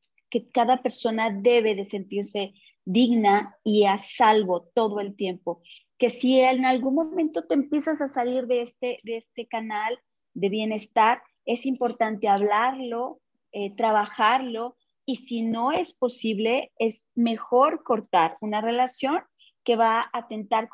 cada 0.52 0.82
persona 0.82 1.30
debe 1.32 1.76
de 1.76 1.86
sentirse 1.86 2.54
digna 2.86 3.56
y 3.64 3.86
a 3.86 4.00
salvo 4.00 4.70
todo 4.74 5.00
el 5.00 5.16
tiempo. 5.16 5.62
Que 6.00 6.10
si 6.10 6.40
en 6.40 6.66
algún 6.66 6.96
momento 6.96 7.46
te 7.46 7.56
empiezas 7.56 8.00
a 8.02 8.08
salir 8.08 8.46
de 8.48 8.62
este, 8.62 9.00
de 9.04 9.18
este 9.18 9.48
canal 9.48 10.00
de 10.34 10.50
bienestar, 10.50 11.22
es 11.46 11.66
importante 11.68 12.28
hablarlo, 12.28 13.22
eh, 13.52 13.76
trabajarlo 13.76 14.76
y 15.06 15.18
si 15.18 15.42
no 15.44 15.72
es 15.72 15.94
posible, 15.94 16.72
es 16.78 17.06
mejor 17.14 17.84
cortar 17.84 18.38
una 18.42 18.62
relación 18.62 19.20
que 19.64 19.76
va 19.76 20.00
a 20.02 20.10
atentar 20.14 20.70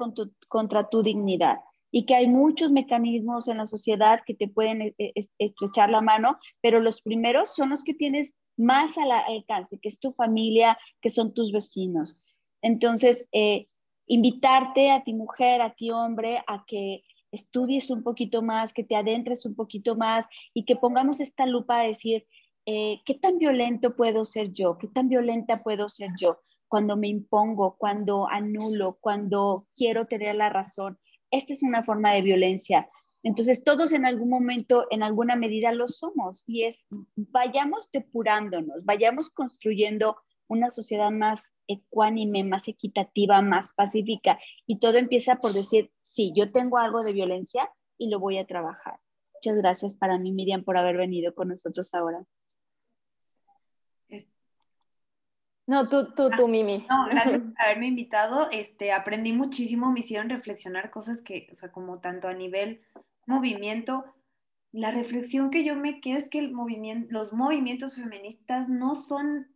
contra 0.47 0.89
tu 0.89 1.01
dignidad 1.01 1.57
y 1.95 2.05
que 2.05 2.13
hay 2.13 2.27
muchos 2.27 2.71
mecanismos 2.71 3.47
en 3.47 3.55
la 3.55 3.67
sociedad 3.67 4.19
que 4.25 4.33
te 4.33 4.49
pueden 4.49 4.81
eh, 4.81 4.95
eh, 4.97 5.13
estrechar 5.39 5.89
la 5.89 6.01
mano, 6.01 6.37
pero 6.61 6.81
los 6.81 7.01
primeros 7.01 7.55
son 7.55 7.69
los 7.69 7.85
que 7.85 7.93
tienes 7.93 8.33
más 8.57 8.97
al 8.97 9.11
alcance, 9.11 9.79
que 9.79 9.87
es 9.87 9.97
tu 9.97 10.11
familia, 10.11 10.77
que 11.01 11.07
son 11.07 11.33
tus 11.33 11.53
vecinos. 11.53 12.21
Entonces, 12.61 13.25
eh, 13.31 13.67
invitarte 14.07 14.91
a 14.91 15.05
ti 15.05 15.13
mujer, 15.13 15.61
a 15.61 15.73
ti 15.73 15.89
hombre, 15.89 16.43
a 16.47 16.65
que 16.67 17.03
estudies 17.31 17.89
un 17.89 18.03
poquito 18.03 18.41
más, 18.41 18.73
que 18.73 18.83
te 18.83 18.97
adentres 18.97 19.45
un 19.45 19.55
poquito 19.55 19.95
más 19.95 20.27
y 20.53 20.65
que 20.65 20.75
pongamos 20.75 21.21
esta 21.21 21.45
lupa 21.45 21.79
a 21.79 21.87
decir, 21.87 22.27
eh, 22.65 22.99
¿qué 23.05 23.13
tan 23.13 23.37
violento 23.37 23.95
puedo 23.95 24.25
ser 24.25 24.51
yo? 24.51 24.77
¿Qué 24.77 24.89
tan 24.89 25.07
violenta 25.07 25.63
puedo 25.63 25.87
ser 25.87 26.09
yo? 26.19 26.41
Cuando 26.67 26.97
me 26.97 27.07
impongo, 27.07 27.77
cuando 27.77 28.27
anulo, 28.27 28.97
cuando 28.99 29.65
quiero 29.73 30.07
tener 30.07 30.35
la 30.35 30.49
razón. 30.49 30.99
Esta 31.31 31.53
es 31.53 31.63
una 31.63 31.83
forma 31.83 32.13
de 32.13 32.21
violencia. 32.21 32.89
Entonces, 33.23 33.63
todos 33.63 33.91
en 33.91 34.05
algún 34.05 34.29
momento, 34.29 34.85
en 34.91 35.01
alguna 35.01 35.35
medida, 35.35 35.71
lo 35.71 35.87
somos. 35.87 36.43
Y 36.45 36.63
es, 36.63 36.85
vayamos 37.15 37.89
depurándonos, 37.91 38.85
vayamos 38.85 39.29
construyendo 39.31 40.17
una 40.47 40.69
sociedad 40.71 41.09
más 41.11 41.53
ecuánime, 41.67 42.43
más 42.43 42.67
equitativa, 42.67 43.41
más 43.41 43.73
pacífica. 43.73 44.39
Y 44.67 44.79
todo 44.79 44.97
empieza 44.97 45.37
por 45.37 45.53
decir, 45.53 45.91
sí, 46.03 46.33
yo 46.35 46.51
tengo 46.51 46.77
algo 46.77 47.03
de 47.03 47.13
violencia 47.13 47.71
y 47.97 48.09
lo 48.09 48.19
voy 48.19 48.37
a 48.37 48.45
trabajar. 48.45 48.99
Muchas 49.33 49.57
gracias 49.57 49.95
para 49.95 50.17
mí, 50.19 50.31
Miriam, 50.31 50.63
por 50.63 50.77
haber 50.77 50.97
venido 50.97 51.33
con 51.33 51.49
nosotros 51.49 51.93
ahora. 51.93 52.25
No, 55.67 55.89
tú, 55.89 56.13
tú, 56.13 56.29
tú, 56.29 56.47
Mimi. 56.47 56.85
No, 56.89 57.07
gracias 57.09 57.41
por 57.41 57.61
haberme 57.61 57.87
invitado. 57.87 58.49
Este, 58.51 58.91
aprendí 58.91 59.33
muchísimo, 59.33 59.91
me 59.91 60.01
hicieron 60.01 60.29
reflexionar 60.29 60.91
cosas 60.91 61.21
que, 61.21 61.47
o 61.51 61.55
sea, 61.55 61.71
como 61.71 61.99
tanto 61.99 62.27
a 62.27 62.33
nivel 62.33 62.81
movimiento, 63.25 64.05
la 64.71 64.91
reflexión 64.91 65.49
que 65.49 65.63
yo 65.63 65.75
me 65.75 66.01
quedo 66.01 66.17
es 66.17 66.29
que 66.29 66.39
el 66.39 66.51
movimiento, 66.51 67.07
los 67.09 67.33
movimientos 67.33 67.95
feministas 67.95 68.69
no 68.69 68.95
son, 68.95 69.47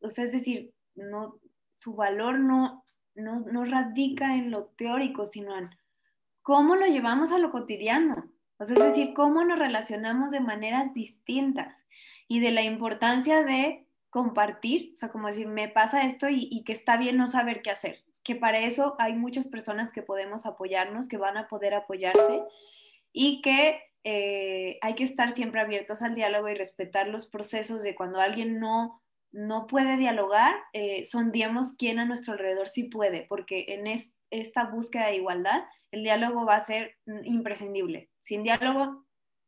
o 0.00 0.10
sea, 0.10 0.24
es 0.24 0.32
decir, 0.32 0.72
no, 0.94 1.36
su 1.76 1.94
valor 1.94 2.38
no, 2.38 2.84
no, 3.14 3.40
no 3.40 3.64
radica 3.64 4.36
en 4.36 4.50
lo 4.50 4.66
teórico, 4.76 5.26
sino 5.26 5.56
en 5.56 5.70
cómo 6.42 6.76
lo 6.76 6.86
llevamos 6.86 7.32
a 7.32 7.38
lo 7.38 7.50
cotidiano. 7.50 8.30
O 8.58 8.66
sea, 8.66 8.76
es 8.76 8.82
decir, 8.82 9.14
cómo 9.14 9.42
nos 9.44 9.58
relacionamos 9.58 10.30
de 10.30 10.40
maneras 10.40 10.92
distintas 10.92 11.74
y 12.28 12.40
de 12.40 12.50
la 12.50 12.62
importancia 12.62 13.42
de 13.42 13.86
compartir, 14.10 14.90
o 14.94 14.96
sea, 14.96 15.08
como 15.08 15.28
decir, 15.28 15.46
me 15.46 15.68
pasa 15.68 16.04
esto 16.04 16.28
y, 16.28 16.62
que 16.64 16.72
está 16.72 16.96
bien 16.96 17.16
no 17.16 17.26
saber 17.26 17.62
qué 17.62 17.70
hacer, 17.70 17.98
que 18.24 18.34
para 18.34 18.58
eso 18.58 18.96
hay 18.98 19.14
muchas 19.14 19.48
personas 19.48 19.92
que 19.92 20.02
podemos 20.02 20.46
apoyarnos, 20.46 21.08
que 21.08 21.16
van 21.16 21.36
a 21.36 21.48
poder 21.48 21.74
apoyarte 21.74 22.42
y 23.12 23.40
que 23.40 23.80
eh, 24.02 24.78
hay 24.82 24.94
que 24.94 25.04
estar 25.04 25.34
siempre 25.34 25.60
abiertos 25.60 26.02
al 26.02 26.14
diálogo 26.14 26.48
y 26.48 26.54
respetar 26.54 27.08
los 27.08 27.26
procesos 27.26 27.82
de 27.82 27.94
cuando 27.94 28.20
alguien 28.20 28.58
no, 28.58 29.00
no 29.30 29.66
puede 29.68 29.96
dialogar, 29.96 30.54
eh, 30.72 31.04
quién 31.78 31.98
a 31.98 32.04
nuestro 32.04 32.32
alrededor 32.32 32.68
sí 32.68 32.84
puede, 32.84 33.26
porque 33.28 33.66
en 33.68 33.86
esta 34.30 34.64
búsqueda 34.64 35.06
de 35.06 35.16
igualdad 35.16 35.62
el 35.92 36.02
diálogo 36.02 36.44
va 36.44 36.56
a 36.56 36.64
ser 36.64 36.96
imprescindible. 37.24 38.10
Sin 38.18 38.42
diálogo 38.42 39.06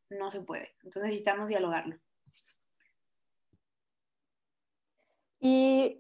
no 0.09 0.31
se 0.31 0.41
puede, 0.41 0.71
entonces 0.83 1.05
necesitamos 1.05 1.49
dialogarlo. 1.49 1.99
Y 5.43 5.99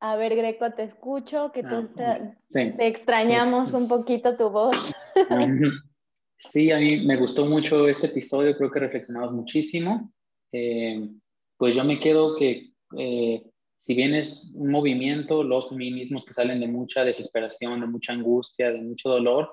a 0.00 0.16
ver, 0.16 0.34
Greco, 0.34 0.72
te 0.72 0.82
escucho, 0.82 1.52
que 1.52 1.62
ah, 1.64 2.34
te 2.50 2.86
extrañamos 2.86 3.74
un 3.74 3.86
poquito 3.86 4.36
tu 4.36 4.48
voz. 4.50 4.94
Sí, 6.38 6.70
a 6.70 6.78
mí 6.78 7.06
me 7.06 7.16
gustó 7.16 7.46
mucho 7.46 7.88
este 7.88 8.08
episodio, 8.08 8.56
creo 8.56 8.70
que 8.70 8.80
reflexionamos 8.80 9.32
muchísimo. 9.32 10.12
Eh, 10.52 11.08
pues 11.56 11.74
yo 11.74 11.84
me 11.84 12.00
quedo 12.00 12.36
que 12.36 12.72
eh, 12.98 13.50
si 13.78 13.94
bien 13.94 14.14
es 14.14 14.54
un 14.56 14.70
movimiento, 14.70 15.42
los 15.42 15.72
mismos 15.72 16.24
que 16.24 16.32
salen 16.32 16.60
de 16.60 16.68
mucha 16.68 17.04
desesperación, 17.04 17.80
de 17.80 17.86
mucha 17.86 18.12
angustia, 18.12 18.72
de 18.72 18.82
mucho 18.82 19.08
dolor, 19.08 19.50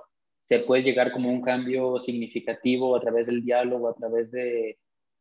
se 0.47 0.59
puede 0.59 0.83
llegar 0.83 1.11
como 1.11 1.29
un 1.29 1.41
cambio 1.41 1.97
significativo 1.97 2.95
a 2.95 2.99
través 2.99 3.27
del 3.27 3.43
diálogo, 3.43 3.89
a 3.89 3.95
través 3.95 4.31
de, 4.31 4.77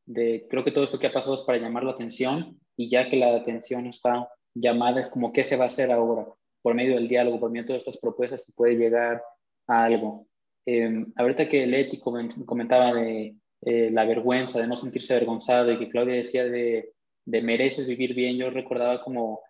de 0.06 0.46
creo 0.48 0.64
que 0.64 0.72
todo 0.72 0.84
esto 0.84 0.98
que 0.98 1.06
ha 1.06 1.12
pasado 1.12 1.34
es 1.36 1.42
para 1.42 1.58
llamar 1.58 1.84
la 1.84 1.92
atención 1.92 2.58
y 2.80 2.88
ya 2.88 3.10
que 3.10 3.16
la 3.18 3.36
atención 3.36 3.86
está 3.86 4.26
llamada, 4.54 5.02
es 5.02 5.10
como 5.10 5.34
qué 5.34 5.44
se 5.44 5.58
va 5.58 5.64
a 5.64 5.66
hacer 5.66 5.92
ahora. 5.92 6.26
Por 6.62 6.74
medio 6.74 6.94
del 6.94 7.08
diálogo, 7.08 7.38
por 7.38 7.50
medio 7.50 7.64
de 7.64 7.66
todas 7.66 7.82
estas 7.82 8.00
propuestas, 8.00 8.42
se 8.42 8.54
puede 8.54 8.74
llegar 8.74 9.22
a 9.66 9.84
algo. 9.84 10.26
Eh, 10.64 11.04
ahorita 11.16 11.46
que 11.46 11.66
Leti 11.66 12.00
comentaba 12.00 12.94
de 12.94 13.36
eh, 13.66 13.90
la 13.90 14.06
vergüenza, 14.06 14.62
de 14.62 14.66
no 14.66 14.78
sentirse 14.78 15.12
avergonzado 15.12 15.70
y 15.70 15.78
que 15.78 15.90
Claudia 15.90 16.14
decía 16.14 16.44
de, 16.44 16.94
de 17.26 17.42
mereces 17.42 17.86
vivir 17.86 18.14
bien, 18.14 18.38
yo 18.38 18.48
recordaba 18.48 19.02
como 19.02 19.42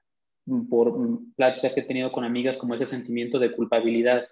mm, 0.46 0.68
por 0.68 0.98
mm, 0.98 1.34
pláticas 1.34 1.72
que 1.72 1.82
he 1.82 1.84
tenido 1.84 2.10
con 2.10 2.24
amigas 2.24 2.56
como 2.56 2.74
ese 2.74 2.86
sentimiento 2.86 3.38
de 3.38 3.52
culpabilidad. 3.52 4.26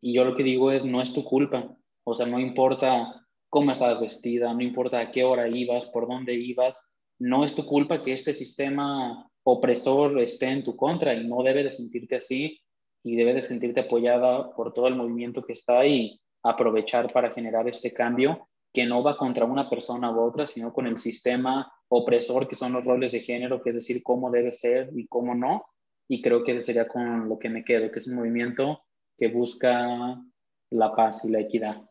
Y 0.00 0.14
yo 0.14 0.24
lo 0.24 0.36
que 0.36 0.44
digo 0.44 0.70
es, 0.70 0.84
no 0.84 1.02
es 1.02 1.12
tu 1.12 1.24
culpa. 1.24 1.76
O 2.04 2.14
sea, 2.14 2.26
no 2.26 2.38
importa 2.38 3.20
cómo 3.50 3.72
estabas 3.72 4.00
vestida, 4.00 4.54
no 4.54 4.62
importa 4.62 5.00
a 5.00 5.10
qué 5.10 5.24
hora 5.24 5.48
ibas, 5.48 5.86
por 5.86 6.06
dónde 6.06 6.34
ibas, 6.34 6.88
no 7.18 7.44
es 7.44 7.54
tu 7.54 7.64
culpa 7.64 8.02
que 8.02 8.12
este 8.12 8.32
sistema 8.32 9.30
opresor 9.44 10.18
esté 10.20 10.46
en 10.46 10.64
tu 10.64 10.76
contra 10.76 11.14
y 11.14 11.26
no 11.26 11.42
debes 11.42 11.64
de 11.64 11.70
sentirte 11.70 12.16
así 12.16 12.60
y 13.02 13.16
debes 13.16 13.34
de 13.34 13.42
sentirte 13.42 13.80
apoyada 13.80 14.54
por 14.54 14.72
todo 14.72 14.88
el 14.88 14.96
movimiento 14.96 15.44
que 15.44 15.52
está 15.52 15.86
y 15.86 16.20
aprovechar 16.42 17.12
para 17.12 17.30
generar 17.30 17.68
este 17.68 17.92
cambio 17.92 18.48
que 18.72 18.86
no 18.86 19.02
va 19.02 19.16
contra 19.16 19.44
una 19.44 19.70
persona 19.70 20.10
u 20.10 20.20
otra, 20.20 20.46
sino 20.46 20.72
con 20.72 20.86
el 20.86 20.98
sistema 20.98 21.72
opresor 21.88 22.48
que 22.48 22.56
son 22.56 22.72
los 22.72 22.84
roles 22.84 23.12
de 23.12 23.20
género, 23.20 23.62
que 23.62 23.70
es 23.70 23.76
decir, 23.76 24.02
cómo 24.02 24.30
debe 24.30 24.52
ser 24.52 24.90
y 24.96 25.06
cómo 25.06 25.34
no. 25.34 25.64
Y 26.08 26.20
creo 26.20 26.42
que 26.42 26.60
sería 26.60 26.88
con 26.88 27.28
lo 27.28 27.38
que 27.38 27.48
me 27.48 27.64
quedo, 27.64 27.90
que 27.90 28.00
es 28.00 28.08
un 28.08 28.16
movimiento 28.16 28.82
que 29.16 29.28
busca 29.28 30.20
la 30.70 30.94
paz 30.96 31.24
y 31.24 31.30
la 31.30 31.40
equidad. 31.40 31.82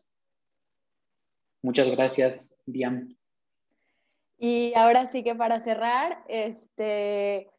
Muchas 1.62 1.88
gracias, 1.90 2.54
Diane. 2.66 3.16
Y 4.38 4.72
ahora 4.76 5.06
sí 5.06 5.22
que 5.22 5.34
para 5.34 5.60
cerrar, 5.60 6.24
este, 6.28 7.50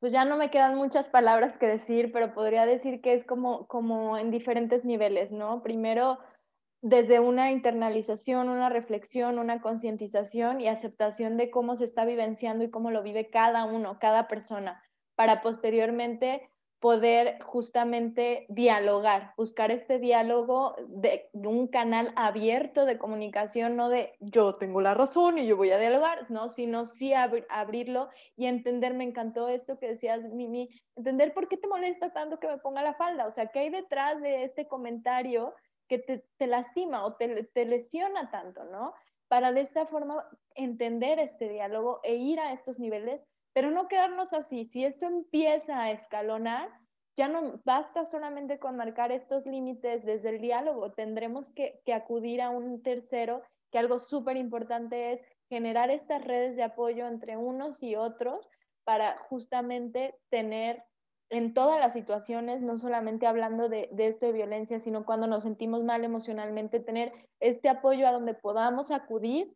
pues 0.00 0.12
ya 0.12 0.24
no 0.24 0.36
me 0.36 0.50
quedan 0.50 0.76
muchas 0.76 1.08
palabras 1.08 1.58
que 1.58 1.66
decir, 1.66 2.12
pero 2.12 2.34
podría 2.34 2.66
decir 2.66 3.00
que 3.00 3.14
es 3.14 3.24
como, 3.24 3.66
como 3.68 4.18
en 4.18 4.30
diferentes 4.30 4.84
niveles, 4.84 5.32
¿no? 5.32 5.62
Primero, 5.62 6.18
desde 6.82 7.20
una 7.20 7.50
internalización, 7.50 8.50
una 8.50 8.68
reflexión, 8.68 9.38
una 9.38 9.62
concientización 9.62 10.60
y 10.60 10.68
aceptación 10.68 11.38
de 11.38 11.50
cómo 11.50 11.76
se 11.76 11.84
está 11.84 12.04
vivenciando 12.04 12.64
y 12.64 12.70
cómo 12.70 12.90
lo 12.90 13.02
vive 13.02 13.30
cada 13.30 13.64
uno, 13.64 13.98
cada 13.98 14.28
persona, 14.28 14.82
para 15.14 15.40
posteriormente 15.40 16.50
poder 16.84 17.40
justamente 17.42 18.44
dialogar, 18.50 19.32
buscar 19.38 19.70
este 19.70 19.98
diálogo 19.98 20.76
de, 20.86 21.30
un 21.32 21.66
canal 21.66 22.12
abierto 22.14 22.84
de 22.84 22.98
comunicación, 22.98 23.74
no 23.74 23.88
de 23.88 24.12
yo 24.20 24.56
tengo 24.56 24.82
la 24.82 24.92
razón 24.92 25.38
y 25.38 25.46
yo 25.46 25.56
voy 25.56 25.70
a 25.70 25.78
dialogar, 25.78 26.30
no, 26.30 26.50
sino 26.50 26.84
sí 26.84 27.14
abrirlo 27.14 28.10
y 28.36 28.44
entender, 28.44 28.92
me 28.92 29.04
encantó 29.04 29.48
esto 29.48 29.78
que 29.78 29.88
decías, 29.88 30.28
Mimi, 30.28 30.68
entender 30.94 31.32
por 31.32 31.48
qué 31.48 31.56
te 31.56 31.68
molesta 31.68 32.12
tanto 32.12 32.38
que 32.38 32.48
me 32.48 32.58
ponga 32.58 32.82
la 32.82 32.92
falda, 32.92 33.26
o 33.26 33.30
sea, 33.30 33.46
qué 33.46 33.60
hay 33.60 33.70
detrás 33.70 34.20
de 34.20 34.44
este 34.44 34.68
comentario 34.68 35.54
que 35.88 35.98
te, 35.98 36.46
lastima 36.46 37.06
o 37.06 37.14
te, 37.14 37.44
te 37.44 37.64
lesiona 37.64 38.30
tanto, 38.30 38.62
¿no? 38.64 38.92
Para 39.28 39.52
de 39.52 39.62
esta 39.62 39.86
forma 39.86 40.28
entender 40.54 41.18
este 41.18 41.48
diálogo 41.48 42.00
e 42.02 42.16
ir 42.16 42.40
a 42.40 42.52
estos 42.52 42.78
niveles 42.78 43.22
pero 43.54 43.70
no 43.70 43.88
quedarnos 43.88 44.34
así. 44.34 44.66
Si 44.66 44.84
esto 44.84 45.06
empieza 45.06 45.80
a 45.80 45.90
escalonar, 45.92 46.68
ya 47.16 47.28
no 47.28 47.60
basta 47.64 48.04
solamente 48.04 48.58
con 48.58 48.76
marcar 48.76 49.12
estos 49.12 49.46
límites 49.46 50.04
desde 50.04 50.30
el 50.30 50.40
diálogo, 50.40 50.92
tendremos 50.92 51.50
que, 51.50 51.80
acudir 51.94 52.42
a 52.42 52.50
un 52.50 52.82
tercero, 52.82 53.42
que 53.70 53.78
algo 53.78 53.98
súper 53.98 54.36
importante 54.36 55.12
es 55.12 55.20
generar 55.48 55.90
estas 55.90 56.24
redes 56.24 56.56
de 56.56 56.64
apoyo 56.64 57.06
entre 57.06 57.36
unos 57.36 57.82
y 57.82 57.94
otros 57.94 58.50
para 58.82 59.16
justamente 59.28 60.18
tener 60.28 60.82
en 61.30 61.54
todas 61.54 61.78
las 61.78 61.92
situaciones, 61.92 62.60
no 62.60 62.76
solamente 62.76 63.26
hablando 63.26 63.68
de, 63.68 63.88
de 63.92 64.08
esto 64.08 64.26
de 64.26 64.32
violencia, 64.32 64.80
sino 64.80 65.04
cuando 65.04 65.26
nos 65.26 65.44
sentimos 65.44 65.84
mal 65.84 66.04
emocionalmente, 66.04 66.80
tener 66.80 67.12
este 67.40 67.68
apoyo 67.68 68.06
a 68.06 68.12
donde 68.12 68.34
podamos 68.34 68.90
acudir 68.90 69.54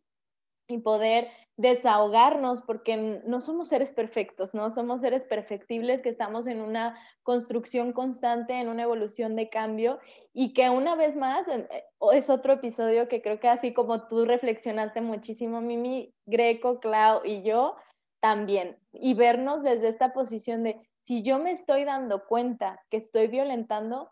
y 0.69 0.77
poder 0.77 1.29
desahogarnos 1.57 2.61
porque 2.61 3.21
no 3.25 3.41
somos 3.41 3.67
seres 3.67 3.91
perfectos, 3.91 4.53
no 4.53 4.71
somos 4.71 5.01
seres 5.01 5.25
perfectibles 5.25 6.01
que 6.01 6.07
estamos 6.07 6.47
en 6.47 6.61
una 6.61 6.97
construcción 7.23 7.91
constante, 7.91 8.53
en 8.53 8.69
una 8.69 8.83
evolución 8.83 9.35
de 9.35 9.49
cambio 9.49 9.99
y 10.31 10.53
que 10.53 10.69
una 10.69 10.95
vez 10.95 11.17
más 11.17 11.49
eh, 11.49 11.67
es 12.13 12.29
otro 12.29 12.53
episodio 12.53 13.09
que 13.09 13.21
creo 13.21 13.41
que 13.41 13.49
así 13.49 13.73
como 13.73 14.07
tú 14.07 14.23
reflexionaste 14.23 15.01
muchísimo, 15.01 15.59
Mimi, 15.59 16.13
Greco, 16.25 16.79
Clau 16.79 17.25
y 17.25 17.41
yo 17.43 17.75
también, 18.21 18.77
y 18.93 19.13
vernos 19.13 19.63
desde 19.63 19.89
esta 19.89 20.13
posición 20.13 20.63
de 20.63 20.79
si 21.03 21.23
yo 21.23 21.39
me 21.39 21.51
estoy 21.51 21.83
dando 21.83 22.25
cuenta 22.25 22.81
que 22.89 22.97
estoy 22.97 23.27
violentando, 23.27 24.11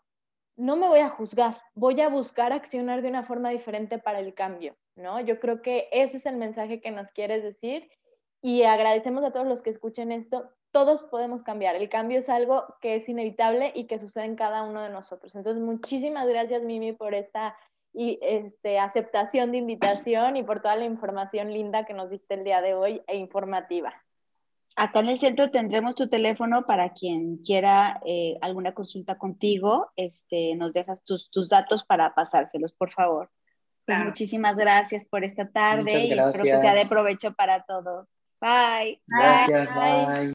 no 0.56 0.76
me 0.76 0.88
voy 0.88 1.00
a 1.00 1.08
juzgar, 1.08 1.62
voy 1.74 2.00
a 2.00 2.08
buscar 2.08 2.52
accionar 2.52 3.00
de 3.00 3.08
una 3.08 3.22
forma 3.22 3.50
diferente 3.50 3.98
para 3.98 4.18
el 4.18 4.34
cambio. 4.34 4.76
¿No? 4.98 5.20
Yo 5.20 5.40
creo 5.40 5.62
que 5.62 5.88
ese 5.92 6.18
es 6.18 6.26
el 6.26 6.36
mensaje 6.36 6.80
que 6.80 6.90
nos 6.90 7.10
quieres 7.10 7.42
decir 7.42 7.88
y 8.42 8.62
agradecemos 8.64 9.24
a 9.24 9.32
todos 9.32 9.46
los 9.46 9.62
que 9.62 9.70
escuchen 9.70 10.12
esto. 10.12 10.50
Todos 10.70 11.02
podemos 11.02 11.42
cambiar. 11.42 11.76
El 11.76 11.88
cambio 11.88 12.18
es 12.18 12.28
algo 12.28 12.64
que 12.80 12.96
es 12.96 13.08
inevitable 13.08 13.72
y 13.74 13.84
que 13.84 13.98
sucede 13.98 14.24
en 14.24 14.36
cada 14.36 14.62
uno 14.62 14.82
de 14.82 14.90
nosotros. 14.90 15.34
Entonces, 15.34 15.62
muchísimas 15.62 16.28
gracias, 16.28 16.62
Mimi, 16.62 16.92
por 16.92 17.14
esta 17.14 17.56
este, 17.94 18.78
aceptación 18.78 19.50
de 19.50 19.58
invitación 19.58 20.36
y 20.36 20.42
por 20.42 20.60
toda 20.60 20.76
la 20.76 20.84
información 20.84 21.52
linda 21.52 21.84
que 21.84 21.94
nos 21.94 22.10
diste 22.10 22.34
el 22.34 22.44
día 22.44 22.60
de 22.60 22.74
hoy 22.74 23.02
e 23.06 23.16
informativa. 23.16 23.94
Acá 24.76 25.00
en 25.00 25.08
el 25.08 25.18
centro 25.18 25.50
tendremos 25.50 25.96
tu 25.96 26.08
teléfono 26.08 26.64
para 26.64 26.92
quien 26.92 27.38
quiera 27.38 28.00
eh, 28.04 28.38
alguna 28.40 28.74
consulta 28.74 29.18
contigo. 29.18 29.90
Este, 29.96 30.54
nos 30.54 30.72
dejas 30.72 31.02
tus 31.04 31.48
datos 31.48 31.82
para 31.82 32.14
pasárselos, 32.14 32.72
por 32.74 32.92
favor. 32.92 33.28
Pues 33.88 34.04
muchísimas 34.04 34.54
gracias 34.54 35.02
por 35.06 35.24
esta 35.24 35.48
tarde 35.48 35.98
y 35.98 36.12
espero 36.12 36.44
que 36.44 36.58
sea 36.58 36.74
de 36.74 36.84
provecho 36.84 37.32
para 37.32 37.62
todos. 37.62 38.10
Bye. 38.38 39.00
Gracias, 39.06 39.74
bye. 39.74 40.26